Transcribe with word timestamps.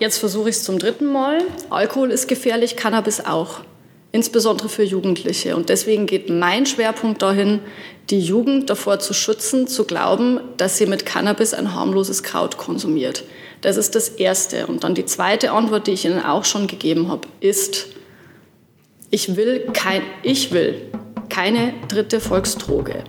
jetzt 0.00 0.18
versuche 0.18 0.48
ich 0.48 0.56
es 0.56 0.64
zum 0.64 0.78
dritten 0.78 1.06
Mal. 1.06 1.38
Alkohol 1.70 2.10
ist 2.10 2.26
gefährlich, 2.26 2.76
Cannabis 2.76 3.24
auch. 3.24 3.60
Insbesondere 4.12 4.68
für 4.68 4.82
Jugendliche. 4.82 5.54
Und 5.54 5.68
deswegen 5.68 6.06
geht 6.06 6.28
mein 6.28 6.66
Schwerpunkt 6.66 7.22
dahin, 7.22 7.60
die 8.10 8.18
Jugend 8.18 8.68
davor 8.68 8.98
zu 8.98 9.14
schützen, 9.14 9.68
zu 9.68 9.84
glauben, 9.84 10.40
dass 10.56 10.78
sie 10.78 10.86
mit 10.86 11.06
Cannabis 11.06 11.54
ein 11.54 11.74
harmloses 11.74 12.24
Kraut 12.24 12.56
konsumiert. 12.56 13.22
Das 13.60 13.76
ist 13.76 13.94
das 13.94 14.08
Erste. 14.08 14.66
Und 14.66 14.82
dann 14.82 14.96
die 14.96 15.04
zweite 15.04 15.52
Antwort, 15.52 15.86
die 15.86 15.92
ich 15.92 16.04
Ihnen 16.04 16.24
auch 16.24 16.44
schon 16.44 16.66
gegeben 16.66 17.08
habe, 17.08 17.28
ist, 17.38 17.86
ich 19.10 19.36
will, 19.36 19.68
kein, 19.72 20.02
ich 20.24 20.50
will 20.50 20.90
keine 21.28 21.74
dritte 21.88 22.20
Volksdroge. 22.20 23.04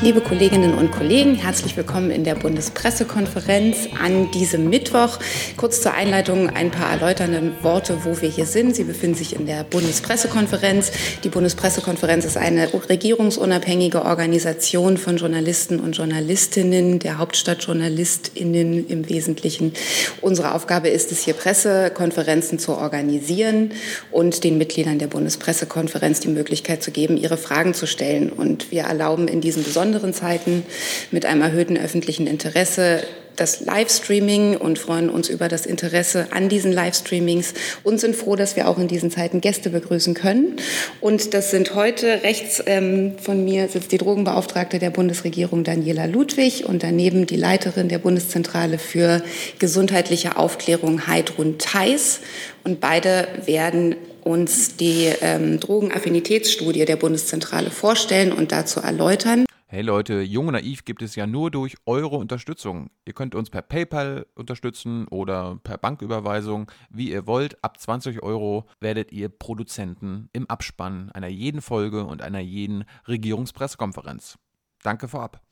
Liebe 0.00 0.20
Kolleginnen 0.20 0.74
und 0.74 0.92
Kollegen, 0.92 1.34
herzlich 1.34 1.76
willkommen 1.76 2.12
in 2.12 2.22
der 2.22 2.36
Bundespressekonferenz 2.36 3.88
an 4.00 4.30
diesem 4.30 4.70
Mittwoch. 4.70 5.18
Kurz 5.56 5.82
zur 5.82 5.92
Einleitung 5.92 6.48
ein 6.50 6.70
paar 6.70 6.92
erläuternde 6.92 7.52
Worte, 7.62 8.04
wo 8.04 8.20
wir 8.20 8.28
hier 8.28 8.46
sind. 8.46 8.76
Sie 8.76 8.84
befinden 8.84 9.16
sich 9.16 9.34
in 9.34 9.46
der 9.46 9.64
Bundespressekonferenz. 9.64 10.92
Die 11.24 11.28
Bundespressekonferenz 11.28 12.24
ist 12.24 12.36
eine 12.36 12.68
regierungsunabhängige 12.88 14.04
Organisation 14.04 14.98
von 14.98 15.16
Journalisten 15.16 15.80
und 15.80 15.96
Journalistinnen, 15.96 17.00
der 17.00 17.18
Hauptstadtjournalistinnen 17.18 18.86
im 18.86 19.08
Wesentlichen. 19.08 19.72
Unsere 20.20 20.54
Aufgabe 20.54 20.90
ist 20.90 21.10
es, 21.10 21.24
hier 21.24 21.34
Pressekonferenzen 21.34 22.60
zu 22.60 22.76
organisieren 22.76 23.72
und 24.12 24.44
den 24.44 24.58
Mitgliedern 24.58 25.00
der 25.00 25.08
Bundespressekonferenz 25.08 26.20
die 26.20 26.28
Möglichkeit 26.28 26.84
zu 26.84 26.92
geben, 26.92 27.16
ihre 27.16 27.36
Fragen 27.36 27.74
zu 27.74 27.88
stellen. 27.88 28.30
Und 28.30 28.70
wir 28.70 28.82
erlauben 28.82 29.26
in 29.26 29.40
diesen 29.40 29.64
besonderen 29.64 29.87
besonderen 29.88 30.12
Zeiten 30.12 30.64
mit 31.10 31.24
einem 31.24 31.40
erhöhten 31.40 31.78
öffentlichen 31.78 32.26
Interesse 32.26 33.02
das 33.36 33.60
Livestreaming 33.60 34.56
und 34.56 34.78
freuen 34.80 35.08
uns 35.08 35.28
über 35.28 35.48
das 35.48 35.64
Interesse 35.64 36.26
an 36.32 36.48
diesen 36.48 36.72
Livestreamings 36.72 37.54
und 37.84 38.00
sind 38.00 38.16
froh, 38.16 38.34
dass 38.34 38.56
wir 38.56 38.68
auch 38.68 38.78
in 38.78 38.88
diesen 38.88 39.10
Zeiten 39.12 39.40
Gäste 39.40 39.70
begrüßen 39.70 40.12
können. 40.12 40.56
Und 41.00 41.34
das 41.34 41.52
sind 41.52 41.74
heute 41.74 42.24
rechts 42.24 42.62
ähm, 42.66 43.12
von 43.22 43.44
mir 43.44 43.68
sitzt 43.68 43.92
die 43.92 43.98
Drogenbeauftragte 43.98 44.80
der 44.80 44.90
Bundesregierung 44.90 45.62
Daniela 45.62 46.06
Ludwig 46.06 46.66
und 46.66 46.82
daneben 46.82 47.26
die 47.26 47.36
Leiterin 47.36 47.88
der 47.88 47.98
Bundeszentrale 47.98 48.76
für 48.76 49.22
gesundheitliche 49.60 50.36
Aufklärung 50.36 51.06
Heidrun 51.06 51.58
Theis. 51.58 52.20
Und 52.64 52.80
beide 52.80 53.28
werden 53.46 53.94
uns 54.28 54.76
die 54.76 55.08
ähm, 55.22 55.58
Drogenaffinitätsstudie 55.58 56.84
der 56.84 56.96
Bundeszentrale 56.96 57.70
vorstellen 57.70 58.32
und 58.32 58.52
dazu 58.52 58.80
erläutern. 58.80 59.47
Hey 59.70 59.82
Leute, 59.82 60.22
Jung 60.22 60.46
und 60.46 60.54
Naiv 60.54 60.86
gibt 60.86 61.02
es 61.02 61.14
ja 61.14 61.26
nur 61.26 61.50
durch 61.50 61.76
eure 61.84 62.16
Unterstützung. 62.16 62.88
Ihr 63.04 63.12
könnt 63.12 63.34
uns 63.34 63.50
per 63.50 63.60
PayPal 63.60 64.24
unterstützen 64.34 65.06
oder 65.08 65.60
per 65.62 65.76
Banküberweisung, 65.76 66.72
wie 66.88 67.10
ihr 67.10 67.26
wollt. 67.26 67.62
Ab 67.62 67.78
20 67.78 68.22
Euro 68.22 68.64
werdet 68.80 69.12
ihr 69.12 69.28
Produzenten 69.28 70.30
im 70.32 70.48
Abspann 70.48 71.12
einer 71.12 71.28
jeden 71.28 71.60
Folge 71.60 72.04
und 72.04 72.22
einer 72.22 72.38
jeden 72.38 72.86
Regierungspressekonferenz. 73.06 74.38
Danke 74.82 75.06
vorab. 75.06 75.42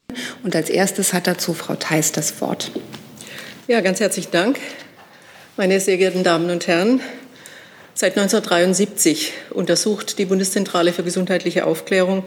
Und 0.42 0.56
als 0.56 0.70
erstes 0.70 1.12
hat 1.12 1.26
dazu 1.26 1.52
Frau 1.52 1.74
Theis 1.74 2.10
das 2.10 2.40
Wort. 2.40 2.72
Ja, 3.66 3.82
ganz 3.82 4.00
herzlichen 4.00 4.32
Dank. 4.32 4.58
Meine 5.58 5.78
sehr 5.78 5.98
geehrten 5.98 6.24
Damen 6.24 6.48
und 6.48 6.66
Herren, 6.66 7.02
Seit 7.98 8.18
1973 8.18 9.32
untersucht 9.48 10.18
die 10.18 10.26
Bundeszentrale 10.26 10.92
für 10.92 11.02
gesundheitliche 11.02 11.64
Aufklärung 11.64 12.24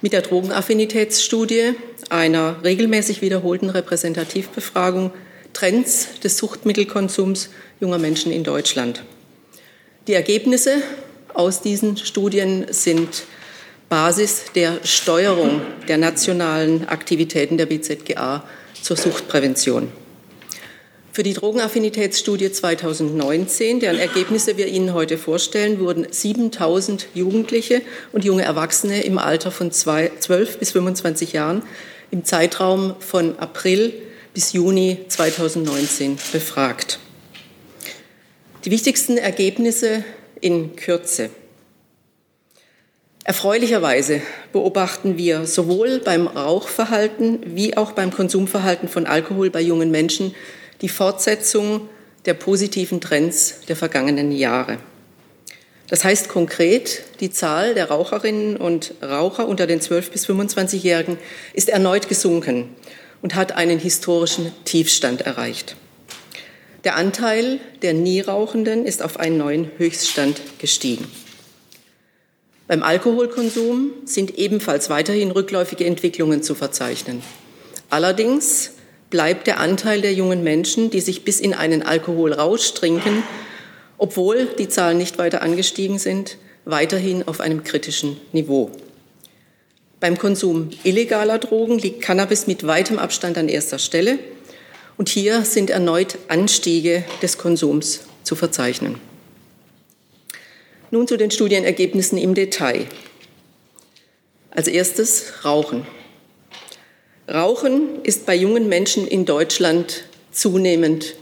mit 0.00 0.12
der 0.12 0.22
Drogenaffinitätsstudie, 0.22 1.74
einer 2.10 2.56
regelmäßig 2.64 3.22
wiederholten 3.22 3.70
Repräsentativbefragung, 3.70 5.12
Trends 5.52 6.08
des 6.24 6.38
Suchtmittelkonsums 6.38 7.50
junger 7.78 7.98
Menschen 7.98 8.32
in 8.32 8.42
Deutschland. 8.42 9.04
Die 10.08 10.14
Ergebnisse 10.14 10.82
aus 11.34 11.60
diesen 11.60 11.96
Studien 11.98 12.66
sind 12.70 13.22
Basis 13.88 14.46
der 14.56 14.80
Steuerung 14.82 15.60
der 15.86 15.98
nationalen 15.98 16.88
Aktivitäten 16.88 17.58
der 17.58 17.66
BZGA 17.66 18.42
zur 18.82 18.96
Suchtprävention. 18.96 20.01
Für 21.14 21.22
die 21.22 21.34
Drogenaffinitätsstudie 21.34 22.50
2019, 22.52 23.80
deren 23.80 23.98
Ergebnisse 23.98 24.56
wir 24.56 24.66
Ihnen 24.68 24.94
heute 24.94 25.18
vorstellen, 25.18 25.78
wurden 25.78 26.06
7000 26.10 27.08
Jugendliche 27.12 27.82
und 28.12 28.24
junge 28.24 28.44
Erwachsene 28.44 29.02
im 29.02 29.18
Alter 29.18 29.50
von 29.50 29.70
12 29.70 30.58
bis 30.58 30.70
25 30.70 31.34
Jahren 31.34 31.64
im 32.10 32.24
Zeitraum 32.24 32.94
von 32.98 33.38
April 33.38 33.92
bis 34.32 34.54
Juni 34.54 35.00
2019 35.06 36.16
befragt. 36.32 36.98
Die 38.64 38.70
wichtigsten 38.70 39.18
Ergebnisse 39.18 40.04
in 40.40 40.76
Kürze. 40.76 41.28
Erfreulicherweise 43.22 44.22
beobachten 44.54 45.18
wir 45.18 45.44
sowohl 45.44 45.98
beim 45.98 46.26
Rauchverhalten 46.26 47.40
wie 47.54 47.76
auch 47.76 47.92
beim 47.92 48.10
Konsumverhalten 48.10 48.88
von 48.88 49.04
Alkohol 49.04 49.50
bei 49.50 49.60
jungen 49.60 49.90
Menschen 49.90 50.34
die 50.82 50.88
Fortsetzung 50.88 51.88
der 52.26 52.34
positiven 52.34 53.00
Trends 53.00 53.60
der 53.68 53.76
vergangenen 53.76 54.32
Jahre. 54.32 54.78
Das 55.88 56.04
heißt 56.04 56.28
konkret, 56.28 57.02
die 57.20 57.30
Zahl 57.30 57.74
der 57.74 57.88
Raucherinnen 57.88 58.56
und 58.56 58.94
Raucher 59.02 59.46
unter 59.46 59.66
den 59.66 59.80
12 59.80 60.10
bis 60.10 60.26
25-Jährigen 60.26 61.18
ist 61.52 61.68
erneut 61.68 62.08
gesunken 62.08 62.70
und 63.20 63.34
hat 63.34 63.52
einen 63.52 63.78
historischen 63.78 64.52
Tiefstand 64.64 65.22
erreicht. 65.22 65.76
Der 66.84 66.96
Anteil 66.96 67.60
der 67.82 67.94
Nierauchenden 67.94 68.86
ist 68.86 69.02
auf 69.02 69.20
einen 69.20 69.38
neuen 69.38 69.70
Höchststand 69.76 70.40
gestiegen. 70.58 71.06
Beim 72.66 72.82
Alkoholkonsum 72.82 73.90
sind 74.04 74.38
ebenfalls 74.38 74.88
weiterhin 74.88 75.30
rückläufige 75.30 75.84
Entwicklungen 75.84 76.42
zu 76.42 76.54
verzeichnen. 76.54 77.22
Allerdings 77.90 78.72
bleibt 79.12 79.46
der 79.46 79.60
Anteil 79.60 80.00
der 80.00 80.14
jungen 80.14 80.42
Menschen, 80.42 80.90
die 80.90 81.00
sich 81.00 81.22
bis 81.22 81.38
in 81.38 81.54
einen 81.54 81.82
Alkoholrausch 81.82 82.72
trinken, 82.72 83.22
obwohl 83.98 84.46
die 84.58 84.68
Zahlen 84.68 84.98
nicht 84.98 85.18
weiter 85.18 85.42
angestiegen 85.42 86.00
sind, 86.00 86.38
weiterhin 86.64 87.28
auf 87.28 87.40
einem 87.40 87.62
kritischen 87.62 88.16
Niveau. 88.32 88.72
Beim 90.00 90.18
Konsum 90.18 90.70
illegaler 90.82 91.38
Drogen 91.38 91.78
liegt 91.78 92.00
Cannabis 92.00 92.46
mit 92.46 92.66
weitem 92.66 92.98
Abstand 92.98 93.36
an 93.38 93.48
erster 93.48 93.78
Stelle. 93.78 94.18
Und 94.96 95.08
hier 95.08 95.44
sind 95.44 95.70
erneut 95.70 96.18
Anstiege 96.28 97.04
des 97.20 97.38
Konsums 97.38 98.00
zu 98.24 98.34
verzeichnen. 98.34 98.98
Nun 100.90 101.06
zu 101.06 101.16
den 101.18 101.30
Studienergebnissen 101.30 102.18
im 102.18 102.34
Detail. 102.34 102.86
Als 104.50 104.68
erstes 104.68 105.44
Rauchen. 105.44 105.86
Rauchen 107.32 108.02
ist 108.02 108.26
bei 108.26 108.34
jungen 108.34 108.68
Menschen 108.68 109.06
in 109.06 109.24
Deutschland 109.24 110.04
zunehmend, 110.32 111.14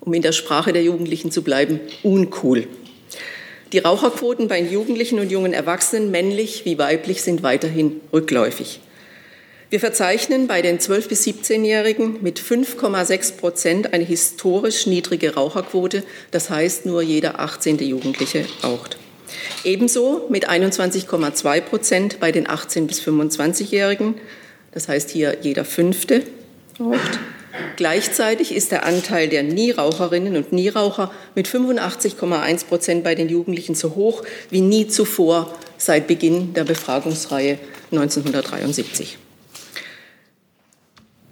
um 0.00 0.12
in 0.12 0.22
der 0.22 0.32
Sprache 0.32 0.72
der 0.72 0.82
Jugendlichen 0.82 1.30
zu 1.30 1.42
bleiben, 1.42 1.78
uncool. 2.02 2.66
Die 3.72 3.78
Raucherquoten 3.78 4.48
bei 4.48 4.60
Jugendlichen 4.60 5.20
und 5.20 5.30
jungen 5.30 5.52
Erwachsenen, 5.52 6.10
männlich 6.10 6.64
wie 6.64 6.78
weiblich, 6.78 7.22
sind 7.22 7.44
weiterhin 7.44 8.00
rückläufig. 8.12 8.80
Wir 9.70 9.78
verzeichnen 9.78 10.48
bei 10.48 10.62
den 10.62 10.80
12- 10.80 11.08
bis 11.08 11.24
17-Jährigen 11.26 12.18
mit 12.22 12.40
5,6 12.40 13.36
Prozent 13.36 13.94
eine 13.94 14.04
historisch 14.04 14.86
niedrige 14.88 15.34
Raucherquote. 15.34 16.02
Das 16.32 16.50
heißt, 16.50 16.86
nur 16.86 17.02
jeder 17.02 17.38
18. 17.38 17.78
Jugendliche 17.78 18.44
raucht. 18.64 18.98
Ebenso 19.62 20.26
mit 20.28 20.50
21,2 20.50 21.60
Prozent 21.60 22.20
bei 22.20 22.32
den 22.32 22.48
18- 22.48 22.86
bis 22.86 23.00
25-Jährigen 23.00 24.16
das 24.72 24.88
heißt 24.88 25.10
hier 25.10 25.38
jeder 25.42 25.64
Fünfte 25.64 26.22
raucht. 26.80 27.18
Gleichzeitig 27.76 28.54
ist 28.54 28.72
der 28.72 28.84
Anteil 28.84 29.28
der 29.28 29.42
Nieraucherinnen 29.42 30.36
und 30.36 30.52
Nieraucher 30.52 31.12
mit 31.34 31.46
85,1 31.46 32.66
Prozent 32.66 33.04
bei 33.04 33.14
den 33.14 33.28
Jugendlichen 33.28 33.74
so 33.74 33.94
hoch 33.94 34.22
wie 34.50 34.60
nie 34.60 34.88
zuvor 34.88 35.54
seit 35.76 36.06
Beginn 36.06 36.54
der 36.54 36.64
Befragungsreihe 36.64 37.58
1973. 37.90 39.18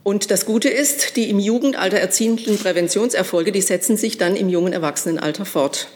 Und 0.02 0.30
das 0.30 0.46
Gute 0.46 0.68
ist, 0.68 1.16
die 1.16 1.30
im 1.30 1.38
Jugendalter 1.38 1.98
erzielten 1.98 2.58
Präventionserfolge, 2.58 3.52
die 3.52 3.60
setzen 3.60 3.96
sich 3.96 4.18
dann 4.18 4.34
im 4.34 4.48
jungen 4.48 4.72
Erwachsenenalter 4.72 5.44
fort. 5.44 5.88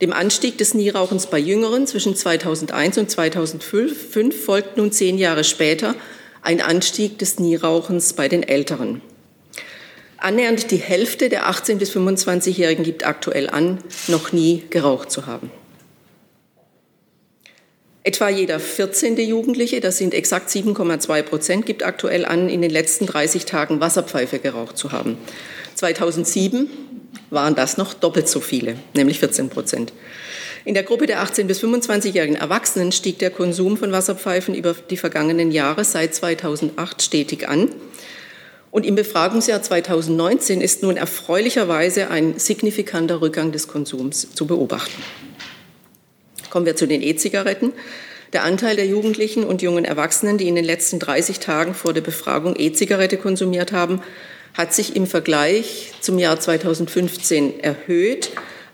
Dem 0.00 0.12
Anstieg 0.12 0.58
des 0.58 0.74
Nierauchens 0.74 1.26
bei 1.26 1.38
Jüngeren 1.38 1.86
zwischen 1.86 2.16
2001 2.16 2.98
und 2.98 3.10
2005 3.10 4.44
folgt 4.44 4.76
nun 4.76 4.90
zehn 4.90 5.18
Jahre 5.18 5.44
später 5.44 5.94
ein 6.42 6.60
Anstieg 6.60 7.18
des 7.18 7.38
Nierauchens 7.38 8.12
bei 8.12 8.28
den 8.28 8.42
Älteren. 8.42 9.00
Annähernd 10.18 10.70
die 10.70 10.76
Hälfte 10.76 11.28
der 11.28 11.48
18- 11.50 11.76
bis 11.76 11.96
25-Jährigen 11.96 12.84
gibt 12.84 13.06
aktuell 13.06 13.48
an, 13.48 13.78
noch 14.08 14.32
nie 14.32 14.64
geraucht 14.70 15.10
zu 15.10 15.26
haben. 15.26 15.50
Etwa 18.04 18.28
jeder 18.28 18.58
14. 18.58 19.16
Jugendliche, 19.16 19.80
das 19.80 19.98
sind 19.98 20.12
exakt 20.12 20.48
7,2 20.48 21.22
Prozent, 21.22 21.66
gibt 21.66 21.84
aktuell 21.84 22.24
an, 22.24 22.48
in 22.48 22.60
den 22.60 22.70
letzten 22.70 23.06
30 23.06 23.44
Tagen 23.44 23.80
Wasserpfeife 23.80 24.40
geraucht 24.40 24.76
zu 24.76 24.90
haben. 24.90 25.16
2007 25.76 26.68
waren 27.30 27.54
das 27.54 27.76
noch 27.76 27.94
doppelt 27.94 28.28
so 28.28 28.40
viele, 28.40 28.76
nämlich 28.94 29.20
14 29.20 29.50
Prozent. 29.50 29.92
In 30.64 30.74
der 30.74 30.84
Gruppe 30.84 31.06
der 31.06 31.24
18- 31.24 31.44
bis 31.44 31.62
25-jährigen 31.62 32.36
Erwachsenen 32.36 32.92
stieg 32.92 33.18
der 33.18 33.30
Konsum 33.30 33.76
von 33.76 33.90
Wasserpfeifen 33.90 34.54
über 34.54 34.74
die 34.90 34.96
vergangenen 34.96 35.50
Jahre 35.50 35.84
seit 35.84 36.14
2008 36.14 37.02
stetig 37.02 37.48
an. 37.48 37.70
Und 38.70 38.86
im 38.86 38.94
Befragungsjahr 38.94 39.60
2019 39.60 40.60
ist 40.60 40.82
nun 40.82 40.96
erfreulicherweise 40.96 42.10
ein 42.10 42.38
signifikanter 42.38 43.20
Rückgang 43.20 43.50
des 43.52 43.66
Konsums 43.66 44.34
zu 44.34 44.46
beobachten. 44.46 45.02
Kommen 46.48 46.64
wir 46.64 46.76
zu 46.76 46.86
den 46.86 47.02
E-Zigaretten. 47.02 47.72
Der 48.32 48.44
Anteil 48.44 48.76
der 48.76 48.86
Jugendlichen 48.86 49.44
und 49.44 49.62
jungen 49.62 49.84
Erwachsenen, 49.84 50.38
die 50.38 50.48
in 50.48 50.54
den 50.54 50.64
letzten 50.64 50.98
30 50.98 51.40
Tagen 51.40 51.74
vor 51.74 51.92
der 51.92 52.00
Befragung 52.00 52.54
E-Zigarette 52.56 53.18
konsumiert 53.18 53.72
haben, 53.72 54.00
hat 54.54 54.72
sich 54.72 54.96
im 54.96 55.06
Vergleich 55.06 55.92
zum 56.00 56.18
Jahr 56.18 56.38
2015 56.38 57.60
erhöht. 57.60 58.30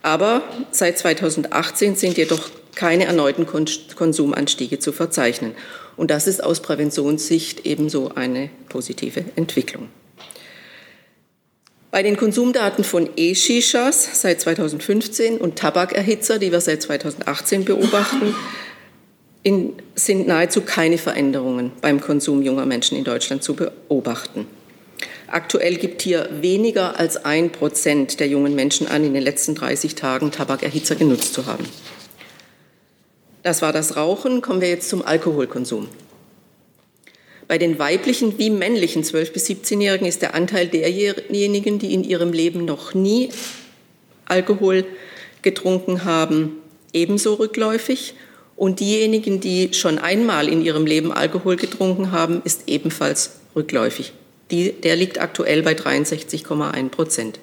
Aber 0.08 0.42
seit 0.70 0.96
2018 0.96 1.94
sind 1.94 2.16
jedoch 2.16 2.48
keine 2.74 3.04
erneuten 3.04 3.44
Konsumanstiege 3.44 4.78
zu 4.78 4.90
verzeichnen. 4.90 5.54
Und 5.98 6.10
das 6.10 6.26
ist 6.26 6.42
aus 6.42 6.60
Präventionssicht 6.60 7.66
ebenso 7.66 8.12
eine 8.14 8.48
positive 8.70 9.22
Entwicklung. 9.36 9.90
Bei 11.90 12.02
den 12.02 12.16
Konsumdaten 12.16 12.84
von 12.84 13.10
E-Shishas 13.16 14.22
seit 14.22 14.40
2015 14.40 15.36
und 15.36 15.56
Tabakerhitzer, 15.56 16.38
die 16.38 16.52
wir 16.52 16.62
seit 16.62 16.80
2018 16.80 17.66
beobachten, 17.66 18.34
in, 19.42 19.74
sind 19.94 20.26
nahezu 20.26 20.62
keine 20.62 20.96
Veränderungen 20.96 21.72
beim 21.82 22.00
Konsum 22.00 22.40
junger 22.40 22.64
Menschen 22.64 22.96
in 22.96 23.04
Deutschland 23.04 23.42
zu 23.42 23.54
beobachten. 23.54 24.46
Aktuell 25.30 25.76
gibt 25.76 26.00
hier 26.00 26.28
weniger 26.40 26.98
als 26.98 27.22
ein 27.24 27.50
Prozent 27.50 28.18
der 28.18 28.28
jungen 28.28 28.54
Menschen 28.54 28.88
an, 28.88 29.04
in 29.04 29.12
den 29.12 29.22
letzten 29.22 29.54
30 29.54 29.94
Tagen 29.94 30.30
Tabakerhitzer 30.30 30.94
genutzt 30.94 31.34
zu 31.34 31.44
haben. 31.44 31.66
Das 33.42 33.60
war 33.60 33.72
das 33.72 33.96
Rauchen. 33.96 34.40
Kommen 34.40 34.62
wir 34.62 34.70
jetzt 34.70 34.88
zum 34.88 35.04
Alkoholkonsum. 35.04 35.88
Bei 37.46 37.58
den 37.58 37.78
weiblichen 37.78 38.38
wie 38.38 38.50
männlichen 38.50 39.04
12- 39.04 39.32
bis 39.32 39.46
17-Jährigen 39.48 40.06
ist 40.06 40.22
der 40.22 40.34
Anteil 40.34 40.66
derjenigen, 40.68 41.78
die 41.78 41.92
in 41.92 42.04
ihrem 42.04 42.32
Leben 42.32 42.64
noch 42.64 42.94
nie 42.94 43.30
Alkohol 44.26 44.84
getrunken 45.42 46.04
haben, 46.04 46.56
ebenso 46.92 47.34
rückläufig. 47.34 48.14
Und 48.56 48.80
diejenigen, 48.80 49.40
die 49.40 49.72
schon 49.72 49.98
einmal 49.98 50.48
in 50.48 50.62
ihrem 50.62 50.84
Leben 50.84 51.12
Alkohol 51.12 51.56
getrunken 51.56 52.12
haben, 52.12 52.42
ist 52.44 52.62
ebenfalls 52.66 53.40
rückläufig. 53.54 54.12
Die, 54.50 54.72
der 54.72 54.96
liegt 54.96 55.20
aktuell 55.20 55.62
bei 55.62 55.72
63,1 55.72 56.88
Prozent. 56.88 57.40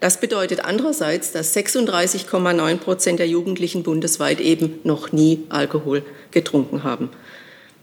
Das 0.00 0.20
bedeutet 0.20 0.64
andererseits, 0.64 1.32
dass 1.32 1.56
36,9 1.56 2.76
Prozent 2.76 3.18
der 3.18 3.26
Jugendlichen 3.26 3.82
bundesweit 3.82 4.40
eben 4.40 4.78
noch 4.84 5.10
nie 5.10 5.44
Alkohol 5.48 6.04
getrunken 6.30 6.84
haben. 6.84 7.10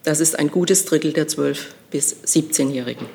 Das 0.04 0.22
ist 0.22 0.40
ein 0.40 0.50
gutes 0.50 0.86
Drittel 0.86 1.12
der 1.12 1.28
12- 1.28 1.58
bis 1.92 2.16
17-Jährigen. 2.26 3.08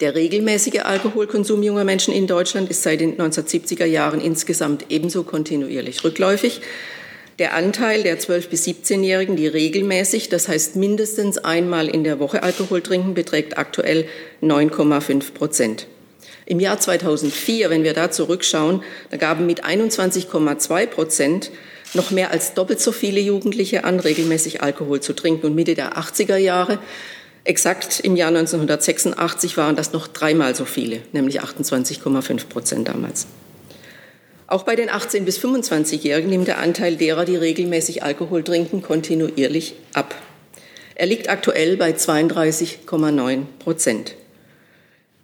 Der 0.00 0.14
regelmäßige 0.14 0.80
Alkoholkonsum 0.80 1.62
junger 1.62 1.84
Menschen 1.84 2.12
in 2.12 2.26
Deutschland 2.26 2.68
ist 2.70 2.82
seit 2.82 3.00
den 3.00 3.16
1970er 3.16 3.84
Jahren 3.84 4.20
insgesamt 4.20 4.86
ebenso 4.88 5.22
kontinuierlich 5.22 6.04
rückläufig. 6.04 6.60
Der 7.38 7.54
Anteil 7.54 8.02
der 8.02 8.18
12- 8.18 8.48
bis 8.48 8.66
17-Jährigen, 8.66 9.36
die 9.36 9.46
regelmäßig, 9.46 10.28
das 10.28 10.48
heißt 10.48 10.76
mindestens 10.76 11.38
einmal 11.38 11.88
in 11.88 12.04
der 12.04 12.18
Woche 12.18 12.42
Alkohol 12.42 12.82
trinken, 12.82 13.14
beträgt 13.14 13.56
aktuell 13.56 14.06
9,5 14.42 15.32
Prozent. 15.32 15.86
Im 16.44 16.60
Jahr 16.60 16.78
2004, 16.78 17.70
wenn 17.70 17.84
wir 17.84 17.94
da 17.94 18.10
zurückschauen, 18.10 18.82
da 19.10 19.16
gaben 19.16 19.46
mit 19.46 19.64
21,2 19.64 20.86
Prozent 20.86 21.50
noch 21.94 22.10
mehr 22.10 22.30
als 22.30 22.54
doppelt 22.54 22.80
so 22.80 22.92
viele 22.92 23.20
Jugendliche 23.20 23.84
an, 23.84 24.00
regelmäßig 24.00 24.62
Alkohol 24.62 25.00
zu 25.00 25.14
trinken. 25.14 25.46
Und 25.46 25.54
Mitte 25.54 25.74
der 25.74 25.96
80er 25.96 26.36
Jahre, 26.36 26.78
exakt 27.44 28.00
im 28.00 28.16
Jahr 28.16 28.28
1986, 28.28 29.56
waren 29.56 29.76
das 29.76 29.92
noch 29.92 30.06
dreimal 30.06 30.54
so 30.54 30.64
viele, 30.64 31.00
nämlich 31.12 31.42
28,5 31.42 32.46
Prozent 32.48 32.88
damals. 32.88 33.26
Auch 34.52 34.64
bei 34.64 34.76
den 34.76 34.90
18- 34.90 35.22
bis 35.22 35.38
25-Jährigen 35.38 36.28
nimmt 36.28 36.46
der 36.46 36.58
Anteil 36.58 36.96
derer, 36.96 37.24
die 37.24 37.36
regelmäßig 37.36 38.02
Alkohol 38.02 38.44
trinken, 38.44 38.82
kontinuierlich 38.82 39.76
ab. 39.94 40.14
Er 40.94 41.06
liegt 41.06 41.30
aktuell 41.30 41.78
bei 41.78 41.92
32,9 41.92 43.44
Prozent. 43.60 44.14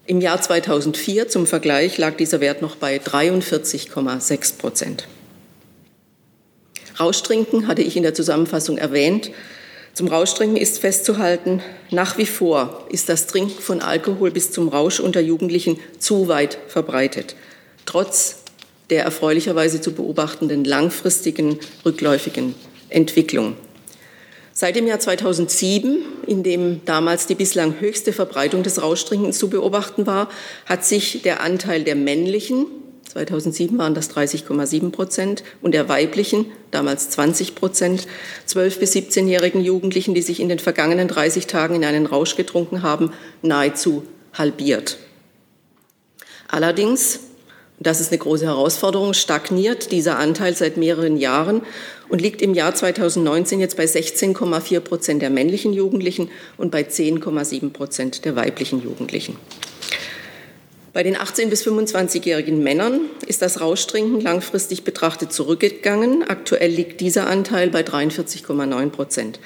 Im 0.07 0.23
Jahr 0.23 0.41
2004 0.41 1.29
zum 1.29 1.47
Vergleich 1.47 1.99
lag 1.99 2.17
dieser 2.17 2.41
Wert 2.41 2.63
noch 2.63 2.77
bei 2.77 2.97
43,6 2.97 4.57
Prozent. 4.57 5.09
Rauschtrinken 6.99 7.67
hatte 7.67 7.83
ich 7.83 7.99
in 7.99 8.05
der 8.05 8.15
Zusammenfassung 8.15 8.79
erwähnt. 8.79 9.31
Zum 9.93 10.09
Rauschtrinken 10.09 10.57
ist 10.57 10.79
festzuhalten, 10.79 11.61
nach 11.91 12.17
wie 12.17 12.25
vor 12.25 12.87
ist 12.89 13.11
das 13.11 13.27
Trinken 13.27 13.61
von 13.61 13.83
Alkohol 13.83 14.31
bis 14.31 14.53
zum 14.53 14.69
Rausch 14.69 15.01
unter 15.01 15.21
Jugendlichen 15.21 15.79
zu 15.99 16.29
weit 16.29 16.57
verbreitet, 16.69 17.37
trotz 17.85 18.48
der 18.91 19.05
erfreulicherweise 19.05 19.81
zu 19.81 19.93
beobachtenden 19.93 20.65
langfristigen 20.65 21.59
rückläufigen 21.85 22.55
Entwicklung. 22.89 23.55
Seit 24.53 24.75
dem 24.75 24.89
Jahr 24.89 24.99
2007, 24.99 25.99
in 26.27 26.43
dem 26.43 26.85
damals 26.85 27.27
die 27.27 27.37
bislang 27.37 27.79
höchste 27.79 28.13
Verbreitung 28.13 28.65
des 28.65 28.83
Rauschtrinkens 28.83 29.39
zu 29.39 29.49
beobachten 29.49 30.05
war, 30.05 30.29
hat 30.67 30.85
sich 30.85 31.23
der 31.23 31.43
Anteil 31.43 31.85
der 31.85 31.95
männlichen, 31.95 32.67
2007 33.13 33.79
waren 33.79 33.95
das 33.95 34.11
30,7 34.11 34.91
Prozent, 34.91 35.45
und 35.63 35.75
der 35.75 35.89
weiblichen, 35.89 36.47
damals 36.73 37.09
20 37.11 37.55
Prozent, 37.55 38.09
12- 38.49 38.81
bis 38.81 38.97
17-jährigen 38.97 39.63
Jugendlichen, 39.63 40.15
die 40.15 40.23
sich 40.23 40.41
in 40.41 40.49
den 40.49 40.59
vergangenen 40.59 41.07
30 41.07 41.47
Tagen 41.47 41.77
in 41.77 41.85
einen 41.85 42.07
Rausch 42.07 42.35
getrunken 42.35 42.83
haben, 42.83 43.13
nahezu 43.43 44.03
halbiert. 44.35 44.99
Allerdings 46.49 47.21
das 47.81 48.01
ist 48.01 48.11
eine 48.11 48.19
große 48.19 48.45
Herausforderung, 48.45 49.15
stagniert 49.15 49.93
dieser 49.93 50.19
Anteil 50.19 50.55
seit 50.57 50.77
mehreren 50.77 51.17
Jahren 51.17 51.63
und 52.09 52.21
liegt 52.21 52.43
im 52.43 52.55
Jahr 52.55 52.75
2019 52.75 53.61
jetzt 53.61 53.77
bei 53.77 53.85
16,4 53.85 54.81
Prozent 54.81 55.23
der 55.23 55.31
männlichen 55.31 55.73
Jugendlichen 55.73 56.31
und 56.57 56.71
bei 56.71 56.83
10,7 56.83 57.71
Prozent 57.71 58.25
der 58.25 58.35
weiblichen 58.35 58.83
Jugendlichen. 58.83 59.37
Bei 60.93 61.05
den 61.05 61.17
18- 61.17 61.49
bis 61.49 61.65
25-jährigen 61.65 62.61
Männern 62.61 63.03
ist 63.27 63.43
das 63.43 63.61
Rauschtrinken 63.61 64.21
langfristig 64.21 64.83
betrachtet 64.83 65.33
zurückgegangen. 65.33 66.25
Aktuell 66.29 66.73
liegt 66.73 67.01
dieser 67.01 67.29
Anteil 67.29 67.71
bei 67.71 67.83
43,9 67.83 68.91
Prozent. 68.91 69.39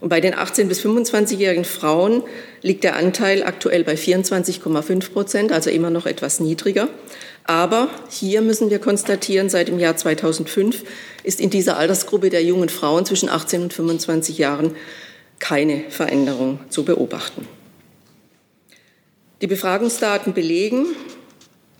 Und 0.00 0.08
bei 0.08 0.20
den 0.20 0.34
18- 0.34 0.64
bis 0.68 0.84
25-jährigen 0.84 1.64
Frauen 1.64 2.22
liegt 2.62 2.84
der 2.84 2.96
Anteil 2.96 3.42
aktuell 3.42 3.84
bei 3.84 3.94
24,5 3.94 5.12
Prozent, 5.12 5.52
also 5.52 5.68
immer 5.68 5.90
noch 5.90 6.06
etwas 6.06 6.40
niedriger. 6.40 6.88
Aber 7.44 7.90
hier 8.08 8.40
müssen 8.40 8.70
wir 8.70 8.78
konstatieren, 8.78 9.50
seit 9.50 9.68
dem 9.68 9.78
Jahr 9.78 9.96
2005 9.96 10.82
ist 11.22 11.40
in 11.40 11.50
dieser 11.50 11.76
Altersgruppe 11.76 12.30
der 12.30 12.42
jungen 12.42 12.70
Frauen 12.70 13.04
zwischen 13.04 13.28
18 13.28 13.62
und 13.62 13.72
25 13.74 14.38
Jahren 14.38 14.74
keine 15.38 15.84
Veränderung 15.90 16.58
zu 16.70 16.84
beobachten. 16.84 17.46
Die 19.42 19.46
Befragungsdaten 19.46 20.32
belegen, 20.32 20.86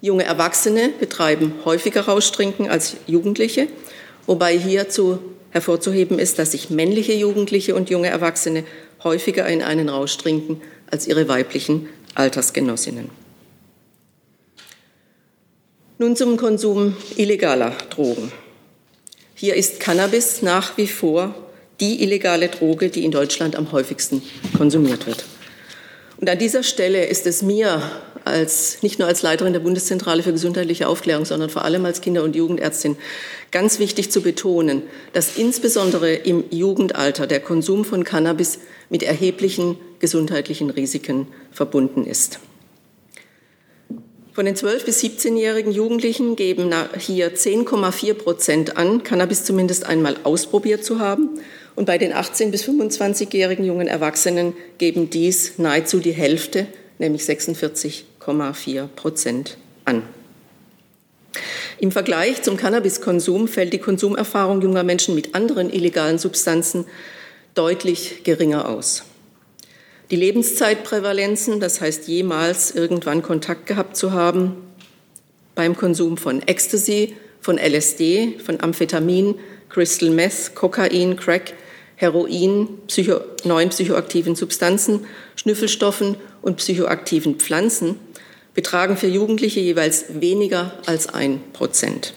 junge 0.02 0.24
Erwachsene 0.24 0.90
betreiben 1.00 1.54
häufiger 1.64 2.02
Rauschtrinken 2.02 2.68
als 2.68 2.96
Jugendliche, 3.06 3.68
wobei 4.26 4.58
hierzu 4.58 5.18
hervorzuheben 5.50 6.18
ist, 6.18 6.38
dass 6.38 6.50
sich 6.50 6.68
männliche 6.68 7.14
Jugendliche 7.14 7.74
und 7.74 7.88
junge 7.88 8.08
Erwachsene 8.08 8.64
häufiger 9.02 9.46
in 9.46 9.62
einen 9.62 9.88
Rausch 9.88 10.18
trinken 10.18 10.60
als 10.90 11.06
ihre 11.06 11.26
weiblichen 11.28 11.88
Altersgenossinnen. 12.14 13.23
Nun 15.96 16.16
zum 16.16 16.36
Konsum 16.36 16.96
illegaler 17.16 17.72
Drogen. 17.90 18.32
Hier 19.36 19.54
ist 19.54 19.78
Cannabis 19.78 20.42
nach 20.42 20.76
wie 20.76 20.88
vor 20.88 21.36
die 21.78 22.02
illegale 22.02 22.48
Droge, 22.48 22.90
die 22.90 23.04
in 23.04 23.12
Deutschland 23.12 23.54
am 23.54 23.70
häufigsten 23.70 24.20
konsumiert 24.56 25.06
wird. 25.06 25.24
Und 26.16 26.28
an 26.28 26.36
dieser 26.36 26.64
Stelle 26.64 27.06
ist 27.06 27.28
es 27.28 27.42
mir 27.42 27.80
als, 28.24 28.82
nicht 28.82 28.98
nur 28.98 29.06
als 29.06 29.22
Leiterin 29.22 29.52
der 29.52 29.60
Bundeszentrale 29.60 30.24
für 30.24 30.32
gesundheitliche 30.32 30.88
Aufklärung, 30.88 31.26
sondern 31.26 31.48
vor 31.48 31.64
allem 31.64 31.84
als 31.84 32.00
Kinder- 32.00 32.24
und 32.24 32.34
Jugendärztin 32.34 32.96
ganz 33.52 33.78
wichtig 33.78 34.10
zu 34.10 34.20
betonen, 34.20 34.82
dass 35.12 35.36
insbesondere 35.36 36.12
im 36.12 36.42
Jugendalter 36.50 37.28
der 37.28 37.38
Konsum 37.38 37.84
von 37.84 38.02
Cannabis 38.02 38.58
mit 38.90 39.04
erheblichen 39.04 39.78
gesundheitlichen 40.00 40.70
Risiken 40.70 41.28
verbunden 41.52 42.04
ist. 42.04 42.40
Von 44.34 44.46
den 44.46 44.56
12- 44.56 44.84
bis 44.84 45.00
17-jährigen 45.00 45.70
Jugendlichen 45.70 46.34
geben 46.34 46.74
hier 46.98 47.32
10,4 47.36 48.14
Prozent 48.14 48.76
an, 48.76 49.04
Cannabis 49.04 49.44
zumindest 49.44 49.86
einmal 49.86 50.16
ausprobiert 50.24 50.84
zu 50.84 50.98
haben. 50.98 51.38
Und 51.76 51.84
bei 51.84 51.98
den 51.98 52.12
18- 52.12 52.50
bis 52.50 52.64
25-jährigen 52.64 53.64
jungen 53.64 53.86
Erwachsenen 53.86 54.54
geben 54.78 55.08
dies 55.08 55.56
nahezu 55.58 56.00
die 56.00 56.10
Hälfte, 56.10 56.66
nämlich 56.98 57.22
46,4 57.22 58.88
Prozent 58.88 59.56
an. 59.84 60.02
Im 61.78 61.92
Vergleich 61.92 62.42
zum 62.42 62.56
Cannabiskonsum 62.56 63.46
fällt 63.46 63.72
die 63.72 63.78
Konsumerfahrung 63.78 64.60
junger 64.62 64.82
Menschen 64.82 65.14
mit 65.14 65.36
anderen 65.36 65.72
illegalen 65.72 66.18
Substanzen 66.18 66.86
deutlich 67.54 68.24
geringer 68.24 68.68
aus. 68.68 69.04
Die 70.14 70.20
Lebenszeitprävalenzen, 70.20 71.58
das 71.58 71.80
heißt 71.80 72.06
jemals 72.06 72.70
irgendwann 72.70 73.20
Kontakt 73.20 73.66
gehabt 73.66 73.96
zu 73.96 74.12
haben, 74.12 74.54
beim 75.56 75.76
Konsum 75.76 76.18
von 76.18 76.40
Ecstasy, 76.40 77.16
von 77.40 77.58
LSD, 77.58 78.38
von 78.38 78.60
Amphetamin, 78.60 79.34
Crystal 79.70 80.10
Meth, 80.10 80.54
Kokain, 80.54 81.16
Crack, 81.16 81.54
Heroin, 81.96 82.68
psycho 82.86 83.22
neuen 83.42 83.70
psychoaktiven 83.70 84.36
Substanzen, 84.36 85.04
Schnüffelstoffen 85.34 86.14
und 86.42 86.58
psychoaktiven 86.58 87.40
Pflanzen 87.40 87.96
betragen 88.54 88.96
für 88.96 89.08
Jugendliche 89.08 89.58
jeweils 89.58 90.04
weniger 90.20 90.74
als 90.86 91.08
ein 91.08 91.40
Prozent. 91.52 92.14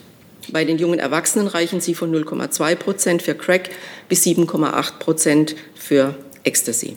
Bei 0.52 0.66
den 0.66 0.78
jungen 0.78 1.00
Erwachsenen 1.00 1.48
reichen 1.48 1.82
sie 1.82 1.96
von 1.96 2.14
0,2 2.14 2.76
Prozent 2.76 3.24
für 3.24 3.34
Crack 3.34 3.72
bis 4.08 4.24
7,8 4.24 5.00
Prozent 5.00 5.56
für 5.74 6.14
Ecstasy. 6.44 6.96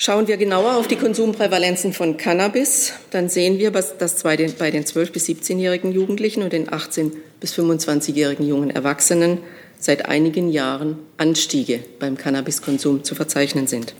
Schauen 0.00 0.28
wir 0.28 0.36
genauer 0.36 0.76
auf 0.76 0.86
die 0.86 0.94
Konsumprävalenzen 0.94 1.92
von 1.92 2.16
Cannabis, 2.16 2.92
dann 3.10 3.28
sehen 3.28 3.58
wir, 3.58 3.72
dass 3.72 4.22
bei 4.22 4.36
den, 4.36 4.54
bei 4.56 4.70
den 4.70 4.84
12- 4.84 5.10
bis 5.10 5.26
17-jährigen 5.26 5.90
Jugendlichen 5.90 6.44
und 6.44 6.52
den 6.52 6.68
18- 6.68 7.10
bis 7.40 7.52
25-jährigen 7.54 8.46
jungen 8.46 8.70
Erwachsenen 8.70 9.38
seit 9.76 10.06
einigen 10.06 10.52
Jahren 10.52 11.00
Anstiege 11.16 11.80
beim 11.98 12.16
Cannabiskonsum 12.16 13.02
zu 13.02 13.16
verzeichnen 13.16 13.66
sind. 13.66 13.96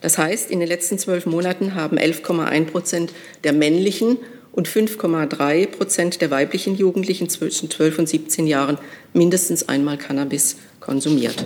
Das 0.00 0.16
heißt, 0.16 0.50
in 0.50 0.60
den 0.60 0.68
letzten 0.68 0.98
zwölf 0.98 1.26
Monaten 1.26 1.74
haben 1.74 1.98
11,1 1.98 2.64
Prozent 2.70 3.12
der 3.44 3.52
männlichen 3.52 4.16
und 4.52 4.66
5,3 4.66 5.66
Prozent 5.66 6.22
der 6.22 6.30
weiblichen 6.30 6.74
Jugendlichen 6.74 7.28
zwischen 7.28 7.70
12 7.70 7.98
und 7.98 8.08
17 8.08 8.46
Jahren 8.46 8.78
mindestens 9.12 9.68
einmal 9.68 9.98
Cannabis 9.98 10.56
konsumiert. 10.80 11.44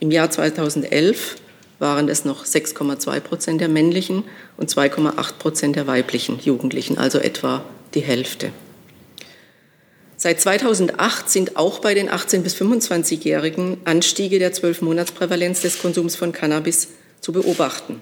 Im 0.00 0.10
Jahr 0.10 0.30
2011 0.30 1.36
waren 1.78 2.08
es 2.08 2.24
noch 2.24 2.44
6,2 2.44 3.20
Prozent 3.20 3.60
der 3.60 3.68
männlichen 3.68 4.24
und 4.56 4.70
2,8 4.70 5.34
Prozent 5.38 5.76
der 5.76 5.86
weiblichen 5.86 6.38
Jugendlichen, 6.40 6.98
also 6.98 7.18
etwa 7.18 7.64
die 7.94 8.00
Hälfte. 8.00 8.50
Seit 10.16 10.40
2008 10.40 11.28
sind 11.28 11.56
auch 11.56 11.80
bei 11.80 11.92
den 11.92 12.08
18- 12.08 12.40
bis 12.40 12.54
25-Jährigen 12.54 13.78
Anstiege 13.84 14.38
der 14.38 14.54
12-Monats-Prävalenz 14.54 15.60
des 15.60 15.80
Konsums 15.80 16.16
von 16.16 16.32
Cannabis 16.32 16.88
zu 17.20 17.32
beobachten. 17.32 18.00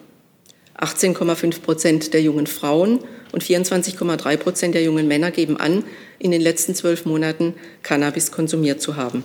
18,5 0.79 1.61
Prozent 1.61 2.15
der 2.15 2.23
jungen 2.23 2.47
Frauen 2.47 3.01
und 3.33 3.43
24,3 3.43 4.37
Prozent 4.37 4.75
der 4.75 4.83
jungen 4.83 5.09
Männer 5.09 5.31
geben 5.31 5.57
an, 5.57 5.85
in 6.19 6.31
den 6.31 6.41
letzten 6.41 6.75
zwölf 6.75 7.05
Monaten 7.07 7.55
Cannabis 7.83 8.31
konsumiert 8.31 8.81
zu 8.81 8.97
haben. 8.97 9.25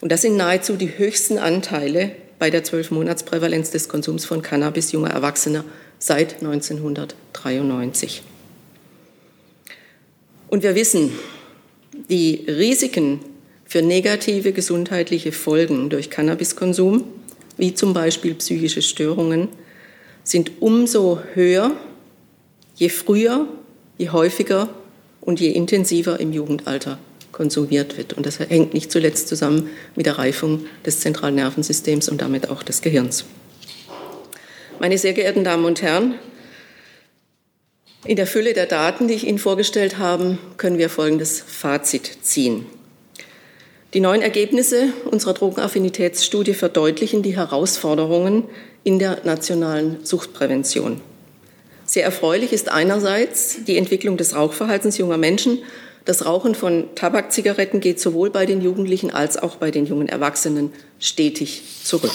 Und 0.00 0.12
das 0.12 0.22
sind 0.22 0.36
nahezu 0.36 0.76
die 0.76 0.98
höchsten 0.98 1.38
Anteile 1.38 2.12
bei 2.38 2.50
der 2.50 2.64
12-Monats-Prävalenz 2.64 3.70
des 3.70 3.88
Konsums 3.88 4.24
von 4.24 4.42
Cannabis 4.42 4.92
junger 4.92 5.10
Erwachsener 5.10 5.64
seit 5.98 6.42
1993. 6.42 8.22
Und 10.48 10.62
wir 10.62 10.74
wissen, 10.74 11.12
die 12.08 12.44
Risiken 12.46 13.20
für 13.64 13.82
negative 13.82 14.52
gesundheitliche 14.52 15.32
Folgen 15.32 15.90
durch 15.90 16.10
Cannabiskonsum, 16.10 17.04
wie 17.56 17.74
zum 17.74 17.94
Beispiel 17.94 18.34
psychische 18.34 18.82
Störungen, 18.82 19.48
sind 20.22 20.60
umso 20.60 21.20
höher, 21.34 21.72
je 22.76 22.88
früher, 22.88 23.48
je 23.98 24.10
häufiger 24.10 24.68
und 25.20 25.40
je 25.40 25.50
intensiver 25.50 26.20
im 26.20 26.32
Jugendalter 26.32 26.98
konsumiert 27.36 27.98
wird. 27.98 28.14
Und 28.14 28.24
das 28.24 28.38
hängt 28.38 28.72
nicht 28.72 28.90
zuletzt 28.90 29.28
zusammen 29.28 29.68
mit 29.94 30.06
der 30.06 30.18
Reifung 30.18 30.64
des 30.86 31.00
zentralen 31.00 31.34
Nervensystems 31.34 32.08
und 32.08 32.22
damit 32.22 32.48
auch 32.48 32.62
des 32.62 32.80
Gehirns. 32.80 33.26
Meine 34.80 34.96
sehr 34.96 35.12
geehrten 35.12 35.44
Damen 35.44 35.66
und 35.66 35.82
Herren, 35.82 36.14
in 38.06 38.16
der 38.16 38.26
Fülle 38.26 38.54
der 38.54 38.66
Daten, 38.66 39.08
die 39.08 39.14
ich 39.14 39.26
Ihnen 39.26 39.38
vorgestellt 39.38 39.98
habe, 39.98 40.38
können 40.56 40.78
wir 40.78 40.88
folgendes 40.88 41.40
Fazit 41.40 42.18
ziehen. 42.22 42.64
Die 43.92 44.00
neuen 44.00 44.22
Ergebnisse 44.22 44.88
unserer 45.10 45.34
Drogenaffinitätsstudie 45.34 46.54
verdeutlichen 46.54 47.22
die 47.22 47.36
Herausforderungen 47.36 48.44
in 48.84 48.98
der 48.98 49.24
nationalen 49.24 50.04
Suchtprävention. 50.04 51.00
Sehr 51.84 52.04
erfreulich 52.04 52.52
ist 52.52 52.70
einerseits 52.70 53.64
die 53.64 53.76
Entwicklung 53.76 54.16
des 54.16 54.34
Rauchverhaltens 54.34 54.98
junger 54.98 55.18
Menschen 55.18 55.58
das 56.06 56.24
Rauchen 56.24 56.54
von 56.54 56.94
Tabakzigaretten 56.94 57.80
geht 57.80 58.00
sowohl 58.00 58.30
bei 58.30 58.46
den 58.46 58.62
Jugendlichen 58.62 59.10
als 59.10 59.36
auch 59.36 59.56
bei 59.56 59.72
den 59.72 59.86
jungen 59.86 60.08
Erwachsenen 60.08 60.72
stetig 61.00 61.62
zurück. 61.82 62.14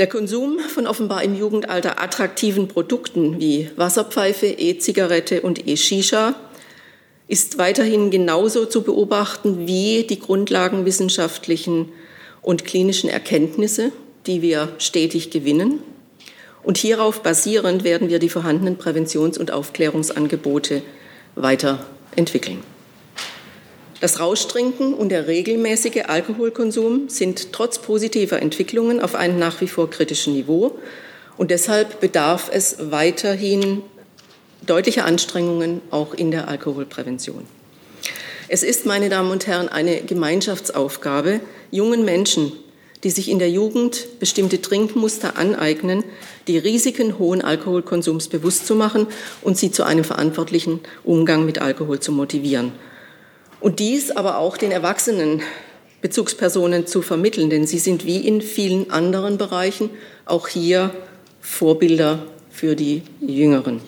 Der 0.00 0.08
Konsum 0.08 0.58
von 0.58 0.88
offenbar 0.88 1.22
im 1.22 1.36
Jugendalter 1.36 2.02
attraktiven 2.02 2.66
Produkten 2.66 3.38
wie 3.38 3.70
Wasserpfeife, 3.76 4.46
E-Zigarette 4.46 5.42
und 5.42 5.68
E-Shisha 5.68 6.34
ist 7.28 7.58
weiterhin 7.58 8.10
genauso 8.10 8.66
zu 8.66 8.82
beobachten 8.82 9.68
wie 9.68 10.02
die 10.02 10.18
grundlagenwissenschaftlichen 10.18 11.92
und 12.42 12.64
klinischen 12.64 13.08
Erkenntnisse, 13.08 13.92
die 14.26 14.42
wir 14.42 14.70
stetig 14.78 15.30
gewinnen. 15.30 15.78
Und 16.64 16.76
hierauf 16.76 17.22
basierend 17.22 17.84
werden 17.84 18.08
wir 18.08 18.18
die 18.18 18.30
vorhandenen 18.30 18.78
Präventions- 18.78 19.38
und 19.38 19.52
Aufklärungsangebote 19.52 20.82
weiterentwickeln. 21.34 22.62
Das 24.00 24.20
Rauschtrinken 24.20 24.92
und 24.92 25.08
der 25.08 25.28
regelmäßige 25.28 26.04
Alkoholkonsum 26.06 27.08
sind 27.08 27.52
trotz 27.52 27.78
positiver 27.78 28.40
Entwicklungen 28.42 29.00
auf 29.00 29.14
einem 29.14 29.38
nach 29.38 29.60
wie 29.60 29.68
vor 29.68 29.88
kritischen 29.88 30.34
Niveau. 30.34 30.78
Und 31.36 31.50
deshalb 31.50 32.00
bedarf 32.00 32.50
es 32.52 32.76
weiterhin 32.90 33.82
deutlicher 34.66 35.04
Anstrengungen 35.04 35.80
auch 35.90 36.14
in 36.14 36.30
der 36.30 36.48
Alkoholprävention. 36.48 37.46
Es 38.48 38.62
ist, 38.62 38.84
meine 38.84 39.08
Damen 39.08 39.30
und 39.30 39.46
Herren, 39.46 39.68
eine 39.68 40.02
Gemeinschaftsaufgabe, 40.02 41.40
jungen 41.70 42.04
Menschen 42.04 42.52
die 43.04 43.10
sich 43.10 43.30
in 43.30 43.38
der 43.38 43.50
Jugend 43.50 44.18
bestimmte 44.18 44.62
Trinkmuster 44.62 45.36
aneignen, 45.36 46.04
die 46.46 46.58
Risiken 46.58 47.18
hohen 47.18 47.42
Alkoholkonsums 47.42 48.28
bewusst 48.28 48.66
zu 48.66 48.74
machen 48.74 49.06
und 49.42 49.56
sie 49.56 49.70
zu 49.70 49.84
einem 49.84 50.04
verantwortlichen 50.04 50.80
Umgang 51.02 51.46
mit 51.46 51.60
Alkohol 51.60 52.00
zu 52.00 52.12
motivieren. 52.12 52.72
Und 53.60 53.78
dies 53.78 54.10
aber 54.10 54.38
auch 54.38 54.56
den 54.56 54.70
Erwachsenen 54.70 55.42
Bezugspersonen 56.02 56.86
zu 56.86 57.00
vermitteln, 57.00 57.48
denn 57.48 57.66
sie 57.66 57.78
sind 57.78 58.04
wie 58.04 58.18
in 58.18 58.42
vielen 58.42 58.90
anderen 58.90 59.38
Bereichen 59.38 59.88
auch 60.26 60.48
hier 60.48 60.90
Vorbilder 61.40 62.26
für 62.50 62.76
die 62.76 63.02
Jüngeren. 63.20 63.80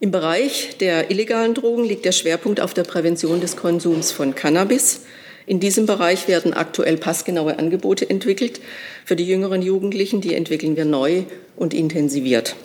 Im 0.00 0.10
Bereich 0.10 0.76
der 0.78 1.10
illegalen 1.10 1.54
Drogen 1.54 1.84
liegt 1.84 2.04
der 2.04 2.12
Schwerpunkt 2.12 2.60
auf 2.60 2.74
der 2.74 2.84
Prävention 2.84 3.40
des 3.40 3.56
Konsums 3.56 4.12
von 4.12 4.34
Cannabis. 4.34 5.02
In 5.46 5.60
diesem 5.60 5.86
Bereich 5.86 6.26
werden 6.26 6.54
aktuell 6.54 6.96
passgenaue 6.96 7.58
Angebote 7.58 8.10
entwickelt. 8.10 8.60
Für 9.04 9.14
die 9.14 9.26
jüngeren 9.26 9.62
Jugendlichen, 9.62 10.20
die 10.20 10.34
entwickeln 10.34 10.76
wir 10.76 10.84
neu 10.84 11.22
und 11.54 11.72
intensiviert. 11.72 12.56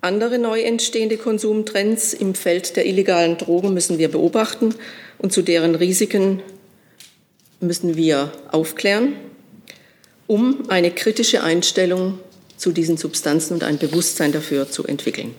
Andere 0.00 0.38
neu 0.38 0.60
entstehende 0.60 1.16
Konsumtrends 1.16 2.14
im 2.14 2.36
Feld 2.36 2.76
der 2.76 2.86
illegalen 2.86 3.36
Drogen 3.36 3.74
müssen 3.74 3.98
wir 3.98 4.08
beobachten 4.08 4.76
und 5.18 5.32
zu 5.32 5.42
deren 5.42 5.74
Risiken 5.74 6.40
müssen 7.60 7.96
wir 7.96 8.30
aufklären, 8.52 9.14
um 10.28 10.70
eine 10.70 10.92
kritische 10.92 11.42
Einstellung 11.42 12.20
zu 12.56 12.70
diesen 12.70 12.96
Substanzen 12.96 13.54
und 13.54 13.64
ein 13.64 13.78
Bewusstsein 13.78 14.30
dafür 14.30 14.70
zu 14.70 14.84
entwickeln. 14.84 15.34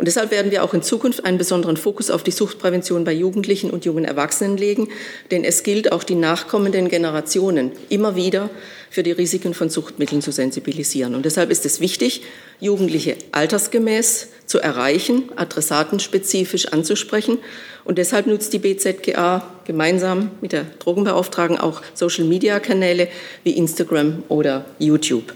Und 0.00 0.06
deshalb 0.06 0.30
werden 0.30 0.50
wir 0.50 0.64
auch 0.64 0.72
in 0.72 0.82
Zukunft 0.82 1.26
einen 1.26 1.36
besonderen 1.36 1.76
Fokus 1.76 2.08
auf 2.08 2.22
die 2.22 2.30
Suchtprävention 2.30 3.04
bei 3.04 3.12
Jugendlichen 3.12 3.68
und 3.68 3.84
jungen 3.84 4.06
Erwachsenen 4.06 4.56
legen, 4.56 4.88
denn 5.30 5.44
es 5.44 5.62
gilt 5.62 5.92
auch 5.92 6.04
die 6.04 6.14
nachkommenden 6.14 6.88
Generationen 6.88 7.72
immer 7.90 8.16
wieder 8.16 8.48
für 8.88 9.02
die 9.02 9.12
Risiken 9.12 9.52
von 9.52 9.68
Suchtmitteln 9.68 10.22
zu 10.22 10.32
sensibilisieren. 10.32 11.14
Und 11.14 11.26
deshalb 11.26 11.50
ist 11.50 11.66
es 11.66 11.80
wichtig, 11.80 12.22
Jugendliche 12.60 13.16
altersgemäß 13.32 14.28
zu 14.46 14.58
erreichen, 14.58 15.24
adressatenspezifisch 15.36 16.68
anzusprechen. 16.68 17.36
Und 17.84 17.98
deshalb 17.98 18.26
nutzt 18.26 18.54
die 18.54 18.58
BZGA 18.58 19.46
gemeinsam 19.66 20.30
mit 20.40 20.52
der 20.52 20.64
Drogenbeauftragten 20.78 21.58
auch 21.58 21.82
Social-Media-Kanäle 21.92 23.08
wie 23.44 23.52
Instagram 23.52 24.22
oder 24.30 24.64
YouTube. 24.78 25.34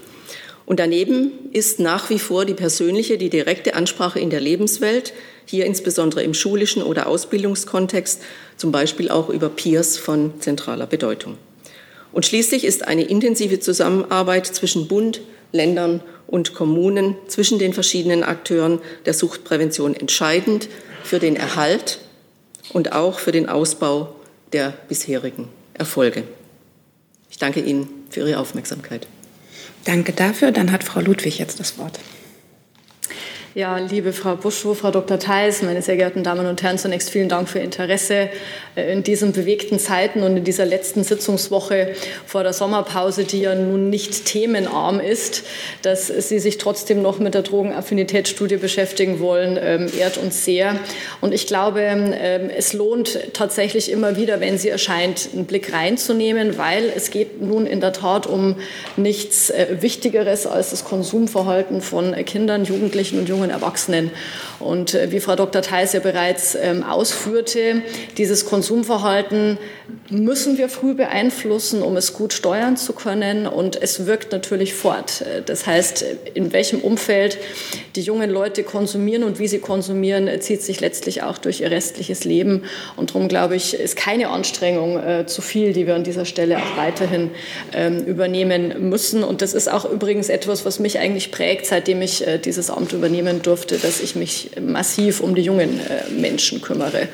Und 0.65 0.79
daneben 0.79 1.31
ist 1.51 1.79
nach 1.79 2.09
wie 2.09 2.17
vor 2.17 2.45
die 2.45 2.55
persönliche, 2.55 3.17
die 3.17 3.29
direkte 3.29 3.75
Ansprache 3.75 4.19
in 4.19 4.29
der 4.29 4.41
Lebenswelt, 4.41 5.13
hier 5.45 5.65
insbesondere 5.65 6.23
im 6.23 6.33
schulischen 6.33 6.81
oder 6.81 7.07
Ausbildungskontext, 7.07 8.21
zum 8.57 8.71
Beispiel 8.71 9.09
auch 9.09 9.29
über 9.29 9.49
Peers 9.49 9.97
von 9.97 10.33
zentraler 10.39 10.87
Bedeutung. 10.87 11.37
Und 12.11 12.25
schließlich 12.25 12.63
ist 12.63 12.87
eine 12.87 13.03
intensive 13.03 13.59
Zusammenarbeit 13.59 14.47
zwischen 14.47 14.87
Bund, 14.87 15.21
Ländern 15.51 16.01
und 16.27 16.55
Kommunen, 16.55 17.15
zwischen 17.27 17.59
den 17.59 17.73
verschiedenen 17.73 18.23
Akteuren 18.23 18.79
der 19.05 19.13
Suchtprävention 19.13 19.93
entscheidend 19.93 20.67
für 21.03 21.19
den 21.19 21.35
Erhalt 21.35 21.99
und 22.73 22.93
auch 22.93 23.19
für 23.19 23.31
den 23.31 23.47
Ausbau 23.47 24.15
der 24.51 24.73
bisherigen 24.87 25.49
Erfolge. 25.75 26.23
Ich 27.29 27.37
danke 27.37 27.59
Ihnen 27.59 27.87
für 28.09 28.21
Ihre 28.21 28.39
Aufmerksamkeit. 28.39 29.07
Danke 29.85 30.11
dafür. 30.11 30.51
Dann 30.51 30.71
hat 30.71 30.83
Frau 30.83 31.01
Ludwig 31.01 31.37
jetzt 31.39 31.59
das 31.59 31.77
Wort. 31.77 31.99
Ja, 33.55 33.77
liebe 33.77 34.11
Frau 34.11 34.35
Buschow, 34.35 34.77
Frau 34.77 34.91
Dr. 34.91 35.17
Theis, 35.17 35.61
meine 35.61 35.81
sehr 35.81 35.95
geehrten 35.95 36.23
Damen 36.23 36.45
und 36.45 36.61
Herren, 36.61 36.77
zunächst 36.77 37.09
vielen 37.09 37.29
Dank 37.29 37.47
für 37.47 37.59
Ihr 37.59 37.63
Interesse 37.63 38.27
äh, 38.75 38.91
in 38.91 39.01
diesen 39.01 39.31
bewegten 39.31 39.79
Zeiten 39.79 40.23
und 40.23 40.35
in 40.35 40.43
dieser 40.43 40.65
letzten 40.65 41.05
Sitzungswoche 41.05 41.93
vor 42.25 42.43
der 42.43 42.51
Sommerpause, 42.51 43.23
die 43.23 43.39
ja 43.39 43.55
nun 43.55 43.89
nicht 43.89 44.25
themenarm 44.25 44.99
ist, 44.99 45.45
dass 45.83 46.07
Sie 46.07 46.39
sich 46.39 46.57
trotzdem 46.57 47.01
noch 47.01 47.19
mit 47.19 47.33
der 47.33 47.43
Drogenaffinitätsstudie 47.43 48.57
beschäftigen 48.57 49.21
wollen, 49.21 49.57
ähm, 49.57 49.89
ehrt 49.97 50.17
uns 50.17 50.43
sehr. 50.43 50.77
Und 51.21 51.33
ich 51.33 51.47
glaube, 51.47 51.79
ähm, 51.79 52.49
es 52.49 52.73
lohnt 52.73 53.17
tatsächlich 53.31 53.89
immer 53.89 54.17
wieder, 54.17 54.41
wenn 54.41 54.57
sie 54.57 54.67
erscheint, 54.67 55.29
einen 55.31 55.45
Blick 55.45 55.71
reinzunehmen, 55.71 56.57
weil 56.57 56.91
es 56.93 57.09
geht 57.09 57.41
nun 57.41 57.65
in 57.67 57.79
der 57.79 57.93
Tat 57.93 58.27
um 58.27 58.57
nichts 58.97 59.49
äh, 59.49 59.77
Wichtigeres 59.79 60.45
als 60.45 60.71
das 60.71 60.83
Konsumverhalten 60.83 61.79
von 61.79 62.13
Kindern, 62.25 62.65
Jugendlichen 62.65 63.17
und 63.17 63.29
jungen 63.29 63.44
jungen 63.45 63.51
Erwachsenen. 63.51 64.11
Und 64.59 64.93
äh, 64.93 65.11
wie 65.11 65.19
Frau 65.19 65.35
Dr. 65.35 65.61
Theis 65.61 65.93
ja 65.93 65.99
bereits 65.99 66.55
ähm, 66.55 66.83
ausführte, 66.83 67.81
dieses 68.17 68.45
Konsumverhalten 68.45 69.57
müssen 70.09 70.57
wir 70.57 70.69
früh 70.69 70.93
beeinflussen, 70.93 71.81
um 71.81 71.97
es 71.97 72.13
gut 72.13 72.33
steuern 72.33 72.77
zu 72.77 72.93
können. 72.93 73.47
Und 73.47 73.81
es 73.81 74.05
wirkt 74.05 74.31
natürlich 74.31 74.73
fort. 74.73 75.21
Äh, 75.21 75.41
das 75.45 75.67
heißt, 75.67 76.05
in 76.33 76.53
welchem 76.53 76.79
Umfeld 76.79 77.37
die 77.95 78.01
jungen 78.01 78.29
Leute 78.29 78.63
konsumieren 78.63 79.23
und 79.23 79.39
wie 79.39 79.47
sie 79.47 79.59
konsumieren, 79.59 80.27
äh, 80.27 80.39
zieht 80.39 80.61
sich 80.61 80.79
letztlich 80.79 81.23
auch 81.23 81.37
durch 81.37 81.61
ihr 81.61 81.71
restliches 81.71 82.23
Leben. 82.23 82.63
Und 82.95 83.11
darum 83.11 83.27
glaube 83.27 83.55
ich, 83.55 83.73
ist 83.73 83.95
keine 83.95 84.29
Anstrengung 84.29 85.25
zu 85.27 85.41
viel, 85.41 85.73
die 85.73 85.87
wir 85.87 85.95
an 85.95 86.03
dieser 86.03 86.25
Stelle 86.25 86.57
auch 86.57 86.77
weiterhin 86.77 87.31
ähm, 87.73 88.03
übernehmen 88.05 88.89
müssen. 88.89 89.23
Und 89.23 89.41
das 89.41 89.53
ist 89.53 89.71
auch 89.71 89.89
übrigens 89.89 90.29
etwas, 90.29 90.65
was 90.65 90.79
mich 90.79 90.99
eigentlich 90.99 91.31
prägt, 91.31 91.65
seitdem 91.65 92.01
ich 92.01 92.23
dieses 92.43 92.69
Amt 92.69 92.93
übernehmen 92.93 93.34
durfte, 93.41 93.77
dass 93.77 93.99
ich 93.99 94.15
mich 94.15 94.51
massiv 94.59 95.21
um 95.21 95.35
die 95.35 95.41
jungen 95.41 95.79
äh, 95.79 96.09
Menschen 96.11 96.61
kümmere. 96.61 97.07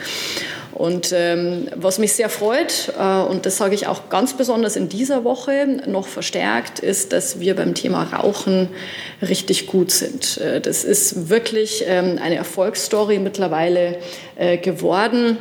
Und 0.74 1.12
ähm, 1.14 1.68
was 1.76 2.00
mich 2.00 2.14
sehr 2.14 2.30
freut, 2.30 2.94
äh, 2.98 3.22
und 3.22 3.46
das 3.46 3.58
sage 3.58 3.76
ich 3.76 3.88
auch 3.88 4.10
ganz 4.10 4.34
besonders 4.34 4.76
in 4.76 4.90
dieser 4.90 5.24
Woche 5.24 5.68
noch 5.86 6.08
verstärkt, 6.08 6.80
ist, 6.80 7.14
dass 7.14 7.40
wir 7.40 7.56
beim 7.56 7.76
Thema 7.76 8.04
Rauchen 8.04 8.70
richtig 9.22 9.68
gut 9.68 9.92
sind. 9.92 10.38
Äh, 10.38 10.62
das 10.62 10.84
ist 10.84 11.30
wirklich 11.30 11.84
ähm, 11.88 12.18
eine 12.22 12.36
Erfolgsstory 12.36 13.20
mittlerweile 13.20 13.98
äh, 14.38 14.58
geworden 14.58 15.38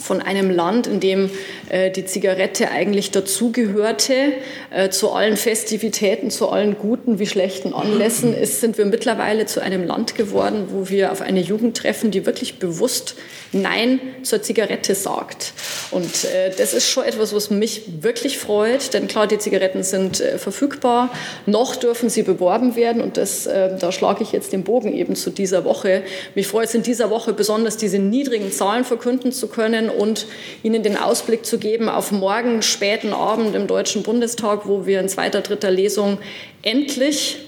von 0.00 0.20
einem 0.20 0.50
Land, 0.50 0.86
in 0.86 1.00
dem 1.00 1.30
äh, 1.68 1.90
die 1.90 2.04
Zigarette 2.04 2.70
eigentlich 2.70 3.10
dazugehörte, 3.10 4.32
äh, 4.70 4.90
zu 4.90 5.12
allen 5.12 5.36
Festivitäten, 5.36 6.30
zu 6.30 6.48
allen 6.48 6.76
guten 6.78 7.18
wie 7.18 7.26
schlechten 7.26 7.74
Anlässen, 7.74 8.34
ist, 8.34 8.60
sind 8.60 8.78
wir 8.78 8.86
mittlerweile 8.86 9.46
zu 9.46 9.60
einem 9.60 9.84
Land 9.84 10.14
geworden, 10.14 10.68
wo 10.70 10.88
wir 10.88 11.12
auf 11.12 11.20
eine 11.20 11.40
Jugend 11.40 11.76
treffen, 11.76 12.10
die 12.10 12.26
wirklich 12.26 12.58
bewusst 12.58 13.16
Nein 13.52 14.00
zur 14.22 14.42
Zigarette 14.42 14.94
sagt. 14.94 15.52
Und 15.90 16.24
äh, 16.24 16.52
das 16.56 16.72
ist 16.72 16.88
schon 16.88 17.04
etwas, 17.04 17.34
was 17.34 17.50
mich 17.50 17.82
wirklich 18.00 18.38
freut, 18.38 18.94
denn 18.94 19.08
klar, 19.08 19.26
die 19.26 19.38
Zigaretten 19.38 19.82
sind 19.82 20.20
äh, 20.20 20.38
verfügbar, 20.38 21.10
noch 21.46 21.74
dürfen 21.74 22.08
sie 22.10 22.22
beworben 22.22 22.76
werden 22.76 23.02
und 23.02 23.16
das, 23.16 23.46
äh, 23.46 23.76
da 23.76 23.90
schlage 23.90 24.22
ich 24.22 24.32
jetzt 24.32 24.52
den 24.52 24.62
Bogen 24.62 24.92
eben 24.92 25.16
zu 25.16 25.30
dieser 25.30 25.64
Woche. 25.64 26.02
Mich 26.34 26.46
freut 26.46 26.68
es 26.68 26.74
in 26.74 26.82
dieser 26.82 27.10
Woche 27.10 27.32
besonders, 27.32 27.76
diese 27.76 27.98
niedrigen 27.98 28.52
Zahlen 28.52 28.84
verkünden 28.84 29.32
zu 29.32 29.48
können 29.48 29.89
und 29.90 30.26
Ihnen 30.62 30.82
den 30.82 30.96
Ausblick 30.96 31.44
zu 31.44 31.58
geben 31.58 31.88
auf 31.88 32.12
morgen 32.12 32.62
späten 32.62 33.12
Abend 33.12 33.54
im 33.54 33.66
Deutschen 33.66 34.02
Bundestag, 34.02 34.66
wo 34.66 34.86
wir 34.86 35.00
in 35.00 35.08
zweiter, 35.08 35.40
dritter 35.40 35.70
Lesung 35.70 36.18
endlich 36.62 37.38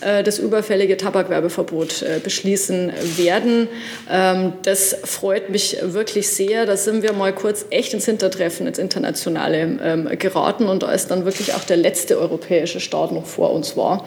das 0.00 0.38
überfällige 0.38 0.96
Tabakwerbeverbot 0.96 2.02
äh, 2.02 2.20
beschließen 2.22 2.92
werden. 3.16 3.68
Ähm, 4.10 4.54
das 4.62 4.96
freut 5.04 5.50
mich 5.50 5.76
wirklich 5.82 6.28
sehr. 6.28 6.66
Da 6.66 6.76
sind 6.76 7.02
wir 7.02 7.12
mal 7.12 7.34
kurz 7.34 7.66
echt 7.70 7.92
ins 7.94 8.06
Hintertreffen, 8.06 8.66
ins 8.66 8.78
Internationale 8.78 9.78
ähm, 9.82 10.08
geraten 10.18 10.66
und 10.68 10.84
als 10.84 11.06
dann 11.06 11.24
wirklich 11.24 11.54
auch 11.54 11.64
der 11.64 11.76
letzte 11.76 12.18
europäische 12.18 12.80
Staat 12.80 13.12
noch 13.12 13.26
vor 13.26 13.52
uns 13.52 13.76
war, 13.76 14.06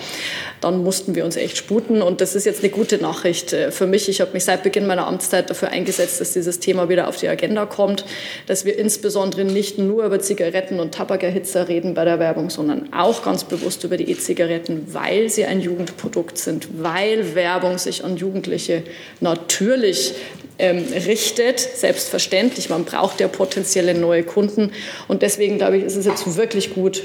dann 0.62 0.84
mussten 0.84 1.16
wir 1.16 1.26
uns 1.26 1.36
echt 1.36 1.58
sputen 1.58 2.02
und 2.02 2.22
das 2.22 2.36
ist 2.36 2.46
jetzt 2.46 2.62
eine 2.62 2.72
gute 2.72 2.98
Nachricht 2.98 3.54
äh, 3.54 3.72
für 3.72 3.86
mich. 3.86 4.10
Ich 4.10 4.22
habe 4.22 4.32
mich 4.34 4.46
seit 4.46 4.64
Beginn 4.64 4.88
meiner 4.88 5.08
Amtszeit 5.08 5.50
dafür 5.50 5.70
eingesetzt, 5.70 6.22
dass 6.22 6.34
dieses 6.34 6.60
Thema 6.60 6.90
wieder 6.90 7.08
auf 7.08 7.18
die 7.18 7.28
Agenda 7.28 7.66
kommt, 7.66 8.06
dass 8.48 8.66
wir 8.66 8.78
insbesondere 8.78 9.44
nicht 9.44 9.78
nur 9.78 10.06
über 10.06 10.20
Zigaretten 10.20 10.80
und 10.80 10.94
Tabakerhitzer 10.94 11.68
reden 11.68 11.94
bei 11.94 12.06
der 12.06 12.20
Werbung, 12.20 12.50
sondern 12.50 12.92
auch 12.94 13.24
ganz 13.24 13.44
bewusst 13.44 13.84
über 13.84 13.98
die 13.98 14.10
E-Zigaretten, 14.10 14.88
weil 14.94 15.30
sie 15.30 15.46
ein 15.46 15.60
Jugend 15.60 15.83
Jugendprodukt 15.84 16.38
sind, 16.38 16.68
weil 16.82 17.36
Werbung 17.36 17.78
sich 17.78 18.04
an 18.04 18.18
Jugendliche 18.18 18.84
natürlich 19.20 20.14
ähm, 20.58 20.86
richtet. 21.06 21.60
Selbstverständlich, 21.60 22.70
man 22.70 22.86
braucht 22.86 23.20
ja 23.20 23.28
potenzielle 23.28 23.94
neue 23.94 24.24
Kunden. 24.24 24.72
Und 25.08 25.22
deswegen 25.22 25.58
glaube 25.58 25.78
ich, 25.78 25.84
ist 25.84 25.96
es 25.96 26.06
jetzt 26.06 26.38
wirklich 26.38 26.74
gut, 26.74 27.04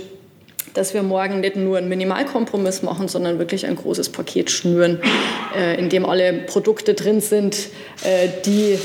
dass 0.74 0.94
wir 0.94 1.02
morgen 1.02 1.40
nicht 1.40 1.56
nur 1.56 1.78
einen 1.78 1.88
Minimalkompromiss 1.88 2.82
machen, 2.82 3.08
sondern 3.08 3.38
wirklich 3.38 3.66
ein 3.66 3.74
großes 3.74 4.10
Paket 4.10 4.50
schnüren, 4.50 5.00
äh, 5.56 5.78
in 5.78 5.88
dem 5.88 6.04
alle 6.04 6.32
Produkte 6.32 6.94
drin 6.94 7.20
sind, 7.20 7.56
äh, 8.04 8.28
die 8.44 8.78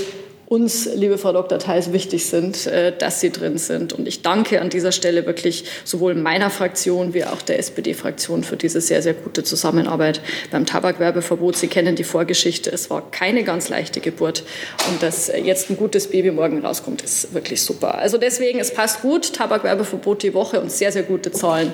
uns, 0.53 0.87
liebe 0.93 1.17
Frau 1.17 1.33
Dr. 1.33 1.57
Theis, 1.57 1.93
wichtig 1.93 2.27
sind, 2.27 2.67
äh, 2.67 2.95
dass 2.95 3.19
sie 3.19 3.31
drin 3.31 3.57
sind. 3.57 3.91
Und 3.91 4.07
ich 4.07 4.21
danke 4.21 4.61
an 4.61 4.69
dieser 4.69 4.91
Stelle 4.91 5.25
wirklich 5.25 5.65
sowohl 5.83 6.13
meiner 6.13 6.51
Fraktion 6.51 7.15
wie 7.15 7.25
auch 7.25 7.41
der 7.41 7.57
SPD-Fraktion 7.57 8.43
für 8.43 8.55
diese 8.55 8.79
sehr, 8.79 9.01
sehr 9.01 9.15
gute 9.15 9.43
Zusammenarbeit 9.43 10.21
beim 10.51 10.67
Tabakwerbeverbot. 10.67 11.55
Sie 11.55 11.67
kennen 11.67 11.95
die 11.95 12.03
Vorgeschichte. 12.03 12.71
Es 12.71 12.91
war 12.91 13.09
keine 13.09 13.43
ganz 13.43 13.69
leichte 13.69 13.99
Geburt. 13.99 14.43
Und 14.89 15.01
dass 15.01 15.31
jetzt 15.43 15.71
ein 15.71 15.75
gutes 15.77 16.11
Baby 16.11 16.29
morgen 16.29 16.63
rauskommt, 16.63 17.01
ist 17.01 17.33
wirklich 17.33 17.63
super. 17.63 17.95
Also 17.95 18.19
deswegen, 18.19 18.59
es 18.59 18.71
passt 18.71 19.01
gut. 19.01 19.33
Tabakwerbeverbot 19.33 20.21
die 20.21 20.35
Woche 20.35 20.61
und 20.61 20.71
sehr, 20.71 20.91
sehr 20.91 21.03
gute 21.03 21.31
Zahlen 21.31 21.73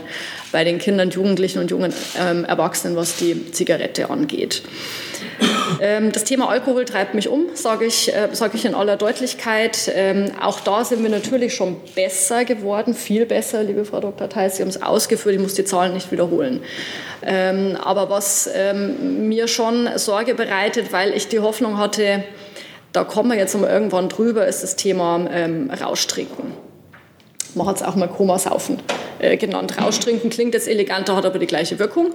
bei 0.53 0.63
den 0.63 0.77
Kindern, 0.77 1.09
Jugendlichen 1.09 1.59
und 1.59 1.69
jungen 1.69 1.93
ähm, 2.17 2.45
Erwachsenen, 2.45 2.95
was 2.95 3.17
die 3.17 3.51
Zigarette 3.51 4.09
angeht. 4.09 4.63
Ähm, 5.81 6.11
das 6.11 6.23
Thema 6.23 6.49
Alkohol 6.49 6.85
treibt 6.85 7.13
mich 7.13 7.29
um, 7.29 7.47
sage 7.53 7.85
ich, 7.85 8.13
äh, 8.13 8.29
sag 8.31 8.53
ich 8.55 8.65
in 8.65 8.75
aller 8.75 8.97
Deutlichkeit. 8.97 9.91
Ähm, 9.93 10.31
auch 10.41 10.59
da 10.59 10.83
sind 10.83 11.03
wir 11.03 11.09
natürlich 11.09 11.55
schon 11.55 11.77
besser 11.95 12.45
geworden, 12.45 12.93
viel 12.93 13.25
besser, 13.25 13.63
liebe 13.63 13.85
Frau 13.85 13.99
Dr. 13.99 14.29
Theis. 14.29 14.57
Sie 14.57 14.61
haben 14.61 14.69
es 14.69 14.81
ausgeführt, 14.81 15.35
ich 15.35 15.41
muss 15.41 15.53
die 15.53 15.65
Zahlen 15.65 15.93
nicht 15.93 16.11
wiederholen. 16.11 16.61
Ähm, 17.21 17.77
aber 17.81 18.09
was 18.09 18.49
mir 19.01 19.47
schon 19.47 19.89
Sorge 19.95 20.35
bereitet, 20.35 20.91
weil 20.91 21.13
ich 21.13 21.27
die 21.27 21.39
Hoffnung 21.39 21.77
hatte, 21.77 22.23
da 22.93 23.03
kommen 23.03 23.31
wir 23.31 23.37
jetzt 23.37 23.55
mal 23.59 23.69
irgendwann 23.69 24.09
drüber, 24.09 24.47
ist 24.47 24.63
das 24.63 24.75
Thema 24.75 25.27
ähm, 25.31 25.69
Rauschtrinken. 25.69 26.68
Man 27.55 27.67
hat 27.67 27.77
es 27.77 27.83
auch 27.83 27.95
mal 27.95 28.07
Komasaufen 28.07 28.77
äh, 29.19 29.37
genannt. 29.37 29.81
Rauschtrinken 29.81 30.29
klingt 30.29 30.53
jetzt 30.53 30.67
eleganter, 30.67 31.15
hat 31.15 31.25
aber 31.25 31.39
die 31.39 31.47
gleiche 31.47 31.79
Wirkung, 31.79 32.13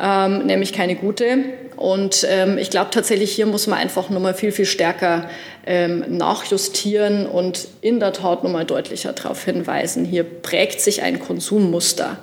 ähm, 0.00 0.46
nämlich 0.46 0.72
keine 0.72 0.96
gute. 0.96 1.38
Und 1.76 2.26
ähm, 2.28 2.58
ich 2.58 2.70
glaube 2.70 2.90
tatsächlich, 2.90 3.32
hier 3.32 3.46
muss 3.46 3.66
man 3.66 3.78
einfach 3.78 4.08
nochmal 4.10 4.34
viel, 4.34 4.52
viel 4.52 4.66
stärker 4.66 5.28
ähm, 5.66 6.04
nachjustieren 6.08 7.26
und 7.26 7.68
in 7.80 8.00
der 8.00 8.12
Tat 8.12 8.44
nochmal 8.44 8.64
deutlicher 8.64 9.12
darauf 9.12 9.44
hinweisen. 9.44 10.04
Hier 10.04 10.24
prägt 10.24 10.80
sich 10.80 11.02
ein 11.02 11.20
Konsummuster. 11.20 12.18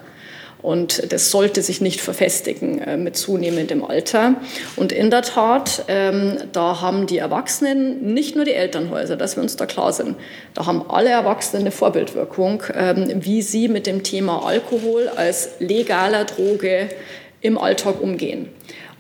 Und 0.64 1.12
das 1.12 1.30
sollte 1.30 1.62
sich 1.62 1.82
nicht 1.82 2.00
verfestigen 2.00 2.80
äh, 2.80 2.96
mit 2.96 3.18
zunehmendem 3.18 3.84
Alter. 3.84 4.36
Und 4.78 4.94
in 4.94 5.12
der 5.12 5.22
Tat, 5.22 5.84
ähm, 5.90 6.38
da 6.54 6.80
haben 6.80 7.06
die 7.06 7.18
Erwachsenen, 7.18 8.14
nicht 8.14 8.38
nur 8.38 8.46
die 8.46 8.54
Elternhäuser, 8.54 9.18
dass 9.18 9.36
wir 9.36 9.44
uns 9.44 9.58
da 9.58 9.66
klar 9.66 9.92
sind, 9.92 10.16
da 10.54 10.66
haben 10.66 10.90
alle 10.90 11.10
Erwachsenen 11.10 11.64
eine 11.64 11.72
Vorbildwirkung, 11.72 12.64
ähm, 12.74 13.12
wie 13.26 13.42
sie 13.42 13.68
mit 13.68 13.86
dem 13.86 14.04
Thema 14.04 14.46
Alkohol 14.46 15.10
als 15.14 15.50
legaler 15.60 16.24
Droge 16.24 16.88
im 17.42 17.58
Alltag 17.58 18.02
umgehen. 18.02 18.48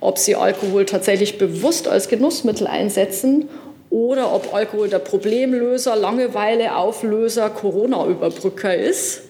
Ob 0.01 0.17
sie 0.17 0.35
Alkohol 0.35 0.85
tatsächlich 0.85 1.37
bewusst 1.37 1.87
als 1.87 2.09
Genussmittel 2.09 2.67
einsetzen 2.67 3.47
oder 3.89 4.35
ob 4.35 4.53
Alkohol 4.53 4.89
der 4.89 4.99
Problemlöser, 4.99 5.95
Langeweile, 5.95 6.75
Auflöser, 6.75 7.49
Corona-Überbrücker 7.49 8.75
ist 8.75 9.21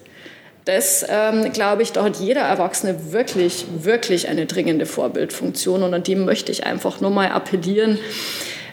Das, 0.64 1.04
ähm, 1.08 1.52
glaube 1.52 1.82
ich, 1.82 1.92
da 1.92 2.04
hat 2.04 2.16
jeder 2.16 2.40
Erwachsene 2.40 3.12
wirklich, 3.12 3.66
wirklich 3.80 4.28
eine 4.28 4.46
dringende 4.46 4.86
Vorbildfunktion 4.86 5.82
und 5.82 5.92
an 5.92 6.02
die 6.02 6.16
möchte 6.16 6.52
ich 6.52 6.64
einfach 6.64 7.00
nur 7.00 7.10
mal 7.10 7.28
appellieren 7.28 7.98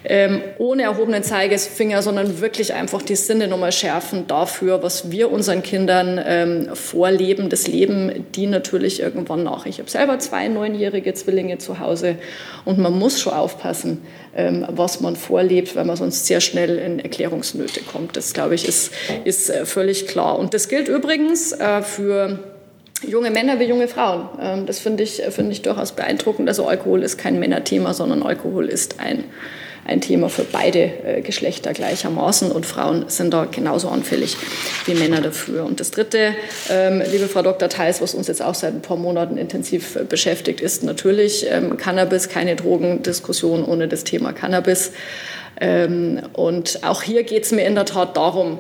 ähm, 0.04 0.42
ohne 0.58 0.84
erhobenen 0.84 1.24
Zeigefinger, 1.24 2.02
sondern 2.02 2.42
wirklich 2.42 2.74
einfach 2.74 3.02
die 3.02 3.16
Sinne 3.16 3.48
nochmal 3.48 3.72
schärfen 3.72 4.26
dafür, 4.28 4.82
was 4.82 5.12
wir 5.12 5.32
unseren 5.32 5.62
Kindern 5.62 6.20
ähm, 6.26 6.76
vorleben, 6.76 7.50
das 7.50 7.68
Leben, 7.68 8.26
die 8.34 8.48
natürlich 8.48 9.00
irgendwann 9.00 9.44
nach. 9.44 9.66
Ich 9.66 9.80
habe 9.80 9.90
selber 9.90 10.20
zwei 10.20 10.48
neunjährige 10.48 11.14
Zwillinge 11.14 11.60
zu 11.60 11.80
Hause 11.80 12.16
und 12.66 12.80
man 12.80 12.98
muss 12.98 13.22
schon 13.22 13.34
aufpassen, 13.34 14.02
ähm, 14.36 14.66
was 14.70 15.02
man 15.02 15.16
vorlebt, 15.16 15.76
weil 15.76 15.86
man 15.86 15.96
sonst 15.96 16.26
sehr 16.26 16.42
schnell 16.42 16.78
in 16.78 17.00
Erklärungsnöte 17.00 17.82
kommt. 17.82 18.18
Das, 18.18 18.34
glaube 18.34 18.56
ich, 18.56 18.68
ist, 18.68 18.92
ist 19.24 19.50
äh, 19.50 19.66
völlig 19.66 20.08
klar. 20.08 20.40
Und 20.40 20.54
das 20.54 20.68
gilt 20.68 20.88
übrigens 20.88 21.52
äh, 21.52 21.82
für 21.84 22.40
junge 23.08 23.32
Männer 23.32 23.60
wie 23.60 23.66
junge 23.66 23.88
Frauen. 23.88 24.30
Ähm, 24.42 24.66
das 24.66 24.80
finde 24.80 25.04
ich, 25.04 25.22
find 25.30 25.52
ich 25.52 25.62
durchaus 25.62 25.92
beeindruckend. 25.92 26.48
Also 26.48 26.68
Alkohol 26.68 27.04
ist 27.04 27.18
kein 27.18 27.40
Männerthema, 27.40 27.94
sondern 27.94 28.24
Alkohol 28.24 28.68
ist 28.68 29.00
ein 29.00 29.26
ein 29.86 30.02
Thema 30.02 30.30
für 30.30 30.44
beide 30.44 30.80
äh, 30.80 31.22
Geschlechter 31.22 31.74
gleichermaßen 31.74 32.52
und 32.52 32.66
Frauen 32.66 33.06
sind 33.08 33.34
da 33.34 33.46
genauso 33.46 33.90
anfällig 33.90 34.38
wie 34.86 34.94
Männer 34.94 35.22
dafür. 35.22 35.66
Und 35.66 35.80
das 35.80 35.92
Dritte, 35.92 36.36
ähm, 36.70 37.02
liebe 37.12 37.28
Frau 37.28 37.42
Dr. 37.42 37.68
Theis, 37.68 38.02
was 38.02 38.14
uns 38.14 38.28
jetzt 38.28 38.42
auch 38.42 38.56
seit 38.56 38.74
ein 38.74 38.82
paar 38.82 38.98
Monaten 38.98 39.38
intensiv 39.38 39.96
äh, 39.96 40.04
beschäftigt, 40.04 40.62
ist 40.62 40.84
natürlich 40.84 41.46
ähm, 41.50 41.78
Cannabis, 41.78 42.30
keine 42.30 42.56
Drogendiskussion 42.56 43.66
ohne 43.66 43.88
das 43.88 44.04
Thema 44.04 44.34
Cannabis. 44.34 44.92
Ähm, 45.60 46.22
und 46.34 46.80
auch 46.84 47.02
hier 47.02 47.24
geht 47.24 47.44
es 47.44 47.52
mir 47.52 47.66
in 47.66 47.76
der 47.76 47.86
Tat 47.86 48.18
darum, 48.18 48.60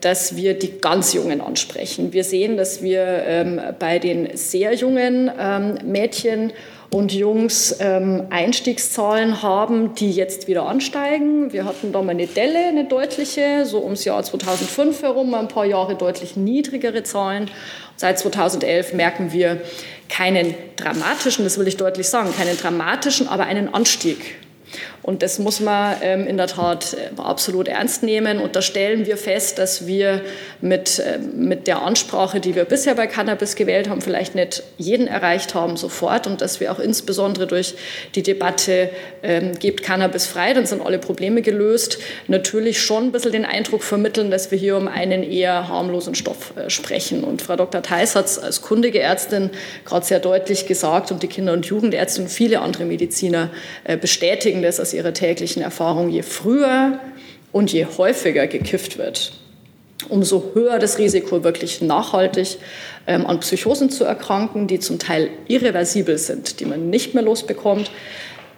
dass 0.00 0.36
wir 0.36 0.58
die 0.58 0.80
ganz 0.80 1.12
Jungen 1.12 1.42
ansprechen. 1.42 2.14
Wir 2.14 2.24
sehen, 2.24 2.56
dass 2.56 2.80
wir 2.80 3.74
bei 3.78 3.98
den 3.98 4.34
sehr 4.38 4.72
jungen 4.72 5.30
Mädchen 5.84 6.54
und 6.92 7.12
Jungs 7.14 7.76
ähm, 7.80 8.26
Einstiegszahlen 8.28 9.42
haben, 9.42 9.94
die 9.94 10.10
jetzt 10.10 10.46
wieder 10.46 10.66
ansteigen. 10.66 11.50
Wir 11.50 11.64
hatten 11.64 11.90
da 11.90 12.02
mal 12.02 12.10
eine 12.10 12.26
Delle, 12.26 12.66
eine 12.66 12.84
deutliche, 12.84 13.64
so 13.64 13.82
ums 13.82 14.04
Jahr 14.04 14.22
2005 14.22 15.02
herum, 15.02 15.32
ein 15.32 15.48
paar 15.48 15.64
Jahre 15.64 15.94
deutlich 15.94 16.36
niedrigere 16.36 17.02
Zahlen. 17.02 17.50
Seit 17.96 18.18
2011 18.18 18.92
merken 18.92 19.32
wir 19.32 19.62
keinen 20.10 20.54
dramatischen, 20.76 21.44
das 21.44 21.58
will 21.58 21.66
ich 21.66 21.78
deutlich 21.78 22.08
sagen, 22.08 22.30
keinen 22.36 22.58
dramatischen, 22.58 23.26
aber 23.26 23.44
einen 23.44 23.72
Anstieg 23.72 24.36
und 25.02 25.22
das 25.22 25.40
muss 25.40 25.58
man 25.58 25.96
ähm, 26.02 26.28
in 26.28 26.36
der 26.36 26.46
Tat 26.46 26.94
äh, 26.94 27.20
absolut 27.20 27.66
ernst 27.66 28.04
nehmen. 28.04 28.38
Und 28.38 28.54
da 28.54 28.62
stellen 28.62 29.04
wir 29.04 29.16
fest, 29.16 29.58
dass 29.58 29.86
wir 29.86 30.20
mit, 30.60 31.00
äh, 31.00 31.18
mit 31.18 31.66
der 31.66 31.82
Ansprache, 31.82 32.38
die 32.38 32.54
wir 32.54 32.64
bisher 32.64 32.94
bei 32.94 33.08
Cannabis 33.08 33.56
gewählt 33.56 33.88
haben, 33.88 34.00
vielleicht 34.00 34.36
nicht 34.36 34.62
jeden 34.78 35.08
erreicht 35.08 35.54
haben 35.54 35.76
sofort 35.76 36.28
und 36.28 36.40
dass 36.40 36.60
wir 36.60 36.70
auch 36.70 36.78
insbesondere 36.78 37.48
durch 37.48 37.74
die 38.14 38.22
Debatte 38.22 38.90
ähm, 39.24 39.58
Gebt 39.58 39.82
Cannabis 39.82 40.26
frei, 40.26 40.54
dann 40.54 40.66
sind 40.66 40.80
alle 40.80 40.98
Probleme 41.00 41.42
gelöst, 41.42 41.98
natürlich 42.28 42.80
schon 42.80 43.06
ein 43.06 43.12
bisschen 43.12 43.32
den 43.32 43.44
Eindruck 43.44 43.82
vermitteln, 43.82 44.30
dass 44.30 44.52
wir 44.52 44.58
hier 44.58 44.76
um 44.76 44.86
einen 44.86 45.24
eher 45.24 45.68
harmlosen 45.68 46.14
Stoff 46.14 46.56
äh, 46.56 46.70
sprechen. 46.70 47.24
Und 47.24 47.42
Frau 47.42 47.56
Dr. 47.56 47.82
Theis 47.82 48.14
hat 48.14 48.26
es 48.26 48.38
als 48.38 48.62
kundige 48.62 49.00
Ärztin 49.00 49.50
gerade 49.84 50.06
sehr 50.06 50.20
deutlich 50.20 50.66
gesagt 50.66 51.10
und 51.10 51.24
die 51.24 51.28
Kinder- 51.28 51.54
und 51.54 51.66
Jugendärzte 51.66 52.22
und 52.22 52.28
viele 52.28 52.60
andere 52.60 52.84
Mediziner 52.84 53.50
äh, 53.82 53.96
bestätigen 53.96 54.62
das. 54.62 54.78
Also 54.78 54.91
aus 54.92 54.94
ihrer 54.94 55.14
täglichen 55.14 55.62
Erfahrung, 55.62 56.10
je 56.10 56.22
früher 56.22 57.00
und 57.50 57.72
je 57.72 57.86
häufiger 57.86 58.46
gekifft 58.46 58.98
wird, 58.98 59.32
umso 60.10 60.50
höher 60.54 60.78
das 60.78 60.98
Risiko, 60.98 61.44
wirklich 61.44 61.80
nachhaltig 61.80 62.58
ähm, 63.06 63.24
an 63.24 63.40
Psychosen 63.40 63.88
zu 63.88 64.04
erkranken, 64.04 64.66
die 64.66 64.80
zum 64.80 64.98
Teil 64.98 65.30
irreversibel 65.48 66.18
sind, 66.18 66.60
die 66.60 66.66
man 66.66 66.90
nicht 66.90 67.14
mehr 67.14 67.22
losbekommt. 67.22 67.90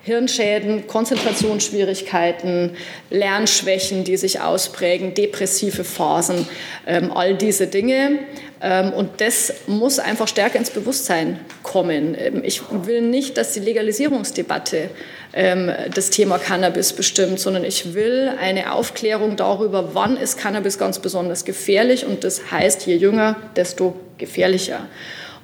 Hirnschäden, 0.03 0.87
Konzentrationsschwierigkeiten, 0.87 2.73
Lernschwächen, 3.11 4.05
die 4.05 4.19
sich 4.19 4.41
ausprägen, 4.41 5.15
depressive 5.15 5.83
Phasen, 5.85 6.47
ähm, 6.87 7.11
all 7.11 7.37
diese 7.37 7.69
Dinge. 7.69 8.19
Ähm, 8.65 8.95
und 8.95 9.21
das 9.21 9.53
muss 9.67 9.99
einfach 9.99 10.27
stärker 10.27 10.59
ins 10.59 10.71
Bewusstsein 10.71 11.39
kommen. 11.63 12.17
Ähm, 12.19 12.41
ich 12.43 12.63
will 12.71 13.03
nicht, 13.03 13.37
dass 13.37 13.53
die 13.53 13.61
Legalisierungsdebatte 13.61 14.89
ähm, 15.35 15.71
das 15.95 16.09
Thema 16.09 16.39
Cannabis 16.39 16.95
bestimmt, 16.95 17.39
sondern 17.39 17.63
ich 17.63 17.93
will 17.93 18.33
eine 18.41 18.73
Aufklärung 18.73 19.37
darüber, 19.37 19.95
wann 19.95 20.17
ist 20.17 20.39
Cannabis 20.39 20.79
ganz 20.79 20.99
besonders 20.99 21.45
gefährlich. 21.45 22.07
Und 22.07 22.25
das 22.25 22.51
heißt, 22.51 22.87
je 22.87 22.97
jünger, 22.97 23.37
desto 23.55 23.97
gefährlicher. 24.17 24.89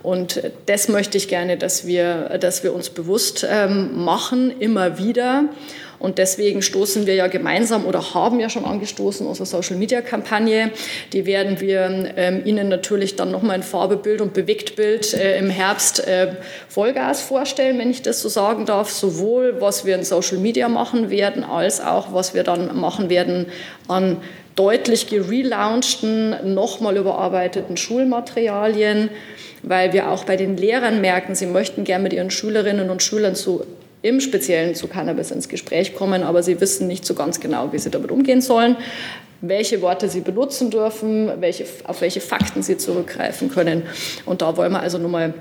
Und 0.02 0.40
das 0.64 0.88
möchte 0.88 1.18
ich 1.18 1.28
gerne, 1.28 1.59
dass 1.59 1.87
wir, 1.87 2.38
dass 2.40 2.62
wir 2.62 2.72
uns 2.72 2.88
bewusst 2.88 3.46
machen, 3.68 4.59
immer 4.59 4.96
wieder. 4.96 5.44
Und 6.01 6.17
deswegen 6.17 6.63
stoßen 6.63 7.07
wir 7.07 7.15
ja 7.15 7.27
gemeinsam 7.27 7.85
oder 7.85 8.15
haben 8.15 8.41
ja 8.41 8.49
schon 8.49 8.65
angestoßen 8.65 9.27
unsere 9.27 9.45
Social-Media-Kampagne. 9.45 10.71
Die 11.13 11.27
werden 11.27 11.61
wir 11.61 12.13
ähm, 12.17 12.43
Ihnen 12.47 12.69
natürlich 12.69 13.17
dann 13.17 13.31
nochmal 13.31 13.57
in 13.57 13.63
Farbe, 13.63 13.99
Bild 13.99 14.23
und 14.23 14.33
Bewegtbild 14.33 15.13
äh, 15.13 15.39
im 15.39 15.51
Herbst 15.51 16.07
äh, 16.09 16.37
Vollgas 16.69 17.21
vorstellen, 17.21 17.79
wenn 17.79 17.91
ich 17.91 18.01
das 18.01 18.23
so 18.23 18.31
sagen 18.31 18.65
darf. 18.65 18.91
Sowohl 18.91 19.61
was 19.61 19.85
wir 19.85 19.95
in 19.95 20.03
Social 20.03 20.39
Media 20.39 20.71
machen 20.71 21.11
werden, 21.11 21.45
als 21.45 21.83
auch 21.83 22.15
was 22.15 22.33
wir 22.33 22.45
dann 22.45 22.81
machen 22.81 23.11
werden 23.11 23.47
an 23.87 24.17
deutlich 24.57 25.07
gelaunchten, 25.07 26.55
nochmal 26.55 26.97
überarbeiteten 26.97 27.77
Schulmaterialien, 27.77 29.11
weil 29.63 29.93
wir 29.93 30.11
auch 30.11 30.25
bei 30.25 30.37
den 30.37 30.57
Lehrern 30.57 31.03
merken, 31.03 31.35
sie 31.35 31.47
möchten 31.47 31.85
gerne 31.85 32.05
mit 32.05 32.13
ihren 32.15 32.31
Schülerinnen 32.31 32.89
und 32.89 33.03
Schülern 33.03 33.35
zu 33.35 33.65
im 34.03 34.21
Speziellen 34.21 34.75
zu 34.75 34.89
Cannabis 34.89 35.31
ins 35.31 35.49
Gespräch 35.49 35.95
kommen, 35.95 36.23
aber 36.23 36.43
sie 36.43 36.61
wissen 36.61 36.87
nicht 36.87 37.05
so 37.05 37.15
ganz 37.15 37.41
genau, 37.41 37.73
wie 37.73 37.79
sie 37.79 37.91
damit 37.91 38.11
umgehen 38.11 38.41
sollen, 38.41 38.77
welche 39.41 39.81
Worte 39.83 40.09
sie 40.09 40.21
benutzen 40.21 40.71
dürfen, 40.71 41.31
welche, 41.41 41.65
auf 41.85 42.01
welche 42.01 42.21
Fakten 42.21 42.63
sie 42.63 42.77
zurückgreifen 42.77 43.51
können. 43.51 43.83
Und 44.27 44.43
da 44.43 44.57
wollen 44.57 44.73
wir 44.73 44.81
also 44.81 44.99
nochmal 44.99 45.35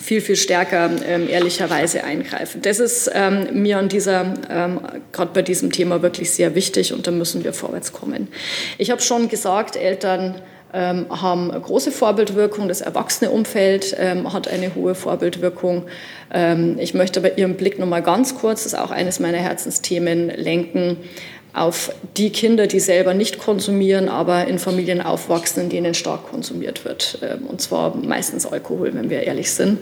viel, 0.00 0.20
viel 0.20 0.36
stärker 0.36 0.90
ähm, 1.06 1.28
ehrlicherweise 1.28 2.04
eingreifen. 2.04 2.60
Das 2.62 2.80
ist 2.80 3.10
ähm, 3.14 3.62
mir 3.62 3.78
an 3.78 3.88
dieser, 3.88 4.34
ähm, 4.50 4.80
gerade 5.12 5.30
bei 5.32 5.42
diesem 5.42 5.72
Thema 5.72 6.02
wirklich 6.02 6.30
sehr 6.30 6.54
wichtig 6.54 6.92
und 6.92 7.06
da 7.06 7.10
müssen 7.10 7.44
wir 7.44 7.52
vorwärts 7.52 7.92
kommen. 7.92 8.28
Ich 8.78 8.90
habe 8.90 9.00
schon 9.00 9.28
gesagt, 9.28 9.76
Eltern 9.76 10.40
ähm, 10.76 11.06
haben 11.08 11.50
große 11.50 11.90
Vorbildwirkung. 11.90 12.68
Das 12.68 12.82
Erwachseneumfeld 12.82 13.96
ähm, 13.98 14.32
hat 14.32 14.46
eine 14.46 14.74
hohe 14.74 14.94
Vorbildwirkung. 14.94 15.84
Ähm, 16.32 16.76
ich 16.78 16.92
möchte 16.92 17.22
bei 17.22 17.32
Ihrem 17.34 17.54
Blick 17.54 17.78
noch 17.78 17.86
mal 17.86 18.02
ganz 18.02 18.34
kurz, 18.36 18.64
das 18.64 18.74
ist 18.74 18.78
auch 18.78 18.90
eines 18.90 19.18
meiner 19.18 19.38
Herzensthemen, 19.38 20.28
lenken 20.28 20.98
auf 21.54 21.90
die 22.18 22.28
Kinder, 22.28 22.66
die 22.66 22.80
selber 22.80 23.14
nicht 23.14 23.38
konsumieren, 23.38 24.10
aber 24.10 24.46
in 24.46 24.58
Familien 24.58 25.00
aufwachsen, 25.00 25.62
in 25.62 25.68
denen 25.70 25.94
stark 25.94 26.30
konsumiert 26.30 26.84
wird. 26.84 27.20
Ähm, 27.22 27.46
und 27.46 27.62
zwar 27.62 27.96
meistens 27.96 28.44
Alkohol, 28.44 28.92
wenn 28.92 29.08
wir 29.08 29.22
ehrlich 29.22 29.50
sind. 29.50 29.78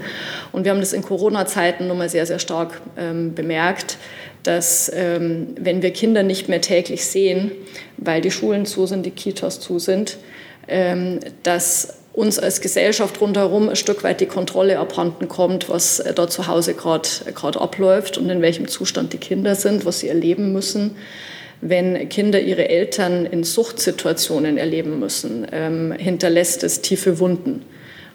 Und 0.52 0.64
wir 0.64 0.70
haben 0.70 0.80
das 0.80 0.92
in 0.92 1.02
Corona-Zeiten 1.02 1.88
nochmal 1.88 2.08
sehr, 2.08 2.26
sehr 2.26 2.38
stark 2.38 2.80
ähm, 2.96 3.34
bemerkt, 3.34 3.98
dass 4.44 4.92
ähm, 4.94 5.56
wenn 5.58 5.82
wir 5.82 5.90
Kinder 5.90 6.22
nicht 6.22 6.48
mehr 6.48 6.60
täglich 6.60 7.04
sehen, 7.04 7.50
weil 7.96 8.20
die 8.20 8.30
Schulen 8.30 8.64
zu 8.64 8.86
sind, 8.86 9.04
die 9.04 9.10
Kitas 9.10 9.58
zu 9.58 9.80
sind, 9.80 10.18
dass 11.42 11.94
uns 12.14 12.38
als 12.38 12.60
Gesellschaft 12.60 13.20
rundherum 13.20 13.68
ein 13.68 13.76
Stück 13.76 14.04
weit 14.04 14.20
die 14.20 14.26
Kontrolle 14.26 14.78
abhanden 14.78 15.28
kommt, 15.28 15.68
was 15.68 15.98
äh, 15.98 16.14
da 16.14 16.28
zu 16.28 16.46
Hause 16.46 16.74
gerade 16.74 17.60
abläuft 17.60 18.18
und 18.18 18.30
in 18.30 18.40
welchem 18.40 18.68
Zustand 18.68 19.12
die 19.12 19.18
Kinder 19.18 19.54
sind, 19.56 19.84
was 19.84 20.00
sie 20.00 20.08
erleben 20.08 20.52
müssen. 20.52 20.96
Wenn 21.60 22.08
Kinder 22.08 22.40
ihre 22.40 22.68
Eltern 22.68 23.26
in 23.26 23.42
Suchtsituationen 23.42 24.58
erleben 24.58 25.00
müssen, 25.00 25.46
ähm, 25.50 25.92
hinterlässt 25.92 26.62
es 26.62 26.82
tiefe 26.82 27.18
Wunden. 27.18 27.64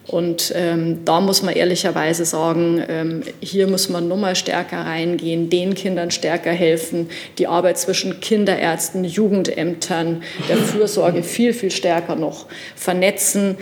Und 0.09 0.51
ähm, 0.55 1.05
da 1.05 1.21
muss 1.21 1.43
man 1.43 1.53
ehrlicherweise 1.53 2.25
sagen, 2.25 2.83
ähm, 2.89 3.21
hier 3.41 3.67
muss 3.67 3.89
man 3.89 4.07
nochmal 4.07 4.35
stärker 4.35 4.79
reingehen, 4.79 5.51
den 5.51 5.75
Kindern 5.75 6.09
stärker 6.09 6.49
helfen, 6.49 7.11
die 7.37 7.45
Arbeit 7.45 7.77
zwischen 7.77 8.19
Kinderärzten, 8.19 9.03
Jugendämtern, 9.03 10.23
der 10.47 10.57
Fürsorge 10.57 11.21
viel, 11.21 11.53
viel 11.53 11.69
stärker 11.69 12.15
noch 12.15 12.47
vernetzen. 12.75 13.57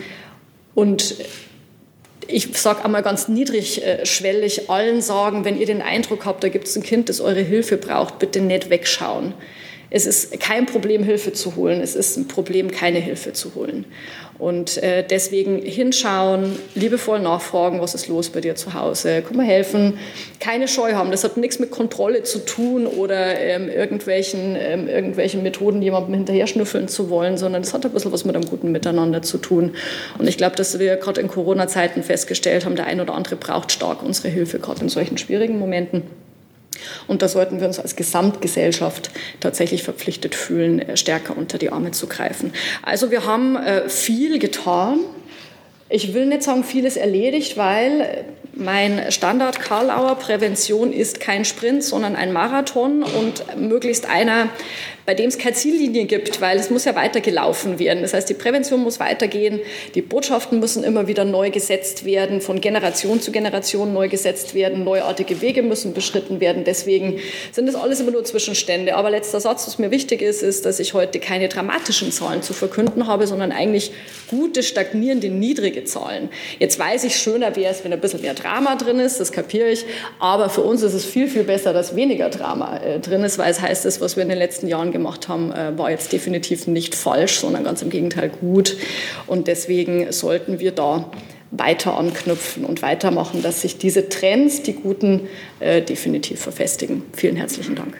Und 0.74 1.16
ich 2.26 2.56
sage 2.56 2.82
einmal 2.82 3.02
ganz 3.02 3.28
niedrigschwellig 3.28 4.58
äh, 4.58 4.64
allen 4.68 5.02
sagen, 5.02 5.44
wenn 5.44 5.60
ihr 5.60 5.66
den 5.66 5.82
Eindruck 5.82 6.24
habt, 6.24 6.42
da 6.42 6.48
gibt 6.48 6.66
es 6.66 6.76
ein 6.76 6.82
Kind, 6.82 7.10
das 7.10 7.20
eure 7.20 7.42
Hilfe 7.42 7.76
braucht, 7.76 8.18
bitte 8.18 8.40
nicht 8.40 8.70
wegschauen. 8.70 9.34
Es 9.90 10.06
ist 10.06 10.38
kein 10.40 10.66
Problem, 10.66 11.02
Hilfe 11.02 11.32
zu 11.32 11.56
holen. 11.56 11.80
Es 11.80 11.94
ist 11.94 12.16
ein 12.16 12.28
Problem, 12.28 12.70
keine 12.70 12.98
Hilfe 12.98 13.32
zu 13.32 13.54
holen. 13.54 13.86
Und 14.38 14.80
äh, 14.82 15.02
deswegen 15.02 15.60
hinschauen, 15.62 16.56
liebevoll 16.76 17.18
nachfragen, 17.18 17.80
was 17.80 17.94
ist 17.94 18.06
los 18.06 18.30
bei 18.30 18.40
dir 18.40 18.54
zu 18.54 18.72
Hause, 18.72 19.22
komm 19.26 19.38
mal 19.38 19.46
helfen, 19.46 19.98
keine 20.38 20.68
Scheu 20.68 20.92
haben. 20.92 21.10
Das 21.10 21.24
hat 21.24 21.36
nichts 21.36 21.58
mit 21.58 21.72
Kontrolle 21.72 22.22
zu 22.22 22.44
tun 22.44 22.86
oder 22.86 23.40
ähm, 23.40 23.68
irgendwelchen, 23.68 24.56
ähm, 24.56 24.86
irgendwelchen 24.86 25.42
Methoden 25.42 25.82
jemandem 25.82 26.14
hinterher 26.14 26.46
schnüffeln 26.46 26.86
zu 26.86 27.10
wollen, 27.10 27.36
sondern 27.36 27.62
es 27.62 27.74
hat 27.74 27.84
ein 27.84 27.90
bisschen 27.90 28.12
was 28.12 28.24
mit 28.24 28.36
einem 28.36 28.46
guten 28.46 28.70
Miteinander 28.70 29.22
zu 29.22 29.38
tun. 29.38 29.74
Und 30.18 30.28
ich 30.28 30.36
glaube, 30.36 30.54
dass 30.54 30.78
wir 30.78 30.96
gerade 30.96 31.20
in 31.20 31.26
Corona-Zeiten 31.26 32.04
festgestellt 32.04 32.64
haben, 32.64 32.76
der 32.76 32.86
ein 32.86 33.00
oder 33.00 33.14
andere 33.14 33.34
braucht 33.34 33.72
stark 33.72 34.04
unsere 34.04 34.28
Hilfe, 34.28 34.60
gerade 34.60 34.82
in 34.82 34.88
solchen 34.88 35.18
schwierigen 35.18 35.58
Momenten. 35.58 36.04
Und 37.06 37.22
da 37.22 37.28
sollten 37.28 37.60
wir 37.60 37.66
uns 37.66 37.78
als 37.78 37.96
Gesamtgesellschaft 37.96 39.10
tatsächlich 39.40 39.82
verpflichtet 39.82 40.34
fühlen, 40.34 40.80
äh, 40.80 40.96
stärker 40.96 41.36
unter 41.36 41.58
die 41.58 41.70
Arme 41.70 41.90
zu 41.90 42.06
greifen. 42.06 42.52
Also 42.82 43.10
wir 43.10 43.24
haben 43.24 43.56
äh, 43.56 43.88
viel 43.88 44.38
getan. 44.38 45.00
Ich 45.88 46.12
will 46.14 46.26
nicht 46.26 46.42
sagen, 46.42 46.64
vieles 46.64 46.96
erledigt, 46.96 47.56
weil 47.56 48.24
mein 48.54 49.10
Standard 49.12 49.60
Karlauer 49.60 50.16
Prävention 50.16 50.92
ist 50.92 51.20
kein 51.20 51.44
Sprint, 51.44 51.84
sondern 51.84 52.16
ein 52.16 52.32
Marathon 52.32 53.02
und 53.02 53.56
möglichst 53.56 54.06
einer, 54.06 54.48
bei 55.08 55.14
dem 55.14 55.28
es 55.28 55.38
keine 55.38 55.54
Ziellinie 55.56 56.04
gibt, 56.04 56.42
weil 56.42 56.58
es 56.58 56.68
muss 56.68 56.84
ja 56.84 56.94
weitergelaufen 56.94 57.78
werden. 57.78 58.02
Das 58.02 58.12
heißt, 58.12 58.28
die 58.28 58.34
Prävention 58.34 58.82
muss 58.82 59.00
weitergehen, 59.00 59.58
die 59.94 60.02
Botschaften 60.02 60.60
müssen 60.60 60.84
immer 60.84 61.08
wieder 61.08 61.24
neu 61.24 61.48
gesetzt 61.50 62.04
werden, 62.04 62.42
von 62.42 62.60
Generation 62.60 63.18
zu 63.18 63.32
Generation 63.32 63.94
neu 63.94 64.10
gesetzt 64.10 64.54
werden, 64.54 64.84
neuartige 64.84 65.40
Wege 65.40 65.62
müssen 65.62 65.94
beschritten 65.94 66.40
werden. 66.40 66.64
Deswegen 66.64 67.20
sind 67.52 67.64
das 67.64 67.74
alles 67.74 68.00
immer 68.00 68.10
nur 68.10 68.22
Zwischenstände. 68.22 68.96
Aber 68.96 69.08
letzter 69.08 69.40
Satz, 69.40 69.66
was 69.66 69.78
mir 69.78 69.90
wichtig 69.90 70.20
ist, 70.20 70.42
ist, 70.42 70.66
dass 70.66 70.78
ich 70.78 70.92
heute 70.92 71.20
keine 71.20 71.48
dramatischen 71.48 72.12
Zahlen 72.12 72.42
zu 72.42 72.52
verkünden 72.52 73.06
habe, 73.06 73.26
sondern 73.26 73.50
eigentlich 73.50 73.92
gute, 74.28 74.62
stagnierende, 74.62 75.30
niedrige 75.30 75.84
Zahlen. 75.84 76.28
Jetzt 76.58 76.78
weiß 76.78 77.04
ich, 77.04 77.16
schöner 77.16 77.56
wäre 77.56 77.72
es, 77.72 77.82
wenn 77.82 77.94
ein 77.94 78.00
bisschen 78.02 78.20
mehr 78.20 78.34
Drama 78.34 78.76
drin 78.76 79.00
ist, 79.00 79.20
das 79.20 79.32
kapiere 79.32 79.70
ich. 79.70 79.86
Aber 80.18 80.50
für 80.50 80.60
uns 80.60 80.82
ist 80.82 80.92
es 80.92 81.06
viel, 81.06 81.28
viel 81.28 81.44
besser, 81.44 81.72
dass 81.72 81.96
weniger 81.96 82.28
Drama 82.28 82.76
äh, 82.76 83.00
drin 83.00 83.24
ist, 83.24 83.38
weil 83.38 83.50
es 83.50 83.62
heißt, 83.62 83.86
das, 83.86 84.02
was 84.02 84.16
wir 84.16 84.22
in 84.22 84.28
den 84.28 84.36
letzten 84.36 84.68
Jahren 84.68 84.92
gemacht 84.92 84.97
haben, 85.28 85.52
äh, 85.52 85.76
war 85.76 85.90
jetzt 85.90 86.12
definitiv 86.12 86.66
nicht 86.66 86.94
falsch, 86.94 87.38
sondern 87.38 87.64
ganz 87.64 87.82
im 87.82 87.90
Gegenteil 87.90 88.28
gut. 88.28 88.76
Und 89.26 89.46
deswegen 89.46 90.12
sollten 90.12 90.58
wir 90.58 90.72
da 90.72 91.10
weiter 91.50 91.96
anknüpfen 91.96 92.64
und 92.64 92.82
weitermachen, 92.82 93.42
dass 93.42 93.62
sich 93.62 93.78
diese 93.78 94.08
Trends, 94.08 94.62
die 94.62 94.74
guten, 94.74 95.28
äh, 95.60 95.82
definitiv 95.82 96.40
verfestigen. 96.40 97.02
Vielen 97.14 97.36
herzlichen 97.36 97.74
Dank. 97.74 97.98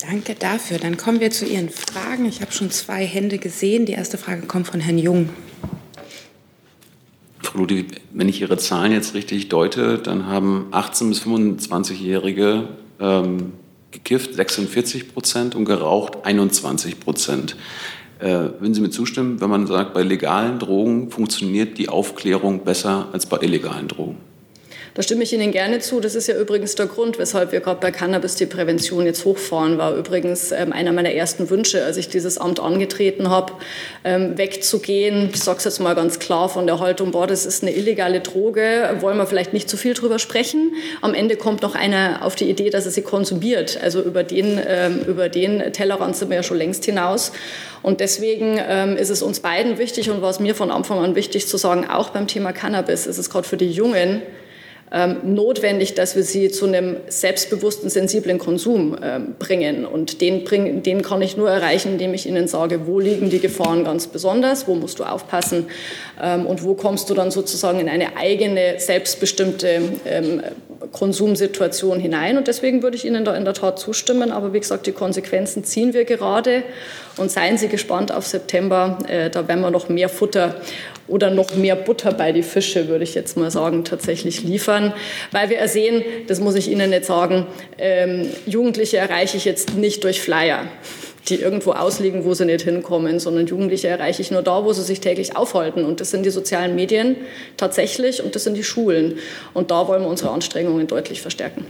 Danke 0.00 0.34
dafür. 0.34 0.78
Dann 0.78 0.96
kommen 0.96 1.20
wir 1.20 1.30
zu 1.30 1.44
Ihren 1.44 1.70
Fragen. 1.70 2.26
Ich 2.26 2.40
habe 2.40 2.52
schon 2.52 2.70
zwei 2.70 3.04
Hände 3.04 3.38
gesehen. 3.38 3.86
Die 3.86 3.92
erste 3.92 4.16
Frage 4.16 4.42
kommt 4.42 4.68
von 4.68 4.80
Herrn 4.80 4.98
Jung. 4.98 5.30
Frau 7.42 7.58
Ludwig, 7.58 8.00
wenn 8.12 8.28
ich 8.28 8.40
Ihre 8.40 8.58
Zahlen 8.58 8.92
jetzt 8.92 9.14
richtig 9.14 9.48
deute, 9.48 9.98
dann 9.98 10.26
haben 10.26 10.68
18- 10.72 11.08
bis 11.08 11.22
25-Jährige 11.22 12.68
ähm, 13.00 13.52
gekifft 13.90 14.34
46 14.34 15.12
Prozent 15.12 15.54
und 15.54 15.64
geraucht 15.64 16.24
21 16.24 17.00
Prozent. 17.00 17.56
Äh, 18.18 18.26
würden 18.26 18.74
Sie 18.74 18.80
mir 18.80 18.90
zustimmen, 18.90 19.40
wenn 19.40 19.50
man 19.50 19.66
sagt, 19.66 19.94
bei 19.94 20.02
legalen 20.02 20.58
Drogen 20.58 21.10
funktioniert 21.10 21.78
die 21.78 21.88
Aufklärung 21.88 22.64
besser 22.64 23.08
als 23.12 23.26
bei 23.26 23.38
illegalen 23.38 23.88
Drogen? 23.88 24.16
Da 24.94 25.02
stimme 25.02 25.22
ich 25.22 25.32
Ihnen 25.32 25.52
gerne 25.52 25.78
zu. 25.78 26.00
Das 26.00 26.14
ist 26.14 26.26
ja 26.26 26.36
übrigens 26.36 26.74
der 26.74 26.86
Grund, 26.86 27.18
weshalb 27.18 27.52
wir 27.52 27.60
gerade 27.60 27.80
bei 27.80 27.90
Cannabis 27.90 28.34
die 28.34 28.46
Prävention 28.46 29.06
jetzt 29.06 29.24
hochfahren. 29.24 29.78
War 29.78 29.94
übrigens 29.94 30.50
ähm, 30.52 30.72
einer 30.72 30.92
meiner 30.92 31.12
ersten 31.12 31.50
Wünsche, 31.50 31.84
als 31.84 31.96
ich 31.96 32.08
dieses 32.08 32.38
Amt 32.38 32.60
angetreten 32.60 33.30
habe, 33.30 33.52
ähm, 34.04 34.36
wegzugehen. 34.36 35.30
Ich 35.32 35.42
sage 35.42 35.58
es 35.58 35.64
jetzt 35.64 35.80
mal 35.80 35.94
ganz 35.94 36.18
klar 36.18 36.48
von 36.48 36.66
der 36.66 36.80
Haltung, 36.80 37.12
boah, 37.12 37.26
das 37.26 37.46
ist 37.46 37.62
eine 37.62 37.74
illegale 37.74 38.20
Droge, 38.20 38.96
wollen 39.00 39.16
wir 39.18 39.26
vielleicht 39.26 39.52
nicht 39.52 39.68
zu 39.68 39.76
viel 39.76 39.94
drüber 39.94 40.18
sprechen. 40.18 40.72
Am 41.00 41.14
Ende 41.14 41.36
kommt 41.36 41.62
noch 41.62 41.74
einer 41.74 42.24
auf 42.24 42.34
die 42.34 42.48
Idee, 42.50 42.70
dass 42.70 42.84
er 42.84 42.90
sie 42.90 43.02
konsumiert. 43.02 43.78
Also 43.80 44.02
über 44.02 44.24
den, 44.24 44.60
ähm, 44.66 45.00
über 45.06 45.28
den 45.28 45.72
Tellerrand 45.72 46.16
sind 46.16 46.30
wir 46.30 46.36
ja 46.36 46.42
schon 46.42 46.58
längst 46.58 46.84
hinaus. 46.84 47.32
Und 47.82 48.00
deswegen 48.00 48.58
ist 48.58 49.08
es 49.08 49.22
uns 49.22 49.38
beiden 49.38 49.78
wichtig 49.78 50.10
und 50.10 50.20
war 50.20 50.30
es 50.30 50.40
mir 50.40 50.56
von 50.56 50.72
Anfang 50.72 50.98
an 50.98 51.14
wichtig 51.14 51.46
zu 51.46 51.56
sagen, 51.56 51.86
auch 51.88 52.10
beim 52.10 52.26
Thema 52.26 52.52
Cannabis 52.52 53.06
ist 53.06 53.18
es 53.18 53.30
gerade 53.30 53.46
für 53.46 53.56
die 53.56 53.70
Jungen 53.70 54.22
notwendig, 55.22 55.94
dass 55.94 56.16
wir 56.16 56.22
sie 56.22 56.50
zu 56.50 56.66
einem 56.66 56.96
selbstbewussten, 57.08 57.90
sensiblen 57.90 58.38
Konsum 58.38 58.96
ähm, 59.02 59.34
bringen. 59.38 59.84
Und 59.84 60.20
den, 60.20 60.44
bring, 60.44 60.82
den 60.82 61.02
kann 61.02 61.20
ich 61.20 61.36
nur 61.36 61.50
erreichen, 61.50 61.92
indem 61.92 62.14
ich 62.14 62.26
ihnen 62.26 62.48
sage, 62.48 62.86
wo 62.86 62.98
liegen 62.98 63.28
die 63.28 63.38
Gefahren 63.38 63.84
ganz 63.84 64.06
besonders, 64.06 64.66
wo 64.66 64.74
musst 64.74 64.98
du 64.98 65.04
aufpassen 65.04 65.66
ähm, 66.22 66.46
und 66.46 66.64
wo 66.64 66.74
kommst 66.74 67.10
du 67.10 67.14
dann 67.14 67.30
sozusagen 67.30 67.80
in 67.80 67.88
eine 67.88 68.16
eigene, 68.16 68.78
selbstbestimmte 68.78 69.82
ähm, 70.06 70.42
Konsumsituation 70.92 72.00
hinein. 72.00 72.38
Und 72.38 72.48
deswegen 72.48 72.82
würde 72.82 72.96
ich 72.96 73.04
Ihnen 73.04 73.24
da 73.24 73.34
in 73.34 73.44
der 73.44 73.54
Tat 73.54 73.78
zustimmen. 73.78 74.32
Aber 74.32 74.52
wie 74.52 74.60
gesagt, 74.60 74.86
die 74.86 74.92
Konsequenzen 74.92 75.64
ziehen 75.64 75.92
wir 75.92 76.04
gerade. 76.04 76.62
Und 77.16 77.30
seien 77.30 77.58
Sie 77.58 77.68
gespannt 77.68 78.12
auf 78.12 78.26
September. 78.26 78.98
Äh, 79.08 79.30
da 79.30 79.48
werden 79.48 79.60
wir 79.60 79.70
noch 79.70 79.88
mehr 79.88 80.08
Futter 80.08 80.54
oder 81.08 81.30
noch 81.30 81.54
mehr 81.54 81.74
Butter 81.74 82.12
bei 82.12 82.32
die 82.32 82.42
Fische, 82.42 82.88
würde 82.88 83.02
ich 83.02 83.14
jetzt 83.14 83.36
mal 83.36 83.50
sagen, 83.50 83.84
tatsächlich 83.84 84.42
liefern. 84.42 84.92
Weil 85.32 85.50
wir 85.50 85.66
sehen, 85.68 86.04
das 86.26 86.40
muss 86.40 86.54
ich 86.54 86.70
Ihnen 86.70 86.90
nicht 86.90 87.06
sagen, 87.06 87.46
ähm, 87.78 88.28
Jugendliche 88.46 88.98
erreiche 88.98 89.36
ich 89.36 89.44
jetzt 89.44 89.74
nicht 89.74 90.04
durch 90.04 90.20
Flyer 90.20 90.66
die 91.28 91.36
irgendwo 91.36 91.72
ausliegen, 91.72 92.24
wo 92.24 92.34
sie 92.34 92.44
nicht 92.44 92.62
hinkommen, 92.62 93.20
sondern 93.20 93.46
Jugendliche 93.46 93.88
erreiche 93.88 94.22
ich 94.22 94.30
nur 94.30 94.42
da, 94.42 94.64
wo 94.64 94.72
sie 94.72 94.82
sich 94.82 95.00
täglich 95.00 95.36
aufhalten. 95.36 95.84
Und 95.84 96.00
das 96.00 96.10
sind 96.10 96.24
die 96.24 96.30
sozialen 96.30 96.74
Medien 96.74 97.16
tatsächlich 97.56 98.22
und 98.22 98.34
das 98.34 98.44
sind 98.44 98.56
die 98.56 98.64
Schulen. 98.64 99.18
Und 99.54 99.70
da 99.70 99.88
wollen 99.88 100.02
wir 100.02 100.08
unsere 100.08 100.30
Anstrengungen 100.30 100.86
deutlich 100.86 101.22
verstärken. 101.22 101.66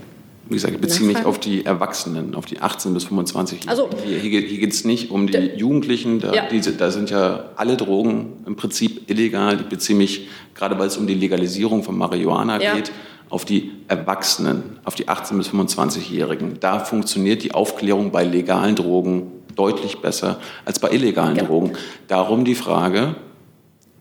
Wie 0.49 0.55
gesagt, 0.55 0.73
ich 0.73 0.81
beziehe 0.81 1.05
mich 1.05 1.25
auf 1.25 1.39
die 1.39 1.63
Erwachsenen, 1.63 2.33
auf 2.33 2.47
die 2.47 2.59
18 2.59 2.91
bis 2.95 3.03
25. 3.03 3.69
Also, 3.69 3.87
hier, 4.03 4.17
hier 4.17 4.57
geht 4.57 4.73
es 4.73 4.83
nicht 4.83 5.11
um 5.11 5.27
die 5.27 5.37
Jugendlichen, 5.55 6.19
da, 6.19 6.33
ja. 6.33 6.47
diese, 6.49 6.73
da, 6.73 6.89
sind 6.89 7.11
ja 7.11 7.51
alle 7.55 7.77
Drogen 7.77 8.33
im 8.47 8.55
Prinzip 8.55 9.11
illegal. 9.11 9.59
Ich 9.59 9.67
beziehe 9.67 9.95
mich, 9.95 10.27
gerade 10.55 10.79
weil 10.79 10.87
es 10.87 10.97
um 10.97 11.05
die 11.05 11.13
Legalisierung 11.13 11.83
von 11.83 11.95
Marihuana 11.95 12.59
ja. 12.59 12.75
geht, 12.75 12.91
auf 13.29 13.45
die 13.45 13.71
Erwachsenen, 13.87 14.79
auf 14.83 14.95
die 14.95 15.07
18 15.07 15.37
bis 15.37 15.49
25-Jährigen. 15.49 16.59
Da 16.59 16.79
funktioniert 16.79 17.43
die 17.43 17.53
Aufklärung 17.53 18.11
bei 18.11 18.23
legalen 18.23 18.75
Drogen 18.75 19.31
deutlich 19.55 19.99
besser 19.99 20.39
als 20.65 20.79
bei 20.79 20.89
illegalen 20.91 21.35
genau. 21.35 21.47
Drogen. 21.47 21.73
Darum 22.07 22.45
die 22.45 22.55
Frage, 22.55 23.15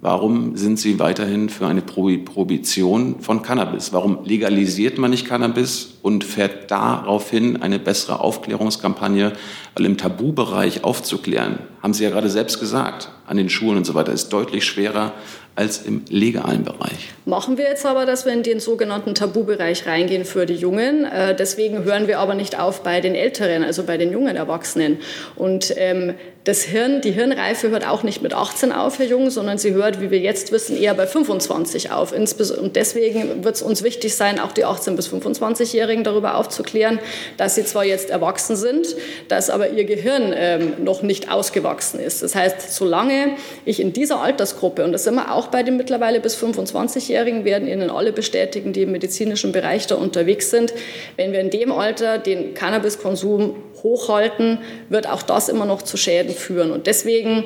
Warum 0.00 0.56
sind 0.56 0.78
Sie 0.78 1.00
weiterhin 1.00 1.48
für 1.48 1.66
eine 1.66 1.82
Prohibition 1.82 3.16
von 3.18 3.42
Cannabis? 3.42 3.92
Warum 3.92 4.20
legalisiert 4.24 4.96
man 4.96 5.10
nicht 5.10 5.26
Cannabis 5.26 5.94
und 6.02 6.22
fährt 6.22 6.70
daraufhin 6.70 7.60
eine 7.62 7.80
bessere 7.80 8.20
Aufklärungskampagne? 8.20 9.32
Weil 9.74 9.86
im 9.86 9.96
Tabubereich 9.96 10.84
aufzuklären, 10.84 11.58
haben 11.82 11.94
Sie 11.94 12.04
ja 12.04 12.10
gerade 12.10 12.30
selbst 12.30 12.60
gesagt, 12.60 13.10
an 13.26 13.38
den 13.38 13.48
Schulen 13.48 13.78
und 13.78 13.86
so 13.86 13.94
weiter, 13.94 14.12
ist 14.12 14.32
deutlich 14.32 14.64
schwerer 14.64 15.14
als 15.56 15.78
im 15.78 16.02
legalen 16.08 16.62
Bereich. 16.62 17.12
Machen 17.28 17.58
wir 17.58 17.66
jetzt 17.66 17.84
aber, 17.84 18.06
dass 18.06 18.24
wir 18.24 18.32
in 18.32 18.42
den 18.42 18.58
sogenannten 18.58 19.14
Tabubereich 19.14 19.86
reingehen 19.86 20.24
für 20.24 20.46
die 20.46 20.54
Jungen. 20.54 21.04
Äh, 21.04 21.36
deswegen 21.36 21.84
hören 21.84 22.08
wir 22.08 22.20
aber 22.20 22.34
nicht 22.34 22.58
auf 22.58 22.82
bei 22.82 23.02
den 23.02 23.14
Älteren, 23.14 23.64
also 23.64 23.82
bei 23.82 23.98
den 23.98 24.10
jungen 24.10 24.34
Erwachsenen. 24.34 24.96
Und 25.36 25.74
ähm, 25.76 26.14
das 26.44 26.62
Hirn, 26.62 27.02
die 27.02 27.10
Hirnreife 27.10 27.68
hört 27.68 27.86
auch 27.86 28.02
nicht 28.02 28.22
mit 28.22 28.32
18 28.32 28.72
auf, 28.72 28.98
Herr 28.98 29.04
Jung, 29.04 29.28
sondern 29.28 29.58
sie 29.58 29.74
hört, 29.74 30.00
wie 30.00 30.10
wir 30.10 30.20
jetzt 30.20 30.50
wissen, 30.52 30.80
eher 30.80 30.94
bei 30.94 31.06
25 31.06 31.90
auf. 31.90 32.12
Und 32.12 32.74
deswegen 32.74 33.44
wird 33.44 33.56
es 33.56 33.60
uns 33.60 33.82
wichtig 33.82 34.16
sein, 34.16 34.40
auch 34.40 34.52
die 34.52 34.64
18- 34.64 34.96
bis 34.96 35.12
25-Jährigen 35.12 36.04
darüber 36.04 36.36
aufzuklären, 36.36 37.00
dass 37.36 37.56
sie 37.56 37.66
zwar 37.66 37.84
jetzt 37.84 38.08
erwachsen 38.08 38.56
sind, 38.56 38.96
dass 39.28 39.50
aber 39.50 39.68
ihr 39.68 39.84
Gehirn 39.84 40.32
ähm, 40.34 40.72
noch 40.82 41.02
nicht 41.02 41.30
ausgewachsen 41.30 42.00
ist. 42.00 42.22
Das 42.22 42.34
heißt, 42.34 42.74
solange 42.74 43.32
ich 43.66 43.78
in 43.78 43.92
dieser 43.92 44.22
Altersgruppe, 44.22 44.84
und 44.84 44.92
das 44.92 45.04
sind 45.04 45.16
wir 45.16 45.34
auch 45.34 45.48
bei 45.48 45.62
den 45.62 45.76
mittlerweile 45.76 46.18
bis 46.18 46.34
25-Jährigen, 46.42 47.17
werden 47.26 47.68
Ihnen 47.68 47.90
alle 47.90 48.12
bestätigen, 48.12 48.72
die 48.72 48.82
im 48.82 48.92
medizinischen 48.92 49.52
Bereich 49.52 49.86
da 49.86 49.96
unterwegs 49.96 50.50
sind, 50.50 50.72
wenn 51.16 51.32
wir 51.32 51.40
in 51.40 51.50
dem 51.50 51.72
Alter 51.72 52.18
den 52.18 52.54
Cannabiskonsum 52.54 53.56
hochhalten, 53.82 54.58
wird 54.88 55.08
auch 55.08 55.22
das 55.22 55.48
immer 55.48 55.66
noch 55.66 55.82
zu 55.82 55.96
Schäden 55.96 56.34
führen. 56.34 56.70
Und 56.70 56.86
deswegen 56.86 57.44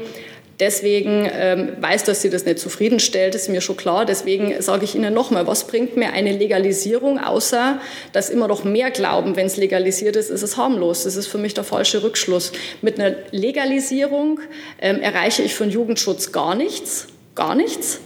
Deswegen 0.63 1.29
ähm, 1.33 1.73
weiß, 1.81 2.05
dass 2.05 2.23
Sie 2.23 2.31
das 2.31 2.45
nicht 2.45 2.61
zufriedenstellt, 2.61 3.35
ist 3.35 3.49
mir 3.49 3.61
schon 3.61 3.77
klar. 3.77 4.05
Deswegen 4.05 4.63
sage 4.63 4.85
ich 4.85 4.95
Ihnen 4.95 5.13
nochmal, 5.13 5.49
was 5.49 5.67
bringt 5.67 5.97
mir 5.97 6.13
eine 6.13 6.31
Legalisierung, 6.31 7.19
außer 7.19 7.81
dass 8.13 8.31
immer 8.31 8.47
noch 8.47 8.63
mehr 8.63 8.93
glauben, 8.93 9.35
wenn 9.35 9.47
es 9.47 9.57
legalisiert 9.57 10.15
ist, 10.15 10.31
ist 10.31 10.43
es 10.43 10.57
harmlos. 10.57 11.03
Das 11.03 11.17
ist 11.17 11.27
für 11.27 11.39
mich 11.39 11.55
der 11.55 11.65
falsche 11.65 12.05
Rückschluss. 12.05 12.53
Mit 12.81 13.01
einer 13.01 13.17
Legalisierung 13.33 14.39
ähm, 14.81 15.01
erreiche 15.01 15.43
ich 15.43 15.55
von 15.55 15.69
Jugendschutz 15.69 16.31
gar 16.31 16.55
nichts, 16.55 17.09
gar 17.35 17.57
nichts. 17.57 17.99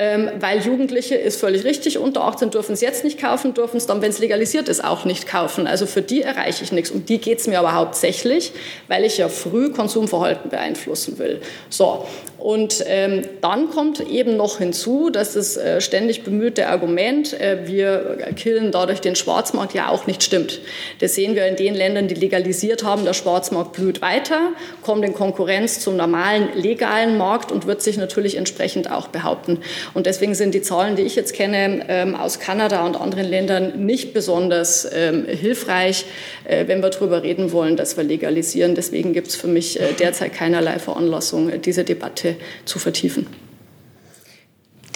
Ähm, 0.00 0.30
weil 0.38 0.60
Jugendliche, 0.60 1.16
ist 1.16 1.40
völlig 1.40 1.64
richtig, 1.64 1.98
unter 1.98 2.22
18 2.22 2.50
dürfen 2.50 2.74
es 2.74 2.80
jetzt 2.80 3.02
nicht 3.02 3.20
kaufen, 3.20 3.52
dürfen 3.52 3.78
es 3.78 3.86
dann, 3.86 4.00
wenn 4.00 4.10
es 4.10 4.20
legalisiert 4.20 4.68
ist, 4.68 4.84
auch 4.84 5.04
nicht 5.04 5.26
kaufen. 5.26 5.66
Also 5.66 5.86
für 5.86 6.02
die 6.02 6.22
erreiche 6.22 6.62
ich 6.62 6.70
nichts. 6.70 6.92
Um 6.92 7.04
die 7.04 7.18
geht 7.18 7.40
es 7.40 7.48
mir 7.48 7.58
aber 7.58 7.74
hauptsächlich, 7.74 8.52
weil 8.86 9.04
ich 9.04 9.18
ja 9.18 9.28
früh 9.28 9.72
Konsumverhalten 9.72 10.50
beeinflussen 10.50 11.18
will. 11.18 11.40
So, 11.68 12.06
und 12.38 12.84
ähm, 12.86 13.22
dann 13.40 13.68
kommt 13.68 13.98
eben 14.08 14.36
noch 14.36 14.58
hinzu, 14.58 15.10
dass 15.10 15.34
das 15.34 15.56
äh, 15.56 15.80
ständig 15.80 16.22
bemühte 16.22 16.68
Argument, 16.68 17.38
äh, 17.38 17.66
wir 17.66 18.18
killen 18.36 18.70
dadurch 18.70 19.00
den 19.00 19.16
Schwarzmarkt, 19.16 19.74
ja 19.74 19.88
auch 19.88 20.06
nicht 20.06 20.22
stimmt. 20.22 20.60
Das 21.00 21.16
sehen 21.16 21.34
wir 21.34 21.46
in 21.46 21.56
den 21.56 21.74
Ländern, 21.74 22.06
die 22.06 22.14
legalisiert 22.14 22.84
haben. 22.84 23.04
Der 23.04 23.12
Schwarzmarkt 23.12 23.72
blüht 23.72 24.02
weiter, 24.02 24.52
kommt 24.82 25.04
in 25.04 25.14
Konkurrenz 25.14 25.80
zum 25.80 25.96
normalen 25.96 26.50
legalen 26.54 27.18
Markt 27.18 27.50
und 27.50 27.66
wird 27.66 27.82
sich 27.82 27.96
natürlich 27.96 28.36
entsprechend 28.36 28.88
auch 28.88 29.08
behaupten. 29.08 29.58
Und 29.94 30.06
deswegen 30.06 30.36
sind 30.36 30.54
die 30.54 30.62
Zahlen, 30.62 30.94
die 30.94 31.02
ich 31.02 31.16
jetzt 31.16 31.34
kenne 31.34 31.86
ähm, 31.88 32.14
aus 32.14 32.38
Kanada 32.38 32.86
und 32.86 32.96
anderen 32.96 33.28
Ländern, 33.28 33.84
nicht 33.84 34.14
besonders 34.14 34.88
ähm, 34.94 35.26
hilfreich, 35.26 36.04
äh, 36.44 36.68
wenn 36.68 36.82
wir 36.82 36.90
darüber 36.90 37.24
reden 37.24 37.50
wollen, 37.50 37.76
dass 37.76 37.96
wir 37.96 38.04
legalisieren. 38.04 38.76
Deswegen 38.76 39.12
gibt 39.12 39.26
es 39.26 39.34
für 39.34 39.48
mich 39.48 39.80
äh, 39.80 39.92
derzeit 39.98 40.34
keinerlei 40.34 40.78
Veranlassung, 40.78 41.60
diese 41.62 41.82
Debatte 41.82 42.27
Debatte 42.28 42.36
zu 42.64 42.78
vertiefen. 42.78 43.26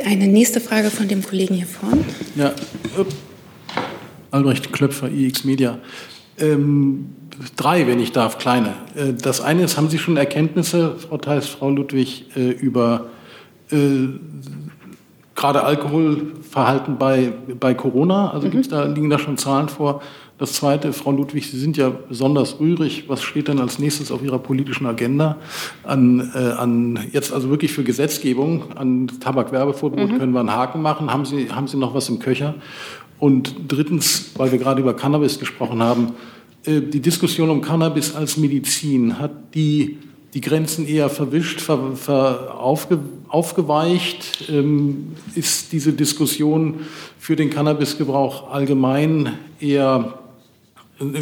Eine 0.05 0.27
nächste 0.27 0.61
Frage 0.61 0.90
von 0.90 1.07
dem 1.07 1.23
Kollegen 1.23 1.55
hier 1.55 1.66
vorne. 1.66 2.05
Ja, 2.35 2.53
Albrecht 4.31 4.73
Klöpfer, 4.73 5.09
IX 5.09 5.45
Media. 5.45 5.79
Ähm, 6.38 7.11
drei, 7.57 7.87
wenn 7.87 8.01
ich 8.01 8.12
darf, 8.12 8.38
kleine. 8.38 8.75
Äh, 8.97 9.12
das 9.12 9.40
eine 9.40 9.62
ist, 9.64 9.77
haben 9.77 9.90
Sie 9.90 9.99
schon 9.99 10.16
Erkenntnisse, 10.16 10.97
Frau 10.97 11.18
Theis, 11.18 11.47
Frau 11.47 11.71
Ludwig, 11.71 12.25
äh, 12.37 12.51
über 12.51 13.11
äh, 13.71 14.09
gerade 15.35 15.62
Alkoholverhalten 15.62 16.99
bei, 16.99 17.33
bei 17.61 17.75
Corona? 17.75 18.31
Also 18.31 18.49
mhm. 18.49 18.62
da, 18.68 18.85
liegen 18.85 19.11
da 19.11 19.18
schon 19.18 19.37
Zahlen 19.37 19.68
vor? 19.68 20.03
Das 20.42 20.55
Zweite, 20.55 20.92
Frau 20.92 21.12
Ludwig, 21.12 21.48
Sie 21.48 21.57
sind 21.57 21.76
ja 21.76 21.90
besonders 21.90 22.59
rührig. 22.59 23.05
Was 23.07 23.22
steht 23.22 23.46
denn 23.46 23.61
als 23.61 23.78
nächstes 23.78 24.11
auf 24.11 24.24
Ihrer 24.24 24.40
politischen 24.40 24.87
Agenda? 24.87 25.37
An, 25.85 26.33
äh, 26.35 26.37
an 26.37 26.98
jetzt 27.12 27.33
also 27.33 27.48
wirklich 27.48 27.72
für 27.72 27.85
Gesetzgebung, 27.85 28.72
an 28.74 29.09
Tabakwerbeverbot 29.20 30.11
mhm. 30.11 30.18
können 30.18 30.33
wir 30.33 30.40
einen 30.40 30.50
Haken 30.50 30.83
machen. 30.83 31.12
Haben 31.12 31.26
Sie, 31.26 31.52
haben 31.52 31.68
Sie 31.68 31.76
noch 31.76 31.94
was 31.94 32.09
im 32.09 32.18
Köcher? 32.18 32.57
Und 33.20 33.55
drittens, 33.68 34.33
weil 34.35 34.50
wir 34.50 34.59
gerade 34.59 34.81
über 34.81 34.94
Cannabis 34.94 35.38
gesprochen 35.38 35.81
haben, 35.81 36.14
äh, 36.64 36.81
die 36.81 36.98
Diskussion 36.98 37.48
um 37.48 37.61
Cannabis 37.61 38.12
als 38.12 38.37
Medizin 38.37 39.20
hat 39.20 39.55
die 39.55 39.98
die 40.35 40.40
Grenzen 40.40 40.88
eher 40.88 41.11
verwischt, 41.11 41.61
ver, 41.61 41.94
ver, 41.94 42.59
aufge, 42.59 42.98
aufgeweicht? 43.28 44.48
Ähm, 44.50 45.12
ist 45.35 45.72
diese 45.72 45.92
Diskussion 45.92 46.87
für 47.18 47.37
den 47.37 47.50
Cannabisgebrauch 47.50 48.50
allgemein 48.50 49.35
eher 49.61 50.22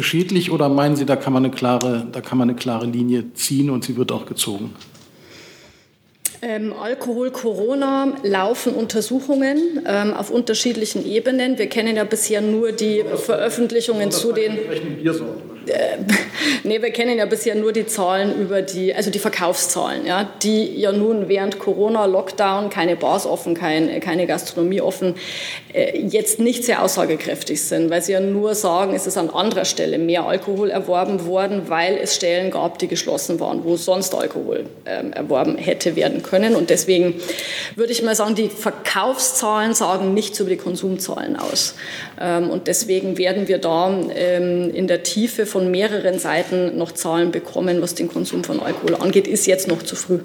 schädlich 0.01 0.51
oder 0.51 0.69
meinen 0.69 0.95
Sie, 0.95 1.05
da 1.05 1.15
kann 1.15 1.33
man 1.33 1.45
eine 1.45 1.53
klare, 1.53 2.07
da 2.11 2.21
kann 2.21 2.37
man 2.37 2.49
eine 2.49 2.57
klare 2.57 2.85
Linie 2.85 3.33
ziehen 3.33 3.69
und 3.69 3.83
sie 3.83 3.97
wird 3.97 4.11
auch 4.11 4.25
gezogen? 4.25 4.73
Ähm, 6.43 6.73
Alkohol, 6.73 7.29
Corona 7.29 8.15
laufen 8.23 8.73
Untersuchungen 8.73 9.81
ähm, 9.85 10.13
auf 10.13 10.31
unterschiedlichen 10.31 11.05
Ebenen. 11.05 11.59
Wir 11.59 11.67
kennen 11.67 11.95
ja 11.95 12.03
bisher 12.03 12.41
nur 12.41 12.71
die 12.71 13.03
Veröffentlichungen 13.15 14.09
zu 14.09 14.33
den. 14.33 14.53
Äh, 14.53 15.50
nee, 16.63 16.81
wir 16.81 16.91
kennen 16.91 17.17
ja 17.17 17.25
bisher 17.25 17.55
nur 17.55 17.71
die 17.71 17.85
Zahlen 17.85 18.39
über 18.39 18.61
die, 18.61 18.93
also 18.93 19.11
die 19.11 19.19
Verkaufszahlen, 19.19 20.05
ja, 20.05 20.27
die 20.41 20.79
ja 20.79 20.91
nun 20.91 21.27
während 21.27 21.59
Corona, 21.59 22.05
Lockdown, 22.05 22.69
keine 22.69 22.95
Bars 22.95 23.25
offen, 23.25 23.53
kein, 23.53 23.99
keine 23.99 24.25
Gastronomie 24.25 24.81
offen, 24.81 25.15
äh, 25.73 25.99
jetzt 25.99 26.39
nicht 26.39 26.63
sehr 26.63 26.83
aussagekräftig 26.83 27.61
sind, 27.61 27.89
weil 27.89 28.01
sie 28.01 28.13
ja 28.13 28.19
nur 28.19 28.55
sagen, 28.55 28.95
es 28.95 29.05
ist 29.05 29.17
an 29.17 29.29
anderer 29.29 29.65
Stelle 29.65 29.99
mehr 29.99 30.25
Alkohol 30.25 30.71
erworben 30.71 31.25
worden, 31.25 31.63
weil 31.67 31.97
es 31.97 32.15
Stellen 32.15 32.49
gab, 32.49 32.79
die 32.79 32.87
geschlossen 32.87 33.39
waren, 33.39 33.63
wo 33.63 33.77
sonst 33.77 34.15
Alkohol 34.15 34.65
ähm, 34.85 35.13
erworben 35.13 35.57
hätte 35.57 35.95
werden 35.95 36.23
können. 36.23 36.55
Und 36.55 36.69
deswegen 36.69 37.21
würde 37.75 37.91
ich 37.91 38.01
mal 38.01 38.15
sagen, 38.15 38.35
die 38.35 38.49
Verkaufszahlen 38.49 39.73
sagen 39.75 40.13
nichts 40.13 40.39
über 40.39 40.49
die 40.49 40.57
Konsumzahlen 40.57 41.35
aus. 41.35 41.75
Ähm, 42.21 42.49
und 42.49 42.67
deswegen 42.67 43.17
werden 43.17 43.47
wir 43.47 43.57
da 43.57 43.91
ähm, 44.15 44.73
in 44.73 44.87
der 44.87 45.03
Tiefe 45.03 45.45
von 45.45 45.71
mehreren 45.71 46.19
Seiten 46.19 46.77
noch 46.77 46.91
Zahlen 46.91 47.31
bekommen, 47.31 47.81
was 47.81 47.95
den 47.95 48.07
Konsum 48.07 48.43
von 48.43 48.59
Alkohol 48.59 48.95
angeht. 48.95 49.27
Ist 49.27 49.47
jetzt 49.47 49.67
noch 49.67 49.81
zu 49.81 49.95
früh. 49.95 50.19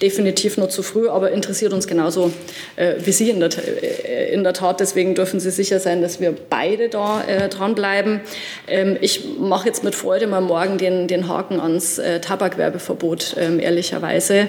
Definitiv 0.00 0.58
noch 0.58 0.68
zu 0.68 0.82
früh, 0.82 1.08
aber 1.08 1.30
interessiert 1.30 1.72
uns 1.72 1.86
genauso 1.86 2.32
äh, 2.76 2.94
wie 2.98 3.12
Sie 3.12 3.30
in 3.30 3.40
der, 3.40 3.50
äh, 3.50 4.32
in 4.32 4.44
der 4.44 4.52
Tat. 4.52 4.80
Deswegen 4.80 5.14
dürfen 5.14 5.40
Sie 5.40 5.50
sicher 5.50 5.80
sein, 5.80 6.02
dass 6.02 6.20
wir 6.20 6.34
beide 6.50 6.88
da 6.88 7.22
äh, 7.24 7.48
dranbleiben. 7.48 8.20
Ähm, 8.68 8.98
ich 9.00 9.24
mache 9.38 9.66
jetzt 9.68 9.84
mit 9.84 9.94
Freude 9.94 10.26
mal 10.26 10.40
morgen 10.40 10.78
den, 10.78 11.08
den 11.08 11.28
Haken 11.28 11.60
ans 11.60 12.00
Tabakwerbeverbot, 12.20 13.36
ehrlicherweise. 13.36 14.48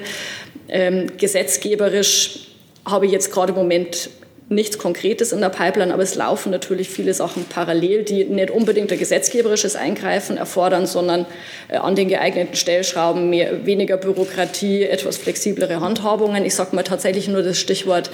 Gesetzgeberisch 1.18 2.48
habe 2.86 3.06
ich 3.06 3.12
jetzt 3.12 3.32
gerade 3.32 3.52
im 3.52 3.58
Moment 3.58 4.10
nichts 4.50 4.78
Konkretes 4.78 5.32
in 5.32 5.42
der 5.42 5.50
Pipeline, 5.50 5.94
aber 5.94 6.04
es 6.04 6.16
laufen 6.16 6.52
natürlich 6.52 6.90
viele 6.90 7.14
Sachen 7.14 7.46
parallel, 7.46 8.04
die 8.04 8.26
nicht 8.26 8.52
unbedingt 8.52 8.92
ein 8.92 9.00
gesetzgeberisches 9.00 9.76
Eingreifen 9.76 10.38
erfordern, 10.38 10.86
sondern 10.86 11.26
äh, 11.70 11.78
an 11.78 11.96
den 11.96 12.10
geeigneten 12.10 12.56
Stellschrauben 12.56 13.30
mehr, 13.30 13.66
weniger 13.66 13.98
Bürokratie, 13.98 14.84
etwas 14.84 15.18
flexiblere 15.18 15.80
Handhabungen. 15.80 16.46
Ich 16.46 16.56
sage 16.56 16.76
mal 16.76 16.84
tatsächlich 16.84 17.28
nur 17.28 17.42
das 17.42 17.58
Stichwort 17.58 18.10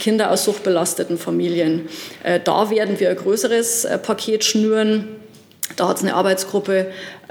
Kinder 0.00 0.30
aus 0.30 0.44
suchtbelasteten 0.44 1.18
Familien. 1.18 1.88
Äh, 2.22 2.40
da 2.42 2.70
werden 2.70 2.98
wir 2.98 3.10
ein 3.10 3.16
größeres 3.16 3.84
äh, 3.84 3.98
Paket 3.98 4.44
schnüren. 4.44 5.08
Da 5.76 5.88
hat 5.88 5.96
es 5.96 6.02
eine 6.02 6.14
Arbeitsgruppe 6.14 6.86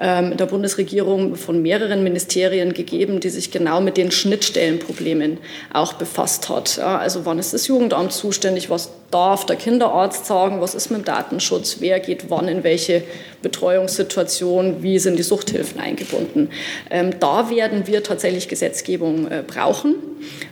der 0.05 0.45
Bundesregierung 0.47 1.35
von 1.35 1.61
mehreren 1.61 2.03
Ministerien 2.03 2.73
gegeben, 2.73 3.21
die 3.21 3.29
sich 3.29 3.51
genau 3.51 3.79
mit 3.79 3.95
den 3.95 4.11
Schnittstellenproblemen 4.11 5.37
auch 5.71 5.93
befasst 5.93 6.49
hat. 6.49 6.77
Also 6.79 7.25
wann 7.25 7.39
ist 7.39 7.53
das 7.53 7.67
Jugendamt 7.67 8.11
zuständig, 8.11 8.69
was 8.69 8.89
darf 9.13 9.45
der 9.45 9.55
Kinderarzt 9.55 10.25
sagen, 10.25 10.59
was 10.59 10.73
ist 10.73 10.89
mit 10.89 11.01
dem 11.01 11.05
Datenschutz, 11.05 11.77
wer 11.79 11.99
geht 11.99 12.29
wann 12.29 12.47
in 12.47 12.63
welche 12.63 13.03
Betreuungssituation, 13.43 14.81
wie 14.81 14.97
sind 14.97 15.19
die 15.19 15.23
Suchthilfen 15.23 15.79
eingebunden. 15.79 16.49
Ähm, 16.89 17.11
da 17.19 17.49
werden 17.49 17.85
wir 17.85 18.01
tatsächlich 18.01 18.47
Gesetzgebung 18.47 19.29
äh, 19.29 19.43
brauchen. 19.45 19.95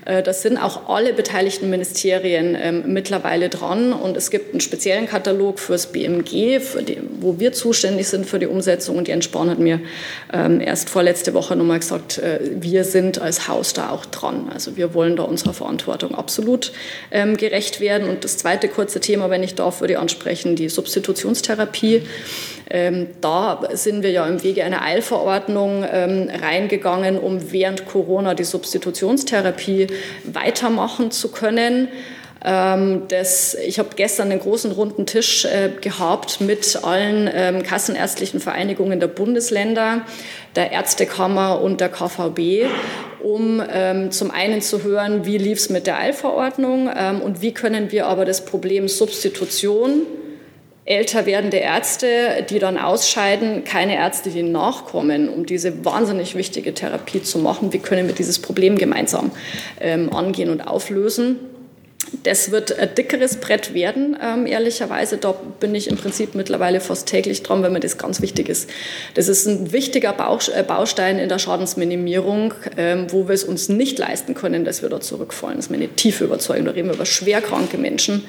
Äh, 0.06 0.22
das 0.22 0.44
sind 0.44 0.58
auch 0.58 0.90
alle 0.90 1.14
beteiligten 1.14 1.70
Ministerien 1.70 2.56
ähm, 2.62 2.84
mittlerweile 2.88 3.50
dran 3.50 3.94
und 3.94 4.16
es 4.16 4.30
gibt 4.30 4.52
einen 4.52 4.62
speziellen 4.62 5.08
Katalog 5.08 5.60
fürs 5.60 5.88
BMG, 5.88 6.60
für 6.60 6.84
die, 6.84 6.98
wo 7.20 7.40
wir 7.40 7.54
zuständig 7.54 8.08
sind 8.10 8.28
für 8.28 8.38
die 8.38 8.48
Umsetzung 8.48 8.98
und 8.98 9.08
Jens 9.08 9.26
Spahn 9.42 9.50
hat 9.50 9.60
mir 9.60 9.80
ähm, 10.32 10.62
erst 10.62 10.90
vorletzte 10.90 11.34
Woche 11.34 11.56
nochmal 11.56 11.80
gesagt, 11.80 12.20
äh, 12.20 12.40
wir 12.60 12.84
sind 12.84 13.20
als 13.20 13.48
Haus 13.48 13.74
da 13.74 13.90
auch 13.90 14.06
dran. 14.06 14.50
Also 14.54 14.78
wir 14.78 14.94
wollen 14.94 15.16
da 15.16 15.24
unserer 15.24 15.54
Verantwortung 15.54 16.14
absolut 16.14 16.72
ähm, 17.12 17.38
gerecht 17.38 17.80
werden. 17.80 18.08
Und 18.08 18.24
das 18.24 18.38
zweite 18.38 18.68
kurze 18.68 19.00
Thema, 19.00 19.30
wenn 19.30 19.42
ich 19.42 19.56
darf, 19.56 19.82
würde 19.82 19.94
ich 19.94 20.00
ansprechen, 20.00 20.56
die 20.56 20.70
Substitutionstherapie. 20.70 22.04
Ähm, 22.70 23.08
da 23.22 23.62
sind 23.74 24.04
wir 24.04 24.12
ja 24.12 24.28
im 24.28 24.44
Wege 24.44 24.64
einer 24.64 24.84
Eilverordnung 24.84 25.84
ähm, 25.92 26.30
reingegangen, 26.30 27.18
um 27.18 27.52
während 27.52 27.88
Corona 27.88 28.36
die 28.36 28.44
Substitutionstherapie 28.44 29.88
weitermachen 30.24 31.12
zu 31.12 31.32
können. 31.32 31.88
Ähm, 32.44 33.04
das, 33.08 33.54
ich 33.54 33.78
habe 33.78 33.90
gestern 33.96 34.32
einen 34.32 34.40
großen 34.40 34.72
runden 34.72 35.06
Tisch 35.06 35.46
äh, 35.46 35.70
gehabt 35.80 36.42
mit 36.42 36.80
allen 36.84 37.30
ähm, 37.34 37.64
kassenärztlichen 37.64 38.40
Vereinigungen 38.40 39.00
der 39.00 39.08
Bundesländer, 39.08 40.02
der 40.56 40.72
Ärztekammer 40.72 41.62
und 41.62 41.82
der 41.82 41.90
KVB, 41.90 42.66
um 43.22 43.62
ähm, 43.72 44.12
zum 44.12 44.32
einen 44.32 44.62
zu 44.62 44.84
hören, 44.84 45.26
wie 45.26 45.38
lief 45.38 45.60
es 45.60 45.70
mit 45.70 45.86
der 45.86 46.00
Eilverordnung 46.00 46.90
ähm, 46.96 47.22
und 47.22 47.42
wie 47.42 47.54
können 47.54 47.92
wir 47.92 48.08
aber 48.08 48.26
das 48.26 48.44
Problem 48.44 48.88
Substitution 48.88 50.02
älter 50.84 51.28
werdende 51.28 51.58
Ärzte, 51.58 52.44
die 52.50 52.58
dann 52.58 52.80
ausscheiden, 52.80 53.64
keine 53.64 53.96
Ärzte, 53.96 54.32
die 54.32 54.42
nachkommen, 54.42 55.30
um 55.30 55.46
diese 55.46 55.86
wahnsinnig 55.86 56.36
wichtige 56.36 56.74
Therapie 56.74 57.22
zu 57.22 57.38
machen. 57.38 57.72
Wie 57.72 57.78
können 57.78 58.08
wir 58.08 58.16
dieses 58.16 58.40
Problem 58.40 58.80
gemeinsam 58.80 59.30
ähm, 59.80 60.12
angehen 60.12 60.50
und 60.50 60.62
auflösen? 60.62 61.51
Das 62.24 62.52
wird 62.52 62.78
ein 62.78 62.94
dickeres 62.94 63.38
Brett 63.38 63.74
werden, 63.74 64.18
ähm, 64.22 64.46
ehrlicherweise. 64.46 65.18
Da 65.18 65.34
bin 65.60 65.74
ich 65.76 65.88
im 65.88 65.98
Prinzip 65.98 66.36
mittlerweile 66.36 66.82
fast 66.82 67.08
täglich 67.08 67.42
dran, 67.42 67.64
wenn 67.64 67.72
mir 67.74 67.80
das 67.80 67.98
ganz 67.98 68.22
wichtig 68.22 68.50
ist. 68.50 68.70
Das 69.14 69.28
ist 69.28 69.46
ein 69.46 69.72
wichtiger 69.72 70.10
äh, 70.10 70.64
Baustein 70.64 71.20
in 71.20 71.30
der 71.30 71.40
Schadensminimierung, 71.40 72.54
ähm, 72.76 73.08
wo 73.10 73.28
wir 73.28 73.36
es 73.36 73.44
uns 73.44 73.70
nicht 73.70 73.98
leisten 73.98 74.34
können, 74.34 74.66
dass 74.66 74.82
wir 74.82 74.90
da 74.90 75.00
zurückfallen. 75.00 75.58
Das 75.58 75.66
ist 75.66 75.72
meine 75.72 75.88
tiefe 75.88 76.26
Überzeugung. 76.26 76.66
Da 76.66 76.72
reden 76.72 76.90
wir 76.90 76.96
über 76.96 77.06
schwerkranke 77.06 77.78
Menschen, 77.78 78.26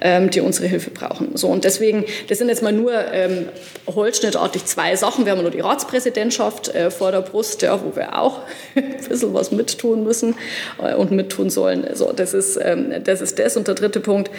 ähm, 0.00 0.30
die 0.30 0.40
unsere 0.40 0.66
Hilfe 0.66 0.90
brauchen. 0.90 1.36
So, 1.36 1.48
und 1.48 1.64
deswegen, 1.64 2.04
das 2.28 2.38
sind 2.38 2.48
jetzt 2.48 2.62
mal 2.62 2.72
nur 2.72 2.92
ähm, 3.12 3.48
holzschnittartig 3.92 4.64
zwei 4.66 4.96
Sachen. 4.96 5.24
Wir 5.24 5.32
haben 5.32 5.42
nur 5.42 5.50
die 5.50 5.60
Ratspräsidentschaft 5.60 6.74
äh, 6.74 6.90
vor 6.90 7.10
der 7.10 7.22
Brust, 7.22 7.62
ja, 7.62 7.80
wo 7.82 7.96
wir 7.96 8.18
auch 8.18 8.40
ein 8.76 8.96
bisschen 9.08 9.34
was 9.34 9.50
mittun 9.50 10.04
müssen 10.04 10.34
äh, 10.82 10.94
und 10.94 11.10
mittun 11.10 11.50
sollen. 11.50 11.86
So, 11.94 12.12
das 12.12 12.32
ist, 12.32 12.58
ähm, 12.62 12.92
das 13.02 13.13
das 13.14 13.20
ist 13.20 13.38
das. 13.38 13.56
Und 13.56 13.68
der 13.68 13.74
dritte 13.74 14.00
Punkt, 14.00 14.30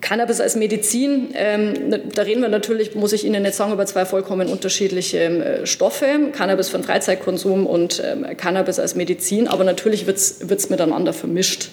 Cannabis 0.00 0.40
als 0.40 0.54
Medizin, 0.54 1.28
ähm, 1.34 1.74
da 2.14 2.22
reden 2.22 2.40
wir 2.40 2.48
natürlich, 2.48 2.94
muss 2.94 3.12
ich 3.12 3.24
Ihnen 3.24 3.42
nicht 3.42 3.54
sagen, 3.54 3.72
über 3.72 3.84
zwei 3.84 4.04
vollkommen 4.04 4.48
unterschiedliche 4.48 5.18
äh, 5.18 5.66
Stoffe. 5.66 6.06
Cannabis 6.32 6.68
für 6.68 6.78
den 6.78 6.84
Freizeitkonsum 6.84 7.66
und 7.66 8.02
ähm, 8.04 8.24
Cannabis 8.36 8.78
als 8.78 8.94
Medizin, 8.94 9.48
aber 9.48 9.64
natürlich 9.64 10.06
wird 10.06 10.16
es 10.16 10.70
miteinander 10.70 11.12
vermischt. 11.12 11.70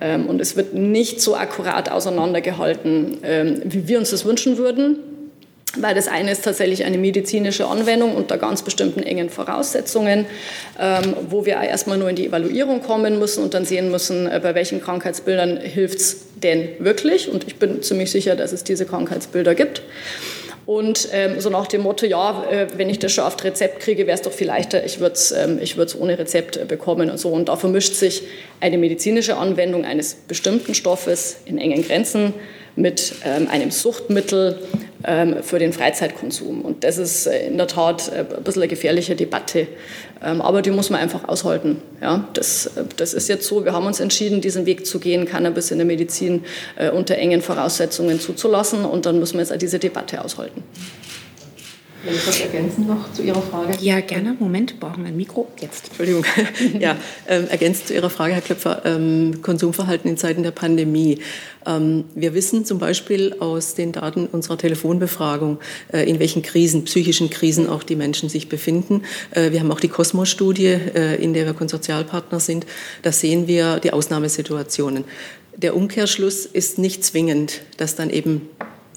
Ähm, 0.00 0.26
und 0.26 0.40
es 0.40 0.56
wird 0.56 0.74
nicht 0.74 1.20
so 1.20 1.34
akkurat 1.34 1.90
auseinandergehalten, 1.90 3.18
ähm, 3.24 3.62
wie 3.64 3.88
wir 3.88 3.98
uns 3.98 4.10
das 4.10 4.24
wünschen 4.24 4.56
würden 4.56 5.07
weil 5.80 5.94
das 5.94 6.08
eine 6.08 6.32
ist 6.32 6.44
tatsächlich 6.44 6.84
eine 6.84 6.98
medizinische 6.98 7.66
Anwendung 7.66 8.14
unter 8.14 8.38
ganz 8.38 8.62
bestimmten 8.62 9.02
engen 9.02 9.30
Voraussetzungen, 9.30 10.26
ähm, 10.78 11.14
wo 11.28 11.44
wir 11.44 11.54
erstmal 11.60 11.98
nur 11.98 12.10
in 12.10 12.16
die 12.16 12.26
Evaluierung 12.26 12.82
kommen 12.82 13.18
müssen 13.18 13.42
und 13.42 13.54
dann 13.54 13.64
sehen 13.64 13.90
müssen, 13.90 14.26
äh, 14.26 14.40
bei 14.42 14.54
welchen 14.54 14.80
Krankheitsbildern 14.80 15.58
hilft 15.58 15.98
es 15.98 16.16
denn 16.36 16.68
wirklich. 16.78 17.28
Und 17.28 17.46
ich 17.46 17.56
bin 17.56 17.82
ziemlich 17.82 18.10
sicher, 18.10 18.36
dass 18.36 18.52
es 18.52 18.64
diese 18.64 18.86
Krankheitsbilder 18.86 19.54
gibt. 19.54 19.82
Und 20.68 21.08
ähm, 21.12 21.40
so 21.40 21.48
nach 21.48 21.66
dem 21.66 21.80
Motto, 21.80 22.04
ja, 22.04 22.44
äh, 22.50 22.66
wenn 22.76 22.90
ich 22.90 22.98
das 22.98 23.12
schon 23.12 23.24
auf 23.24 23.42
Rezept 23.42 23.80
kriege, 23.80 24.06
wäre 24.06 24.16
es 24.16 24.20
doch 24.20 24.32
viel 24.32 24.48
leichter, 24.48 24.84
ich 24.84 25.00
würde 25.00 25.14
es 25.14 25.32
ähm, 25.32 25.58
ohne 25.98 26.18
Rezept 26.18 26.58
äh, 26.58 26.66
bekommen 26.66 27.08
und 27.08 27.16
so. 27.16 27.30
Und 27.30 27.48
da 27.48 27.56
vermischt 27.56 27.94
sich 27.94 28.24
eine 28.60 28.76
medizinische 28.76 29.38
Anwendung 29.38 29.86
eines 29.86 30.14
bestimmten 30.14 30.74
Stoffes 30.74 31.38
in 31.46 31.56
engen 31.56 31.82
Grenzen 31.82 32.34
mit 32.76 33.14
ähm, 33.24 33.48
einem 33.48 33.70
Suchtmittel 33.70 34.58
für 35.42 35.58
den 35.60 35.72
Freizeitkonsum. 35.72 36.62
Und 36.62 36.82
das 36.82 36.98
ist 36.98 37.26
äh, 37.26 37.46
in 37.46 37.56
der 37.56 37.68
Tat 37.68 38.08
äh, 38.08 38.24
ein 38.36 38.42
bisschen 38.42 38.62
eine 38.62 38.68
gefährliche 38.68 39.14
Debatte. 39.14 39.68
Ähm, 40.20 40.40
aber 40.40 40.60
die 40.60 40.72
muss 40.72 40.90
man 40.90 41.00
einfach 41.00 41.28
aushalten. 41.28 41.80
Ja, 42.02 42.28
das, 42.32 42.66
äh, 42.66 42.82
das 42.96 43.14
ist 43.14 43.28
jetzt 43.28 43.46
so. 43.46 43.64
Wir 43.64 43.72
haben 43.72 43.86
uns 43.86 44.00
entschieden, 44.00 44.40
diesen 44.40 44.66
Weg 44.66 44.86
zu 44.86 44.98
gehen, 44.98 45.24
Cannabis 45.24 45.70
in 45.70 45.78
der 45.78 45.86
Medizin 45.86 46.44
unter 46.92 47.16
engen 47.16 47.42
Voraussetzungen 47.42 48.18
zuzulassen. 48.18 48.84
Und 48.84 49.06
dann 49.06 49.20
müssen 49.20 49.34
wir 49.34 49.40
jetzt 49.40 49.52
auch 49.52 49.58
diese 49.58 49.78
Debatte 49.78 50.24
aushalten. 50.24 50.64
Will 52.04 52.14
ich 52.14 52.26
was 52.28 52.40
ergänzen 52.40 52.86
noch 52.86 53.12
zu 53.12 53.22
Ihrer 53.22 53.42
Frage? 53.42 53.76
Ja, 53.80 54.00
gerne. 54.00 54.36
Moment, 54.38 54.78
brauchen 54.78 55.02
wir 55.02 55.08
ein 55.08 55.16
Mikro. 55.16 55.48
Jetzt. 55.60 55.88
Entschuldigung. 55.88 56.24
ja, 56.78 56.96
ähm, 57.26 57.48
ergänzend 57.48 57.88
zu 57.88 57.94
Ihrer 57.94 58.08
Frage, 58.08 58.34
Herr 58.34 58.40
Klöpfer, 58.40 58.82
ähm, 58.84 59.42
Konsumverhalten 59.42 60.08
in 60.08 60.16
Zeiten 60.16 60.44
der 60.44 60.52
Pandemie. 60.52 61.18
Ähm, 61.66 62.04
wir 62.14 62.34
wissen 62.34 62.64
zum 62.64 62.78
Beispiel 62.78 63.34
aus 63.40 63.74
den 63.74 63.90
Daten 63.90 64.28
unserer 64.28 64.56
Telefonbefragung, 64.56 65.58
äh, 65.92 66.08
in 66.08 66.20
welchen 66.20 66.42
Krisen, 66.42 66.84
psychischen 66.84 67.30
Krisen 67.30 67.68
auch 67.68 67.82
die 67.82 67.96
Menschen 67.96 68.28
sich 68.28 68.48
befinden. 68.48 69.02
Äh, 69.32 69.50
wir 69.50 69.58
haben 69.58 69.72
auch 69.72 69.80
die 69.80 69.88
Kosmos-Studie, 69.88 70.66
äh, 70.66 71.16
in 71.16 71.34
der 71.34 71.46
wir 71.46 71.54
Konsortialpartner 71.54 72.38
sind. 72.38 72.64
Da 73.02 73.10
sehen 73.10 73.48
wir 73.48 73.80
die 73.80 73.92
Ausnahmesituationen. 73.92 75.02
Der 75.56 75.74
Umkehrschluss 75.74 76.46
ist 76.46 76.78
nicht 76.78 77.04
zwingend, 77.04 77.62
dass 77.76 77.96
dann 77.96 78.10
eben 78.10 78.42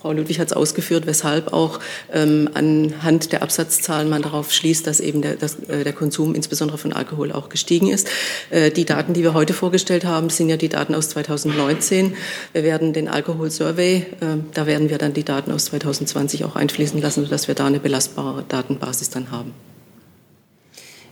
Frau 0.01 0.13
Ludwig 0.13 0.39
hat 0.39 0.47
es 0.47 0.53
ausgeführt, 0.53 1.05
weshalb 1.05 1.53
auch 1.53 1.79
ähm, 2.11 2.49
anhand 2.55 3.31
der 3.33 3.43
Absatzzahlen 3.43 4.09
man 4.09 4.23
darauf 4.23 4.51
schließt, 4.51 4.87
dass 4.87 4.99
eben 4.99 5.21
der, 5.21 5.35
dass, 5.35 5.59
äh, 5.69 5.83
der 5.83 5.93
Konsum 5.93 6.33
insbesondere 6.33 6.79
von 6.79 6.91
Alkohol 6.91 7.31
auch 7.31 7.49
gestiegen 7.49 7.87
ist. 7.87 8.07
Äh, 8.49 8.71
die 8.71 8.85
Daten, 8.85 9.13
die 9.13 9.21
wir 9.21 9.35
heute 9.35 9.53
vorgestellt 9.53 10.03
haben, 10.03 10.31
sind 10.31 10.49
ja 10.49 10.57
die 10.57 10.69
Daten 10.69 10.95
aus 10.95 11.09
2019. 11.09 12.15
Wir 12.51 12.63
werden 12.63 12.93
den 12.93 13.09
Alkohol-Survey, 13.09 13.97
äh, 13.97 14.05
da 14.55 14.65
werden 14.65 14.89
wir 14.89 14.97
dann 14.97 15.13
die 15.13 15.23
Daten 15.23 15.51
aus 15.51 15.65
2020 15.65 16.45
auch 16.45 16.55
einfließen 16.55 16.99
lassen, 16.99 17.23
sodass 17.23 17.47
wir 17.47 17.53
da 17.53 17.67
eine 17.67 17.79
belastbare 17.79 18.43
Datenbasis 18.49 19.11
dann 19.11 19.29
haben. 19.29 19.53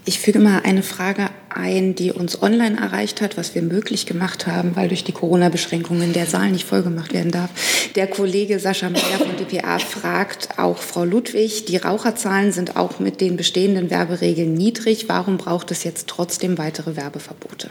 Ich 0.09 0.21
füge 0.21 0.39
mal 0.39 0.63
eine 0.63 0.81
Frage 0.81 1.29
ein, 1.49 1.93
die 1.93 2.11
uns 2.11 2.41
online 2.41 2.79
erreicht 2.79 3.21
hat, 3.21 3.37
was 3.37 3.53
wir 3.53 3.61
möglich 3.61 4.07
gemacht 4.07 4.47
haben, 4.47 4.75
weil 4.75 4.87
durch 4.87 5.03
die 5.03 5.11
Corona-Beschränkungen 5.11 6.13
der 6.13 6.25
Saal 6.25 6.49
nicht 6.49 6.65
vollgemacht 6.65 7.13
werden 7.13 7.31
darf. 7.31 7.51
Der 7.93 8.07
Kollege 8.07 8.57
Sascha 8.57 8.89
Meyer 8.89 9.19
von 9.19 9.37
dpa 9.37 9.77
fragt 9.77 10.57
auch 10.57 10.79
Frau 10.79 11.03
Ludwig, 11.03 11.65
die 11.65 11.77
Raucherzahlen 11.77 12.51
sind 12.51 12.75
auch 12.75 12.97
mit 12.97 13.21
den 13.21 13.37
bestehenden 13.37 13.91
Werberegeln 13.91 14.55
niedrig. 14.55 15.07
Warum 15.09 15.37
braucht 15.37 15.69
es 15.69 15.83
jetzt 15.83 16.07
trotzdem 16.07 16.57
weitere 16.57 16.95
Werbeverbote? 16.95 17.69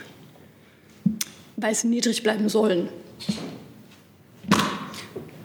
Weil 1.57 1.75
sie 1.75 1.89
niedrig 1.89 2.23
bleiben 2.23 2.49
sollen. 2.49 2.89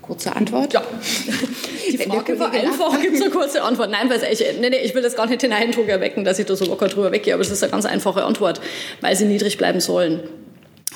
Kurze 0.03 0.35
Antwort? 0.35 0.73
Ja. 0.73 0.83
Die 1.91 1.97
Frage 1.97 2.37
war 2.37 2.51
einfach, 2.51 3.01
gibt 3.01 3.15
es 3.15 3.21
eine 3.21 3.31
kurze 3.31 3.63
Antwort? 3.63 3.89
Nein, 3.89 4.09
weil 4.09 4.21
ich, 4.31 4.43
nee, 4.59 4.69
nee, 4.69 4.77
ich 4.83 4.93
will 4.93 5.01
das 5.01 5.15
gar 5.15 5.27
nicht 5.27 5.41
den 5.41 5.53
Eindruck 5.53 5.87
erwecken, 5.87 6.25
dass 6.25 6.39
ich 6.39 6.45
da 6.45 6.55
so 6.57 6.65
locker 6.65 6.89
drüber 6.89 7.11
weggehe, 7.13 7.33
aber 7.33 7.41
es 7.41 7.49
ist 7.49 7.63
eine 7.63 7.71
ganz 7.71 7.85
einfache 7.85 8.23
Antwort, 8.23 8.59
weil 8.99 9.15
sie 9.15 9.25
niedrig 9.25 9.57
bleiben 9.57 9.79
sollen. 9.79 10.21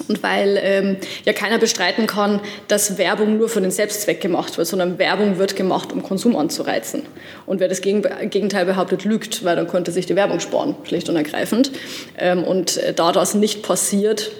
Und 0.09 0.21
weil 0.21 0.59
ähm, 0.61 0.97
ja 1.25 1.33
keiner 1.33 1.57
bestreiten 1.57 2.05
kann, 2.05 2.41
dass 2.67 2.97
Werbung 2.97 3.37
nur 3.37 3.49
für 3.49 3.61
den 3.61 3.71
Selbstzweck 3.71 4.21
gemacht 4.21 4.57
wird, 4.57 4.67
sondern 4.67 4.99
Werbung 4.99 5.37
wird 5.37 5.55
gemacht, 5.55 5.91
um 5.91 6.03
Konsum 6.03 6.35
anzureizen. 6.35 7.03
Und 7.45 7.59
wer 7.59 7.67
das 7.67 7.81
Gegenteil 7.81 8.65
behauptet, 8.65 9.05
lügt, 9.05 9.43
weil 9.45 9.55
dann 9.55 9.67
könnte 9.67 9.91
sich 9.91 10.05
die 10.05 10.15
Werbung 10.15 10.39
sparen, 10.39 10.75
schlicht 10.83 11.09
und 11.09 11.15
ergreifend. 11.15 11.71
Ähm, 12.17 12.43
und 12.43 12.77
äh, 12.77 12.93
da 12.93 13.11
das 13.11 13.33
nicht 13.33 13.63
passiert, 13.63 14.31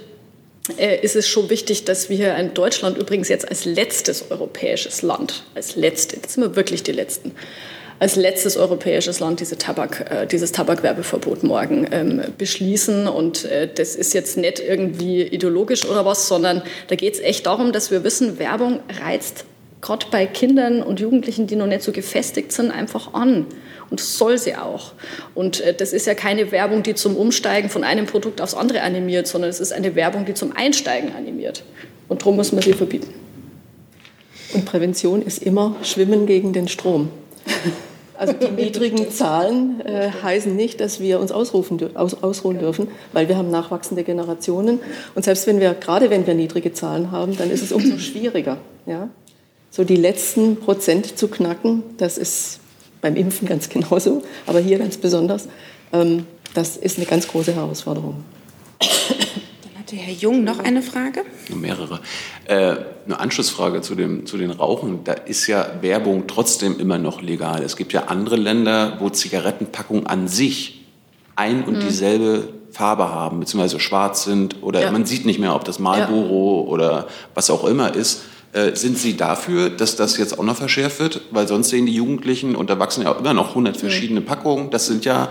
ist 1.02 1.16
es 1.16 1.28
schon 1.28 1.50
wichtig, 1.50 1.86
dass 1.86 2.10
wir 2.10 2.36
in 2.36 2.54
Deutschland 2.54 2.98
übrigens 2.98 3.30
jetzt 3.30 3.48
als 3.48 3.66
letztes 3.66 4.30
europäisches 4.32 5.02
Land, 5.02 5.44
als 5.56 5.76
letzte, 5.76 6.18
jetzt 6.18 6.34
sind 6.34 6.44
wir 6.44 6.56
wirklich 6.56 6.84
die 6.84 6.92
Letzten, 6.92 7.34
als 8.00 8.16
letztes 8.16 8.58
europäisches 8.58 9.20
Land 9.20 9.40
diese 9.40 9.58
Tabak, 9.58 10.12
äh, 10.12 10.28
dieses 10.28 10.52
Tabakwerbeverbot 10.52 11.44
morgen 11.44 11.88
ähm, 11.92 12.22
beschließen. 12.38 13.08
Und 13.08 13.46
äh, 13.46 13.68
das 13.74 13.96
ist 13.96 14.14
jetzt 14.14 14.38
nicht 14.38 14.60
irgendwie 14.60 15.24
ideologisch 15.24 15.86
oder 15.86 16.06
was, 16.06 16.28
sondern 16.28 16.62
da 16.88 16.96
geht 16.96 17.16
es 17.16 17.20
echt 17.20 17.46
darum, 17.46 17.72
dass 17.72 17.92
wir 17.92 18.04
wissen, 18.04 18.40
Werbung 18.40 18.80
reizt 19.04 19.46
gerade 19.82 20.08
bei 20.12 20.26
Kindern 20.26 20.82
und 20.82 21.00
Jugendlichen, 21.00 21.48
die 21.48 21.56
noch 21.56 21.68
nicht 21.68 21.82
so 21.84 21.92
gefestigt 21.92 22.52
sind, 22.52 22.72
einfach 22.72 23.14
an. 23.14 23.46
Und 23.90 24.00
das 24.00 24.18
soll 24.18 24.38
sie 24.38 24.56
auch. 24.56 24.92
Und 25.34 25.62
äh, 25.62 25.74
das 25.74 25.94
ist 25.94 26.08
ja 26.08 26.14
keine 26.14 26.52
Werbung, 26.52 26.84
die 26.84 26.96
zum 26.96 27.16
Umsteigen 27.16 27.70
von 27.70 27.84
einem 27.84 28.06
Produkt 28.06 28.42
aufs 28.42 28.54
andere 28.54 28.82
animiert, 28.82 29.28
sondern 29.28 29.50
es 29.50 29.60
ist 29.60 29.72
eine 29.72 29.96
Werbung, 29.96 30.26
die 30.26 30.34
zum 30.34 30.56
Einsteigen 30.56 31.16
animiert. 31.16 31.64
Und 32.10 32.22
darum 32.22 32.36
muss 32.36 32.52
man 32.52 32.62
sie 32.62 32.74
verbieten. 32.74 33.14
Und 34.54 34.66
Prävention 34.66 35.22
ist 35.22 35.42
immer 35.44 35.76
Schwimmen 35.84 36.26
gegen 36.26 36.54
den 36.54 36.68
Strom. 36.68 37.10
Also 38.18 38.34
die 38.34 38.50
niedrigen 38.50 39.12
Zahlen 39.12 39.82
äh, 39.86 40.10
heißen 40.24 40.56
nicht, 40.56 40.82
dass 40.82 41.00
wir 41.00 41.20
uns 41.20 41.32
ausrufen, 41.32 41.96
aus, 41.96 42.24
ausruhen 42.24 42.58
dürfen, 42.58 42.88
weil 43.14 43.30
wir 43.30 43.38
haben 43.38 43.52
nachwachsende 43.52 44.04
Generationen. 44.04 44.80
Und 45.14 45.24
selbst 45.24 45.46
wenn 45.46 45.60
wir, 45.60 45.76
gerade 45.76 46.10
wenn 46.10 46.26
wir 46.26 46.34
niedrige 46.34 46.74
Zahlen 46.74 47.12
haben, 47.12 47.38
dann 47.38 47.52
ist 47.52 47.62
es 47.62 47.72
umso 47.72 48.00
schwieriger. 48.00 48.58
Ja? 48.88 49.10
So 49.72 49.84
die 49.84 49.96
letzten 49.96 50.58
Prozent 50.58 51.18
zu 51.18 51.28
knacken, 51.28 51.84
das 51.98 52.18
ist 52.18 52.60
beim 53.02 53.16
Impfen 53.16 53.48
ganz 53.48 53.70
genauso, 53.70 54.24
aber 54.46 54.60
hier 54.60 54.80
ganz 54.80 54.98
besonders. 54.98 55.48
Ähm, 55.94 56.26
das 56.54 56.78
ist 56.78 56.98
eine 56.98 57.06
ganz 57.06 57.28
große 57.28 57.54
Herausforderung. 57.54 58.24
Dann 58.80 59.80
hatte 59.80 59.96
Herr 59.96 60.14
Jung 60.14 60.44
noch 60.44 60.60
eine 60.60 60.82
Frage. 60.82 61.24
Mehrere. 61.54 62.00
Äh, 62.46 62.78
eine 63.06 63.20
Anschlussfrage 63.20 63.82
zu, 63.82 63.96
dem, 63.96 64.26
zu 64.26 64.38
den 64.38 64.52
Rauchen. 64.52 65.04
Da 65.04 65.14
ist 65.14 65.48
ja 65.48 65.68
Werbung 65.82 66.26
trotzdem 66.28 66.80
immer 66.80 66.98
noch 66.98 67.22
legal. 67.22 67.62
Es 67.64 67.76
gibt 67.76 67.94
ja 67.94 68.06
andere 68.06 68.36
Länder, 68.36 68.98
wo 69.00 69.10
Zigarettenpackungen 69.10 70.08
an 70.08 70.28
sich 70.28 70.86
ein 71.36 71.64
und 71.64 71.78
mhm. 71.78 71.82
dieselbe 71.82 72.50
Farbe 72.72 73.10
haben, 73.10 73.40
beziehungsweise 73.40 73.80
schwarz 73.80 74.24
sind 74.24 74.62
oder 74.62 74.82
ja. 74.82 74.92
man 74.92 75.06
sieht 75.06 75.26
nicht 75.26 75.40
mehr, 75.40 75.56
ob 75.56 75.64
das 75.64 75.80
Marlboro 75.80 76.64
ja. 76.64 76.72
oder 76.72 77.08
was 77.34 77.50
auch 77.50 77.64
immer 77.66 77.96
ist. 77.96 78.24
Äh, 78.54 78.76
sind 78.76 78.98
Sie 78.98 79.18
dafür, 79.18 79.70
dass 79.70 79.96
das 79.96 80.18
jetzt 80.18 80.40
auch 80.40 80.44
noch 80.44 80.56
verschärft 80.56 81.00
wird? 81.00 81.22
Weil 81.32 81.48
sonst 81.48 81.70
sehen 81.70 81.86
die 81.86 81.94
Jugendlichen 81.94 82.56
und 82.56 82.70
Erwachsenen 82.70 83.08
ja 83.08 83.14
immer 83.14 83.34
noch 83.34 83.50
100 83.50 83.78
verschiedene 83.78 84.22
Packungen. 84.22 84.70
Das 84.70 84.88
sind 84.88 85.06
ja, 85.06 85.30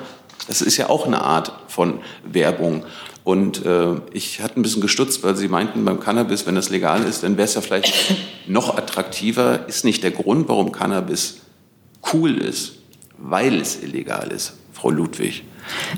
das 0.49 0.61
ist 0.63 0.77
ja 0.77 0.89
auch 0.89 1.07
eine 1.07 1.23
Art 1.23 1.53
von 1.69 2.01
Werbung. 2.25 2.85
Und 3.25 3.67
äh, 3.67 3.95
ich 4.13 4.41
hatte 4.41 4.61
ein 4.61 4.63
bisschen 4.63 4.83
gestutzt, 4.83 5.25
weil 5.25 5.35
Sie 5.35 5.49
meinten, 5.49 5.85
beim 5.85 5.99
Cannabis, 5.99 6.47
wenn 6.47 6.55
das 6.55 6.71
legal 6.71 7.03
ist, 7.05 7.25
dann 7.25 7.37
wäre 7.37 7.47
es 7.47 7.55
ja 7.55 7.61
vielleicht 7.61 7.93
noch 8.47 8.77
attraktiver. 8.77 9.67
Ist 9.67 9.85
nicht 9.85 10.05
der 10.05 10.13
Grund, 10.13 10.49
warum 10.49 10.71
Cannabis 10.71 11.39
cool 12.13 12.39
ist, 12.39 12.75
weil 13.19 13.61
es 13.61 13.83
illegal 13.83 14.31
ist, 14.31 14.53
Frau 14.73 14.91
Ludwig? 14.91 15.43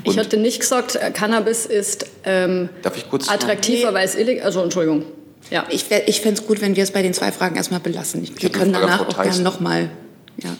Und 0.03 0.13
ich 0.13 0.17
hatte 0.17 0.37
nicht 0.37 0.59
gesagt, 0.59 0.95
äh, 0.95 1.11
Cannabis 1.11 1.67
ist 1.67 2.07
ähm, 2.23 2.69
attraktiver, 2.83 3.93
weil 3.93 4.05
es 4.05 4.15
illegal 4.15 4.37
ist. 4.37 4.45
Also, 4.45 4.63
Entschuldigung. 4.63 5.03
Ja. 5.49 5.65
Ich, 5.69 5.85
ich 6.05 6.21
fände 6.21 6.41
es 6.41 6.47
gut, 6.47 6.61
wenn 6.61 6.75
wir 6.75 6.83
es 6.83 6.91
bei 6.91 7.01
den 7.01 7.13
zwei 7.13 7.31
Fragen 7.31 7.55
erstmal 7.55 7.79
belassen. 7.79 8.27
Wir 8.37 8.49
können 8.49 8.73
danach 8.73 9.07
auch 9.07 9.21
gerne 9.21 9.41
nochmal. 9.41 9.89
Ja. 10.37 10.55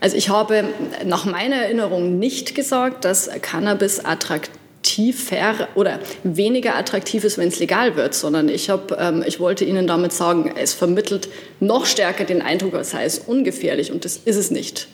Also 0.00 0.16
ich 0.16 0.28
habe 0.28 0.64
nach 1.06 1.24
meiner 1.24 1.56
Erinnerung 1.56 2.18
nicht 2.18 2.54
gesagt, 2.54 3.04
dass 3.04 3.30
Cannabis 3.40 4.04
attraktiver 4.04 5.68
oder 5.76 5.98
weniger 6.24 6.76
attraktiv 6.76 7.24
ist, 7.24 7.38
wenn 7.38 7.48
es 7.48 7.58
legal 7.58 7.96
wird, 7.96 8.14
sondern 8.14 8.48
ich, 8.48 8.68
hab, 8.68 9.00
ähm, 9.00 9.24
ich 9.26 9.40
wollte 9.40 9.64
Ihnen 9.64 9.86
damit 9.86 10.12
sagen, 10.12 10.52
es 10.56 10.74
vermittelt 10.74 11.28
noch 11.60 11.86
stärker 11.86 12.24
den 12.24 12.42
Eindruck, 12.42 12.74
als 12.74 12.90
sei 12.90 13.04
es 13.04 13.18
ungefährlich 13.18 13.92
und 13.92 14.04
das 14.04 14.16
ist 14.16 14.36
es 14.36 14.50
nicht. 14.50 14.88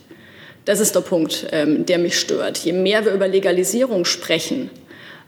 Das 0.65 0.79
ist 0.79 0.95
der 0.95 1.01
Punkt, 1.01 1.47
ähm, 1.51 1.87
der 1.87 1.99
mich 1.99 2.19
stört. 2.19 2.59
Je 2.59 2.73
mehr 2.73 3.05
wir 3.05 3.13
über 3.13 3.27
Legalisierung 3.27 4.05
sprechen, 4.05 4.71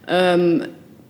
ähm, 0.07 0.67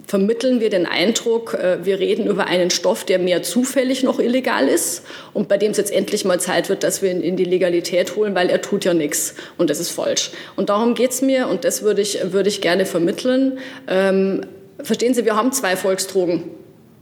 vermitteln 0.06 0.60
wir 0.60 0.70
den 0.70 0.86
Eindruck, 0.86 1.54
äh, 1.54 1.84
wir 1.84 1.98
reden 1.98 2.26
über 2.26 2.46
einen 2.46 2.70
Stoff, 2.70 3.04
der 3.04 3.18
mehr 3.18 3.42
zufällig 3.42 4.02
noch 4.02 4.18
illegal 4.18 4.68
ist 4.68 5.04
und 5.32 5.48
bei 5.48 5.56
dem 5.56 5.70
es 5.70 5.76
jetzt 5.76 5.92
endlich 5.92 6.24
mal 6.24 6.40
Zeit 6.40 6.68
wird, 6.68 6.82
dass 6.82 7.02
wir 7.02 7.10
ihn 7.10 7.22
in 7.22 7.36
die 7.36 7.44
Legalität 7.44 8.16
holen, 8.16 8.34
weil 8.34 8.50
er 8.50 8.60
tut 8.60 8.84
ja 8.84 8.94
nichts 8.94 9.34
und 9.58 9.70
das 9.70 9.80
ist 9.80 9.90
falsch. 9.90 10.30
Und 10.56 10.68
darum 10.68 10.94
geht 10.94 11.10
es 11.12 11.22
mir 11.22 11.48
und 11.48 11.64
das 11.64 11.82
würde 11.82 12.02
ich, 12.02 12.18
würde 12.32 12.48
ich 12.48 12.60
gerne 12.60 12.86
vermitteln. 12.86 13.58
Ähm, 13.88 14.42
verstehen 14.82 15.14
Sie, 15.14 15.24
wir 15.24 15.36
haben 15.36 15.52
zwei 15.52 15.76
Volksdrogen. 15.76 16.44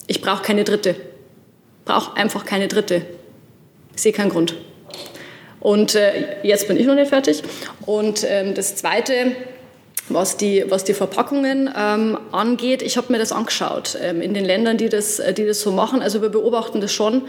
Ich 0.06 0.20
brauche 0.20 0.42
keine 0.42 0.64
dritte. 0.64 0.94
Brauche 1.84 2.16
einfach 2.16 2.44
keine 2.44 2.68
dritte. 2.68 3.02
Ich 3.94 4.02
sehe 4.02 4.12
keinen 4.12 4.30
Grund. 4.30 4.54
Und 5.60 5.94
äh, 5.94 6.38
jetzt 6.42 6.68
bin 6.68 6.76
ich 6.76 6.86
noch 6.86 6.94
nicht 6.94 7.08
fertig. 7.08 7.42
Und 7.86 8.24
ähm, 8.28 8.54
das 8.54 8.76
Zweite, 8.76 9.32
was 10.12 10.36
die, 10.36 10.64
was 10.68 10.84
die 10.84 10.94
Verpackungen 10.94 11.70
ähm, 11.76 12.18
angeht, 12.32 12.82
ich 12.82 12.96
habe 12.96 13.12
mir 13.12 13.18
das 13.18 13.32
angeschaut 13.32 13.96
ähm, 14.00 14.20
in 14.20 14.34
den 14.34 14.44
Ländern, 14.44 14.76
die 14.76 14.88
das, 14.88 15.18
äh, 15.18 15.32
die 15.32 15.46
das 15.46 15.60
so 15.60 15.72
machen. 15.72 16.02
Also 16.02 16.22
wir 16.22 16.28
beobachten 16.28 16.80
das 16.80 16.92
schon 16.92 17.22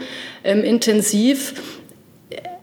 ähm, 0.44 0.62
intensiv. 0.64 1.54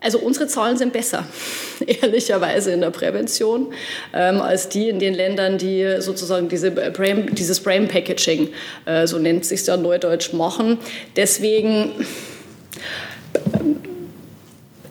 Also 0.02 0.20
unsere 0.20 0.48
Zahlen 0.48 0.78
sind 0.78 0.94
besser, 0.94 1.26
ehrlicherweise 1.86 2.72
in 2.72 2.82
der 2.82 2.90
Prävention, 2.90 3.74
ähm, 4.14 4.40
als 4.42 4.70
die 4.70 4.88
in 4.90 5.00
den 5.00 5.14
Ländern, 5.14 5.58
die 5.58 5.98
sozusagen 6.00 6.48
diese 6.48 6.72
Brain, 6.72 7.36
dieses 7.36 7.60
Brain 7.60 7.88
Packaging, 7.88 8.50
äh, 8.86 9.08
so 9.08 9.18
nennt 9.18 9.46
sich 9.46 9.66
ja 9.66 9.76
neudeutsch, 9.76 10.32
machen. 10.32 10.78
Deswegen 11.16 11.92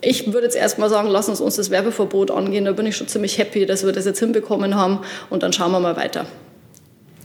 ich 0.01 0.33
würde 0.33 0.47
jetzt 0.47 0.57
erstmal 0.57 0.89
sagen, 0.89 1.09
lass 1.09 1.29
uns 1.29 1.41
uns 1.41 1.57
das 1.57 1.71
Werbeverbot 1.71 2.31
angehen. 2.31 2.65
Da 2.65 2.73
bin 2.73 2.87
ich 2.87 2.97
schon 2.97 3.09
ziemlich 3.09 3.39
happy, 3.39 3.67
dass 3.67 3.85
wir 3.85 3.93
das 3.93 4.05
jetzt 4.05 4.21
hinbekommen 4.21 4.75
haben. 4.75 5.01
Und 5.31 5.43
dann 5.43 5.53
schauen 5.53 5.73
wir 5.73 5.81
mal 5.81 5.97
weiter. 5.97 6.27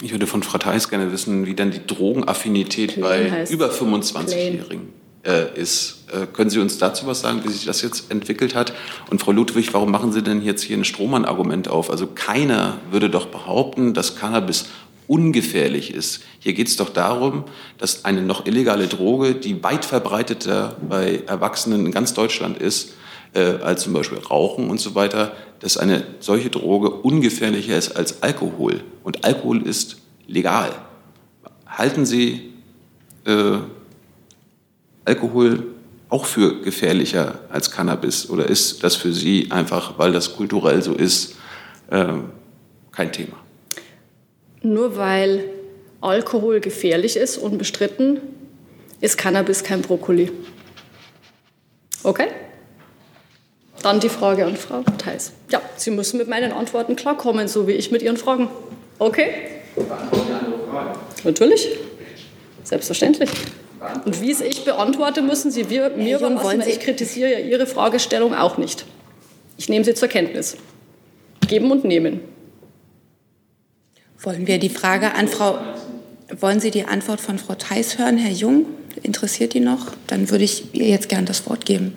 Ich 0.01 0.11
würde 0.11 0.28
von 0.28 0.43
Frau 0.43 0.57
Theis 0.57 0.89
gerne 0.89 1.11
wissen, 1.11 1.45
wie 1.45 1.55
dann 1.55 1.71
die 1.71 1.86
Drogenaffinität 1.86 2.95
Plain 2.95 3.32
bei 3.32 3.45
über 3.49 3.69
25-Jährigen 3.69 4.89
äh, 5.26 5.57
ist. 5.57 6.03
Äh, 6.11 6.28
können 6.28 6.49
Sie 6.49 6.59
uns 6.59 6.78
dazu 6.78 7.07
was 7.07 7.21
sagen, 7.21 7.41
wie 7.45 7.49
sich 7.49 7.65
das 7.65 7.82
jetzt 7.82 8.11
entwickelt 8.11 8.55
hat? 8.55 8.74
Und 9.09 9.21
Frau 9.21 9.32
Ludwig, 9.32 9.74
warum 9.74 9.91
machen 9.91 10.11
Sie 10.11 10.21
denn 10.21 10.41
jetzt 10.41 10.63
hier 10.63 10.78
ein 10.78 10.84
Strohmann-Argument 10.84 11.69
auf? 11.69 11.89
Also 11.89 12.07
keiner 12.07 12.78
würde 12.91 13.09
doch 13.09 13.28
behaupten, 13.28 13.93
dass 13.93 14.17
Cannabis 14.17 14.65
ungefährlich 15.08 15.93
ist. 15.93 16.22
Hier 16.39 16.54
geht 16.54 16.68
es 16.68 16.78
doch 16.78 16.89
darum, 16.89 17.45
dass 17.78 18.06
eine 18.06 18.22
noch 18.22 18.45
illegale 18.45 18.88
Droge, 18.88 19.36
die 19.36 19.64
weit 19.64 19.86
verbreiteter 19.86 20.78
bei 20.88 21.24
Erwachsenen 21.28 21.86
in 21.86 21.91
ganz 21.91 22.14
Deutschland 22.14 22.58
ist, 22.58 22.93
äh, 23.34 23.56
als 23.62 23.84
zum 23.84 23.93
Beispiel 23.93 24.20
Rauchen 24.20 24.70
und 24.70 24.80
so 24.80 24.95
weiter, 24.95 25.34
dass 25.60 25.78
eine 25.78 26.04
solche 26.20 26.49
Droge 26.49 26.89
ungefährlicher 26.89 27.78
ist 27.78 27.95
als 27.95 28.22
Alkohol. 28.22 28.84
Und 29.04 29.26
Alkohol 29.26 29.66
ist 29.68 29.97
legal. 30.28 30.72
Halten 31.66 32.06
Sie 32.06 32.54
äh, 33.26 33.58
Alkohol 35.06 35.68
auch 36.10 36.26
für 36.26 36.62
gefährlicher 36.62 37.39
als 37.49 37.72
Cannabis? 37.72 38.30
Oder 38.30 38.47
ist 38.47 38.84
das 38.84 38.95
für 38.95 39.14
Sie 39.14 39.51
einfach, 39.51 39.97
weil 39.97 40.12
das 40.12 40.36
kulturell 40.36 40.82
so 40.82 40.93
ist, 40.93 41.36
äh, 41.89 42.14
kein 42.91 43.12
Thema? 43.12 43.43
Nur 44.64 44.97
weil 44.97 45.43
Alkohol 46.01 46.59
gefährlich 46.59 47.16
ist, 47.18 47.38
unbestritten, 47.38 48.22
ist 49.01 49.18
Cannabis 49.18 49.64
kein 49.64 49.82
Brokkoli. 49.82 50.32
Okay? 52.03 52.28
Dann 53.82 53.99
die 53.99 54.09
Frage 54.09 54.45
an 54.45 54.55
Frau 54.55 54.84
Theis. 54.97 55.34
Ja, 55.51 55.61
Sie 55.76 55.91
müssen 55.91 56.18
mit 56.18 56.30
meinen 56.30 56.53
Antworten 56.53 56.95
klarkommen, 56.95 57.47
so 57.47 57.68
wie 57.68 57.74
ich 57.74 57.91
mit 57.91 58.01
Ihren 58.01 58.18
Fragen. 58.18 58.49
Okay? 58.99 59.28
Natürlich. 61.24 61.68
Selbstverständlich. 62.64 63.30
Und 64.05 64.22
wie 64.22 64.32
es 64.32 64.39
ich 64.39 64.64
beantworte, 64.64 65.22
müssen 65.22 65.51
Sie 65.51 65.66
mir 65.66 65.89
mir 65.89 66.18
überlassen, 66.18 66.61
weil 66.61 66.68
ich 66.68 66.80
kritisiere 66.80 67.34
ja 67.34 67.39
Ihre 67.39 67.68
Fragestellung 67.68 68.34
auch 68.34 68.57
nicht. 68.57 68.86
Ich 69.57 69.68
nehme 69.68 69.84
sie 69.84 69.93
zur 69.93 70.07
Kenntnis. 70.07 70.55
Geben 71.47 71.70
und 71.72 71.84
nehmen. 71.84 72.22
Wollen 74.24 74.47
wir 74.47 74.57
die 74.57 74.69
Frage 74.69 75.15
an 75.15 75.28
Frau, 75.28 75.57
wollen 76.39 76.61
Sie 76.61 76.71
die 76.71 76.86
Antwort 76.86 77.19
von 77.19 77.38
Frau 77.38 77.55
Theis 77.55 77.99
hören, 77.99 78.17
Herr 78.17 78.32
Jung? 78.32 78.65
Interessiert 79.01 79.53
die 79.53 79.59
noch? 79.59 79.88
Dann 80.07 80.30
würde 80.30 80.45
ich 80.45 80.74
ihr 80.74 80.88
jetzt 80.88 81.09
gern 81.09 81.26
das 81.26 81.45
Wort 81.45 81.65
geben. 81.65 81.93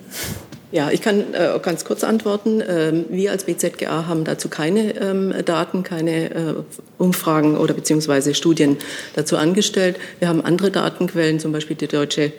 Ja, 0.73 0.91
ich 0.91 1.01
kann 1.01 1.33
äh, 1.33 1.57
ganz 1.61 1.85
kurz 1.85 2.03
antworten. 2.03 2.61
Ähm, 2.67 3.05
wir 3.09 3.31
als 3.31 3.45
BZGA 3.45 4.07
haben 4.07 4.25
dazu 4.25 4.49
keine 4.49 4.99
ähm, 4.99 5.33
Daten, 5.45 5.83
keine 5.83 6.29
äh, 6.31 6.53
Umfragen 6.97 7.55
oder 7.55 7.73
beziehungsweise 7.73 8.35
Studien 8.35 8.75
dazu 9.15 9.37
angestellt. 9.37 9.95
Wir 10.19 10.27
haben 10.27 10.41
andere 10.43 10.69
Datenquellen, 10.69 11.39
zum 11.39 11.53
Beispiel 11.53 11.77
die 11.77 11.87
deutsche 11.87 12.33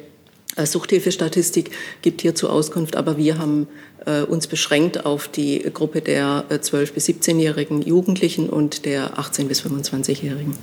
Suchthilfestatistik 0.67 1.71
gibt 2.03 2.21
hierzu 2.21 2.49
Auskunft, 2.49 2.97
aber 2.97 3.17
wir 3.17 3.39
haben 3.39 3.69
äh, 4.07 4.23
uns 4.23 4.47
beschränkt 4.47 5.05
auf 5.05 5.29
die 5.29 5.61
Gruppe 5.73 6.01
der 6.01 6.45
12- 6.51 6.83
äh, 6.83 6.93
bis 6.93 7.09
17-jährigen 7.09 7.83
Jugendlichen 7.83 8.49
und 8.49 8.85
der 8.85 9.19
18- 9.19 9.49
bis 9.49 9.63
25-jährigen. 9.63 10.57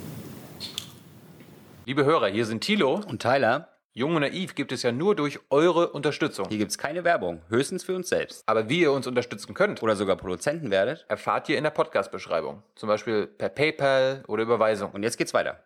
Liebe 1.86 2.04
Hörer, 2.04 2.28
hier 2.28 2.46
sind 2.46 2.62
Thilo 2.62 3.02
und 3.08 3.22
Tyler. 3.22 3.70
Jung 3.94 4.16
und 4.16 4.24
Naiv 4.24 4.56
gibt 4.56 4.74
es 4.74 4.84
ja 4.84 4.92
nur 4.92 5.16
durch 5.16 5.40
eure 5.50 5.92
Unterstützung. 5.92 6.48
Hier 6.50 6.58
gibt 6.58 6.72
es 6.72 6.78
keine 6.78 7.06
Werbung, 7.06 7.42
höchstens 7.48 7.86
für 7.86 7.96
uns 7.96 8.10
selbst. 8.10 8.44
Aber 8.46 8.68
wie 8.68 8.82
ihr 8.82 8.92
uns 8.92 9.08
unterstützen 9.08 9.54
könnt 9.54 9.82
oder 9.82 9.96
sogar 9.96 10.18
Produzenten 10.18 10.70
werdet, 10.70 11.06
erfahrt 11.08 11.48
ihr 11.48 11.58
in 11.58 11.64
der 11.64 11.72
Podcast-Beschreibung. 11.72 12.62
Zum 12.76 12.90
Beispiel 12.90 13.26
per 13.26 13.48
PayPal 13.48 14.24
oder 14.28 14.44
Überweisung. 14.44 14.92
Und 14.92 15.04
jetzt 15.04 15.18
geht's 15.18 15.34
weiter. 15.34 15.64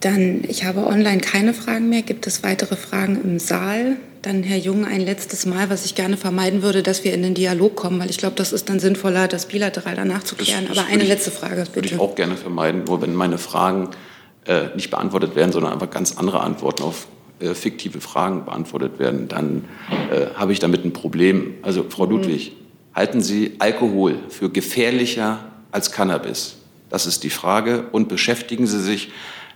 Dann, 0.00 0.42
ich 0.48 0.64
habe 0.64 0.86
online 0.86 1.20
keine 1.20 1.52
Fragen 1.52 1.88
mehr. 1.90 2.02
Gibt 2.02 2.26
es 2.26 2.42
weitere 2.42 2.76
Fragen 2.76 3.20
im 3.22 3.38
Saal? 3.38 3.96
Dann, 4.22 4.42
Herr 4.42 4.58
Jung, 4.58 4.84
ein 4.84 5.00
letztes 5.00 5.46
Mal, 5.46 5.70
was 5.70 5.84
ich 5.84 5.94
gerne 5.94 6.16
vermeiden 6.16 6.62
würde, 6.62 6.82
dass 6.82 7.04
wir 7.04 7.14
in 7.14 7.22
den 7.22 7.34
Dialog 7.34 7.76
kommen, 7.76 8.00
weil 8.00 8.10
ich 8.10 8.18
glaube, 8.18 8.36
das 8.36 8.52
ist 8.52 8.68
dann 8.68 8.80
sinnvoller, 8.80 9.28
das 9.28 9.46
bilateral 9.46 9.96
danach 9.96 10.22
zu 10.22 10.36
klären. 10.36 10.66
Das, 10.66 10.76
das 10.76 10.84
Aber 10.84 10.92
eine 10.92 11.02
ich, 11.02 11.08
letzte 11.08 11.30
Frage, 11.30 11.56
bitte. 11.56 11.76
Würde 11.76 11.88
ich 11.88 11.98
auch 11.98 12.14
gerne 12.14 12.36
vermeiden, 12.36 12.84
nur 12.84 13.00
wenn 13.00 13.14
meine 13.14 13.38
Fragen 13.38 13.90
äh, 14.46 14.68
nicht 14.74 14.90
beantwortet 14.90 15.36
werden, 15.36 15.52
sondern 15.52 15.72
einfach 15.72 15.90
ganz 15.90 16.16
andere 16.16 16.40
Antworten 16.40 16.82
auf 16.82 17.06
äh, 17.40 17.54
fiktive 17.54 18.00
Fragen 18.00 18.44
beantwortet 18.44 18.98
werden, 18.98 19.28
dann 19.28 19.64
äh, 20.10 20.26
habe 20.34 20.52
ich 20.52 20.58
damit 20.58 20.84
ein 20.84 20.92
Problem. 20.92 21.54
Also, 21.62 21.84
Frau 21.88 22.04
mhm. 22.04 22.12
Ludwig, 22.12 22.52
mhm. 22.52 22.96
halten 22.96 23.22
Sie 23.22 23.56
Alkohol 23.58 24.16
für 24.28 24.50
gefährlicher 24.50 25.44
als 25.72 25.92
Cannabis? 25.92 26.56
Das 26.90 27.06
ist 27.06 27.22
die 27.22 27.30
Frage. 27.30 27.86
Und 27.92 28.08
beschäftigen 28.08 28.66
Sie 28.66 28.80
sich 28.80 29.10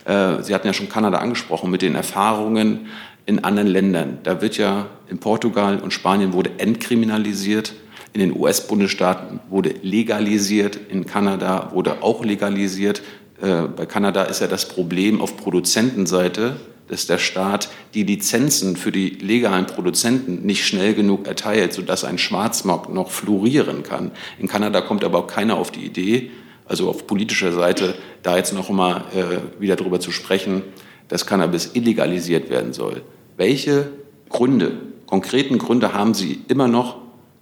äh, 0.04 0.42
Sie 0.42 0.54
hatten 0.54 0.66
ja 0.66 0.72
schon 0.72 0.88
Kanada 0.88 1.18
angesprochen 1.18 1.70
mit 1.70 1.82
den 1.82 1.94
Erfahrungen 1.94 2.86
in 3.26 3.42
anderen 3.42 3.68
Ländern. 3.68 4.18
Da 4.22 4.42
wird 4.42 4.56
ja 4.58 4.86
in 5.08 5.18
Portugal 5.18 5.78
und 5.78 5.92
Spanien 5.92 6.32
wurde 6.32 6.50
entkriminalisiert. 6.58 7.74
In 8.12 8.20
den 8.20 8.38
US-Bundesstaaten 8.38 9.40
wurde 9.48 9.74
legalisiert. 9.82 10.78
In 10.88 11.06
Kanada 11.06 11.70
wurde 11.72 12.02
auch 12.02 12.24
legalisiert. 12.24 13.02
Äh, 13.40 13.62
bei 13.62 13.86
Kanada 13.86 14.24
ist 14.24 14.40
ja 14.40 14.46
das 14.46 14.68
Problem 14.68 15.20
auf 15.20 15.36
Produzentenseite, 15.36 16.56
dass 16.88 17.06
der 17.06 17.18
Staat 17.18 17.70
die 17.94 18.02
Lizenzen 18.02 18.76
für 18.76 18.92
die 18.92 19.08
legalen 19.08 19.66
Produzenten 19.66 20.44
nicht 20.44 20.66
schnell 20.66 20.94
genug 20.94 21.26
erteilt, 21.26 21.72
sodass 21.72 22.04
ein 22.04 22.18
Schwarzmarkt 22.18 22.92
noch 22.92 23.10
florieren 23.10 23.82
kann. 23.82 24.10
In 24.38 24.48
Kanada 24.48 24.82
kommt 24.82 25.02
aber 25.02 25.20
auch 25.20 25.26
keiner 25.26 25.56
auf 25.56 25.70
die 25.70 25.84
Idee, 25.84 26.30
also 26.66 26.88
auf 26.88 27.06
politischer 27.06 27.52
Seite, 27.52 27.94
da 28.22 28.36
jetzt 28.36 28.52
noch 28.54 28.70
mal 28.70 29.04
äh, 29.14 29.60
wieder 29.60 29.76
darüber 29.76 30.00
zu 30.00 30.10
sprechen, 30.10 30.62
dass 31.08 31.26
Cannabis 31.26 31.70
illegalisiert 31.74 32.48
werden 32.50 32.72
soll. 32.72 33.02
Welche 33.36 33.88
Gründe, 34.28 34.72
konkreten 35.06 35.58
Gründe 35.58 35.92
haben 35.92 36.14
Sie 36.14 36.40
immer 36.48 36.68
noch 36.68 36.96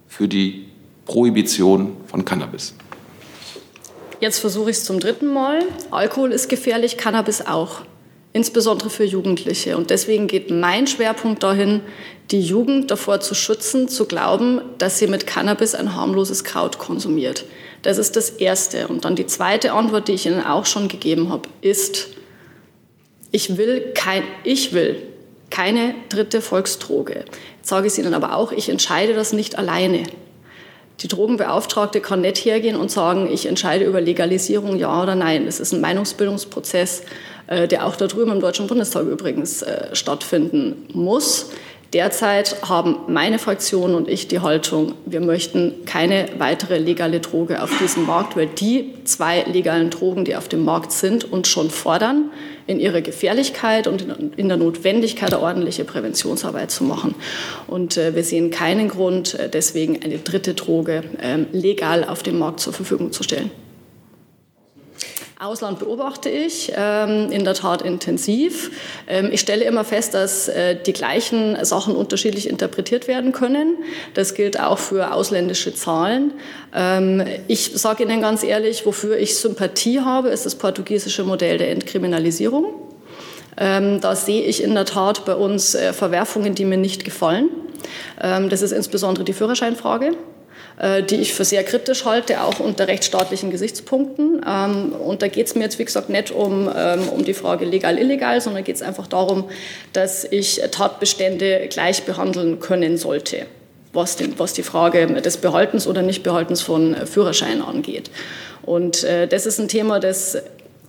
für 0.07 0.27
die 0.27 0.65
Prohibition 1.05 1.97
von 2.07 2.25
Cannabis? 2.25 2.75
Jetzt 4.19 4.39
versuche 4.39 4.69
ich 4.69 4.77
es 4.77 4.85
zum 4.85 4.99
dritten 4.99 5.33
Mal. 5.33 5.63
Alkohol 5.91 6.31
ist 6.31 6.47
gefährlich, 6.47 6.97
Cannabis 6.97 7.45
auch, 7.45 7.81
insbesondere 8.31 8.89
für 8.89 9.03
Jugendliche. 9.03 9.75
Und 9.75 9.89
deswegen 9.89 10.27
geht 10.27 10.49
mein 10.49 10.87
Schwerpunkt 10.87 11.43
dahin, 11.43 11.81
die 12.31 12.41
Jugend 12.41 12.89
davor 12.89 13.19
zu 13.19 13.35
schützen, 13.35 13.89
zu 13.89 14.05
glauben, 14.05 14.61
dass 14.77 14.97
sie 14.97 15.07
mit 15.07 15.27
Cannabis 15.27 15.75
ein 15.75 15.93
harmloses 15.95 16.43
Kraut 16.43 16.79
konsumiert. 16.79 17.45
Das 17.83 17.97
ist 17.97 18.15
das 18.15 18.29
Erste. 18.29 18.87
Und 18.87 19.05
dann 19.05 19.15
die 19.15 19.27
zweite 19.27 19.73
Antwort, 19.73 20.07
die 20.07 20.13
ich 20.13 20.25
Ihnen 20.25 20.43
auch 20.43 20.65
schon 20.65 20.87
gegeben 20.87 21.29
habe, 21.29 21.47
ist, 21.61 22.07
ich 23.31 23.57
will, 23.57 23.91
kein, 23.93 24.23
ich 24.43 24.73
will 24.73 25.01
keine 25.49 25.93
dritte 26.09 26.41
Volksdroge. 26.41 27.25
Jetzt 27.57 27.69
sage 27.69 27.85
ich 27.87 27.93
es 27.93 27.99
Ihnen 27.99 28.13
aber 28.13 28.35
auch, 28.35 28.51
ich 28.51 28.69
entscheide 28.69 29.13
das 29.13 29.33
nicht 29.33 29.57
alleine. 29.57 30.03
Die 31.01 31.07
Drogenbeauftragte 31.07 31.99
kann 32.01 32.21
nicht 32.21 32.45
hergehen 32.45 32.75
und 32.75 32.89
sagen, 32.89 33.29
ich 33.31 33.45
entscheide 33.45 33.83
über 33.85 33.99
Legalisierung, 33.99 34.77
ja 34.77 35.01
oder 35.01 35.15
nein. 35.15 35.45
Es 35.47 35.59
ist 35.59 35.73
ein 35.73 35.81
Meinungsbildungsprozess, 35.81 37.03
äh, 37.47 37.67
der 37.67 37.85
auch 37.85 37.95
da 37.95 38.07
drüben 38.07 38.31
im 38.31 38.39
Deutschen 38.39 38.67
Bundestag 38.67 39.05
übrigens 39.07 39.61
äh, 39.61 39.93
stattfinden 39.93 40.87
muss 40.93 41.49
Derzeit 41.93 42.67
haben 42.67 42.97
meine 43.07 43.37
Fraktion 43.37 43.93
und 43.93 44.09
ich 44.09 44.27
die 44.27 44.39
Haltung, 44.39 44.95
wir 45.05 45.21
möchten 45.21 45.85
keine 45.85 46.27
weitere 46.39 46.79
legale 46.79 47.19
Droge 47.19 47.61
auf 47.61 47.69
diesem 47.77 48.07
Markt, 48.07 48.35
weil 48.35 48.47
die 48.47 48.95
zwei 49.03 49.43
legalen 49.43 49.91
Drogen, 49.91 50.25
die 50.25 50.35
auf 50.35 50.47
dem 50.47 50.65
Markt 50.65 50.91
sind, 50.91 51.31
uns 51.31 51.47
schon 51.49 51.69
fordern, 51.69 52.31
in 52.65 52.79
ihrer 52.79 53.01
Gefährlichkeit 53.01 53.85
und 53.85 54.07
in 54.37 54.47
der 54.47 54.57
Notwendigkeit, 54.57 55.33
eine 55.33 55.43
ordentliche 55.43 55.83
Präventionsarbeit 55.83 56.71
zu 56.71 56.83
machen. 56.83 57.13
Und 57.67 57.97
äh, 57.97 58.15
wir 58.15 58.23
sehen 58.23 58.49
keinen 58.49 58.87
Grund, 58.87 59.35
äh, 59.35 59.47
deswegen 59.47 60.01
eine 60.01 60.17
dritte 60.17 60.55
Droge 60.55 61.03
ähm, 61.21 61.45
legal 61.51 62.03
auf 62.05 62.23
dem 62.23 62.39
Markt 62.39 62.59
zur 62.59 62.73
Verfügung 62.73 63.11
zu 63.11 63.21
stellen. 63.21 63.51
Ausland 65.43 65.79
beobachte 65.79 66.29
ich 66.29 66.71
ähm, 66.73 67.29
in 67.29 67.43
der 67.43 67.53
Tat 67.53 67.81
intensiv. 67.81 68.71
Ähm, 69.07 69.29
ich 69.29 69.41
stelle 69.41 69.65
immer 69.65 69.83
fest, 69.83 70.13
dass 70.13 70.47
äh, 70.47 70.77
die 70.81 70.93
gleichen 70.93 71.57
Sachen 71.65 71.97
unterschiedlich 71.97 72.47
interpretiert 72.47 73.09
werden 73.09 73.33
können. 73.33 73.75
Das 74.13 74.35
gilt 74.35 74.57
auch 74.57 74.77
für 74.77 75.13
ausländische 75.13 75.75
Zahlen. 75.75 76.31
Ähm, 76.73 77.25
ich 77.49 77.71
sage 77.73 78.03
Ihnen 78.03 78.21
ganz 78.21 78.43
ehrlich, 78.43 78.85
wofür 78.85 79.17
ich 79.17 79.35
Sympathie 79.35 79.99
habe, 79.99 80.29
ist 80.29 80.45
das 80.45 80.55
portugiesische 80.55 81.25
Modell 81.25 81.57
der 81.57 81.71
Entkriminalisierung. 81.71 82.73
Ähm, 83.57 83.99
da 83.99 84.15
sehe 84.15 84.43
ich 84.43 84.63
in 84.63 84.73
der 84.73 84.85
Tat 84.85 85.25
bei 85.25 85.35
uns 85.35 85.75
äh, 85.75 85.91
Verwerfungen, 85.91 86.55
die 86.55 86.63
mir 86.63 86.77
nicht 86.77 87.03
gefallen. 87.03 87.49
Ähm, 88.21 88.47
das 88.47 88.61
ist 88.61 88.71
insbesondere 88.71 89.25
die 89.25 89.33
Führerscheinfrage. 89.33 90.11
Äh, 90.79 91.03
die 91.03 91.17
ich 91.17 91.35
für 91.35 91.45
sehr 91.45 91.63
kritisch 91.63 92.03
halte, 92.03 92.41
auch 92.41 92.59
unter 92.59 92.87
rechtsstaatlichen 92.87 93.51
Gesichtspunkten. 93.51 94.41
Ähm, 94.47 94.93
und 94.93 95.21
da 95.21 95.27
geht 95.27 95.45
es 95.45 95.53
mir 95.53 95.61
jetzt, 95.61 95.77
wie 95.77 95.85
gesagt, 95.85 96.09
nicht 96.09 96.31
um, 96.31 96.67
ähm, 96.75 97.09
um 97.09 97.23
die 97.23 97.35
Frage 97.35 97.65
legal, 97.65 97.99
illegal, 97.99 98.41
sondern 98.41 98.63
geht 98.63 98.77
es 98.77 98.81
einfach 98.81 99.05
darum, 99.05 99.49
dass 99.93 100.23
ich 100.23 100.61
Tatbestände 100.71 101.67
gleich 101.69 102.03
behandeln 102.03 102.59
können 102.59 102.97
sollte. 102.97 103.45
Was, 103.93 104.15
den, 104.15 104.39
was 104.39 104.53
die 104.53 104.63
Frage 104.63 105.05
des 105.21 105.37
Behaltens 105.37 105.85
oder 105.85 106.01
Nichtbehaltens 106.01 106.61
von 106.61 106.95
Führerscheinen 107.05 107.61
angeht. 107.61 108.09
Und 108.63 109.03
äh, 109.03 109.27
das 109.27 109.45
ist 109.45 109.59
ein 109.59 109.67
Thema, 109.67 109.99
das 109.99 110.37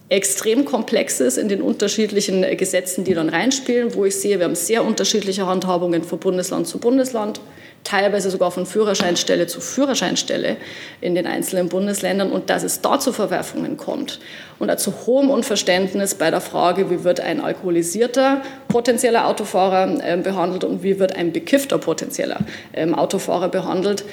extrem 0.08 0.64
komplex 0.64 1.20
ist 1.20 1.38
in 1.38 1.48
den 1.48 1.62
unterschiedlichen 1.62 2.42
Gesetzen, 2.56 3.04
die 3.04 3.14
dann 3.14 3.28
reinspielen, 3.28 3.94
wo 3.94 4.04
ich 4.04 4.16
sehe, 4.16 4.38
wir 4.38 4.44
haben 4.44 4.54
sehr 4.54 4.84
unterschiedliche 4.84 5.46
Handhabungen 5.46 6.02
von 6.04 6.18
Bundesland 6.18 6.66
zu 6.66 6.78
Bundesland 6.78 7.40
teilweise 7.84 8.30
sogar 8.30 8.50
von 8.50 8.66
Führerscheinstelle 8.66 9.46
zu 9.46 9.60
Führerscheinstelle 9.60 10.56
in 11.00 11.14
den 11.14 11.26
einzelnen 11.26 11.68
Bundesländern 11.68 12.32
und 12.32 12.50
dass 12.50 12.62
es 12.62 12.80
da 12.80 12.98
zu 12.98 13.12
Verwerfungen 13.12 13.76
kommt 13.76 14.20
und 14.58 14.76
zu 14.80 14.92
hohem 15.06 15.30
Unverständnis 15.30 16.14
bei 16.14 16.30
der 16.30 16.40
Frage, 16.40 16.90
wie 16.90 17.04
wird 17.04 17.20
ein 17.20 17.40
alkoholisierter 17.40 18.42
potenzieller 18.68 19.28
Autofahrer 19.28 19.98
äh, 20.02 20.16
behandelt 20.16 20.64
und 20.64 20.82
wie 20.82 20.98
wird 20.98 21.14
ein 21.14 21.32
bekiffter 21.32 21.78
potenzieller 21.78 22.38
ähm, 22.72 22.94
Autofahrer 22.94 23.48
behandelt. 23.48 24.04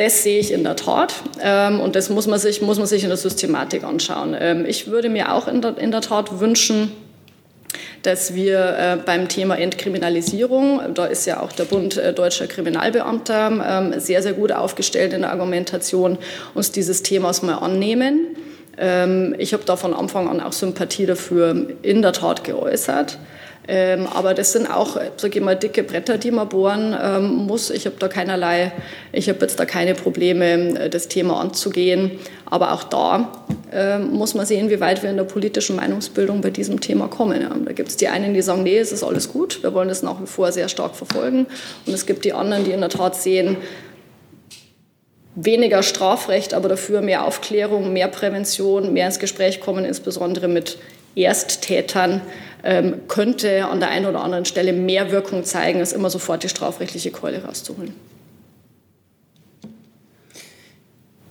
Das 0.00 0.22
sehe 0.22 0.40
ich 0.40 0.50
in 0.50 0.64
der 0.64 0.76
Tat 0.76 1.12
ähm, 1.42 1.78
und 1.78 1.94
das 1.94 2.08
muss 2.08 2.26
man, 2.26 2.38
sich, 2.38 2.62
muss 2.62 2.78
man 2.78 2.86
sich 2.86 3.02
in 3.02 3.10
der 3.10 3.18
Systematik 3.18 3.84
anschauen. 3.84 4.34
Ähm, 4.40 4.64
ich 4.64 4.86
würde 4.86 5.10
mir 5.10 5.34
auch 5.34 5.46
in 5.46 5.60
der, 5.60 5.76
in 5.76 5.90
der 5.90 6.00
Tat 6.00 6.40
wünschen, 6.40 6.90
dass 8.02 8.34
wir 8.34 8.78
äh, 8.78 8.96
beim 9.04 9.28
Thema 9.28 9.58
Entkriminalisierung, 9.58 10.80
da 10.94 11.04
ist 11.04 11.26
ja 11.26 11.42
auch 11.42 11.52
der 11.52 11.64
Bund 11.66 11.98
äh, 11.98 12.14
Deutscher 12.14 12.46
Kriminalbeamter 12.46 13.92
ähm, 13.92 14.00
sehr, 14.00 14.22
sehr 14.22 14.32
gut 14.32 14.52
aufgestellt 14.52 15.12
in 15.12 15.20
der 15.20 15.32
Argumentation, 15.32 16.16
uns 16.54 16.72
dieses 16.72 17.02
Themas 17.02 17.42
mal 17.42 17.56
annehmen. 17.56 18.36
Ich 19.36 19.52
habe 19.52 19.64
da 19.66 19.76
von 19.76 19.92
Anfang 19.92 20.26
an 20.26 20.40
auch 20.40 20.54
Sympathie 20.54 21.04
dafür 21.04 21.66
in 21.82 22.00
der 22.00 22.14
Tat 22.14 22.44
geäußert. 22.44 23.18
Ähm, 23.72 24.08
aber 24.12 24.34
das 24.34 24.50
sind 24.50 24.68
auch, 24.68 24.96
sage 25.16 25.38
ich 25.38 25.44
mal, 25.44 25.54
dicke 25.54 25.84
Bretter, 25.84 26.18
die 26.18 26.32
man 26.32 26.48
bohren 26.48 26.96
ähm, 27.00 27.46
muss. 27.46 27.70
Ich 27.70 27.86
habe 27.86 27.94
da 28.00 28.08
keinerlei, 28.08 28.72
ich 29.12 29.28
habe 29.28 29.38
jetzt 29.42 29.60
da 29.60 29.64
keine 29.64 29.94
Probleme, 29.94 30.90
das 30.90 31.06
Thema 31.06 31.40
anzugehen. 31.40 32.18
Aber 32.46 32.72
auch 32.72 32.82
da 32.82 33.30
äh, 33.72 33.98
muss 34.00 34.34
man 34.34 34.44
sehen, 34.44 34.70
wie 34.70 34.80
weit 34.80 35.04
wir 35.04 35.10
in 35.10 35.16
der 35.16 35.24
politischen 35.24 35.76
Meinungsbildung 35.76 36.40
bei 36.40 36.50
diesem 36.50 36.80
Thema 36.80 37.06
kommen. 37.06 37.40
Ja. 37.40 37.50
Da 37.64 37.72
gibt 37.72 37.90
es 37.90 37.96
die 37.96 38.08
einen, 38.08 38.34
die 38.34 38.42
sagen, 38.42 38.64
nee, 38.64 38.76
es 38.76 38.90
ist 38.90 39.04
alles 39.04 39.32
gut, 39.32 39.62
wir 39.62 39.72
wollen 39.72 39.88
das 39.88 40.02
nach 40.02 40.20
wie 40.20 40.26
vor 40.26 40.50
sehr 40.50 40.68
stark 40.68 40.96
verfolgen. 40.96 41.46
Und 41.86 41.94
es 41.94 42.06
gibt 42.06 42.24
die 42.24 42.32
anderen, 42.32 42.64
die 42.64 42.72
in 42.72 42.80
der 42.80 42.90
Tat 42.90 43.14
sehen, 43.14 43.56
weniger 45.36 45.84
Strafrecht, 45.84 46.54
aber 46.54 46.68
dafür 46.68 47.02
mehr 47.02 47.24
Aufklärung, 47.24 47.92
mehr 47.92 48.08
Prävention, 48.08 48.92
mehr 48.92 49.06
ins 49.06 49.20
Gespräch 49.20 49.60
kommen, 49.60 49.84
insbesondere 49.84 50.48
mit 50.48 50.78
Ersttätern 51.14 52.20
ähm, 52.62 53.02
könnte 53.08 53.66
an 53.66 53.80
der 53.80 53.90
einen 53.90 54.06
oder 54.06 54.22
anderen 54.22 54.44
Stelle 54.44 54.72
mehr 54.72 55.10
Wirkung 55.10 55.44
zeigen, 55.44 55.80
als 55.80 55.92
immer 55.92 56.10
sofort 56.10 56.42
die 56.42 56.48
strafrechtliche 56.48 57.10
Keule 57.10 57.44
rauszuholen. 57.44 57.94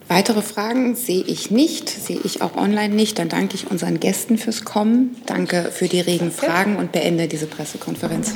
Weitere 0.10 0.42
Fragen 0.42 0.96
sehe 0.96 1.22
ich 1.22 1.52
nicht, 1.52 1.88
sehe 1.88 2.20
ich 2.24 2.42
auch 2.42 2.56
online 2.56 2.96
nicht. 2.96 3.20
Dann 3.20 3.30
danke 3.30 3.54
ich 3.54 3.70
unseren 3.70 4.00
Gästen 4.00 4.40
fürs 4.40 4.66
Kommen. 4.66 5.16
Danke 5.28 5.70
für 5.72 5.88
die 5.88 6.02
regen 6.02 6.32
Fragen 6.32 6.78
und 6.78 6.92
beende 6.92 7.28
diese 7.28 7.46
Pressekonferenz. 7.46 8.34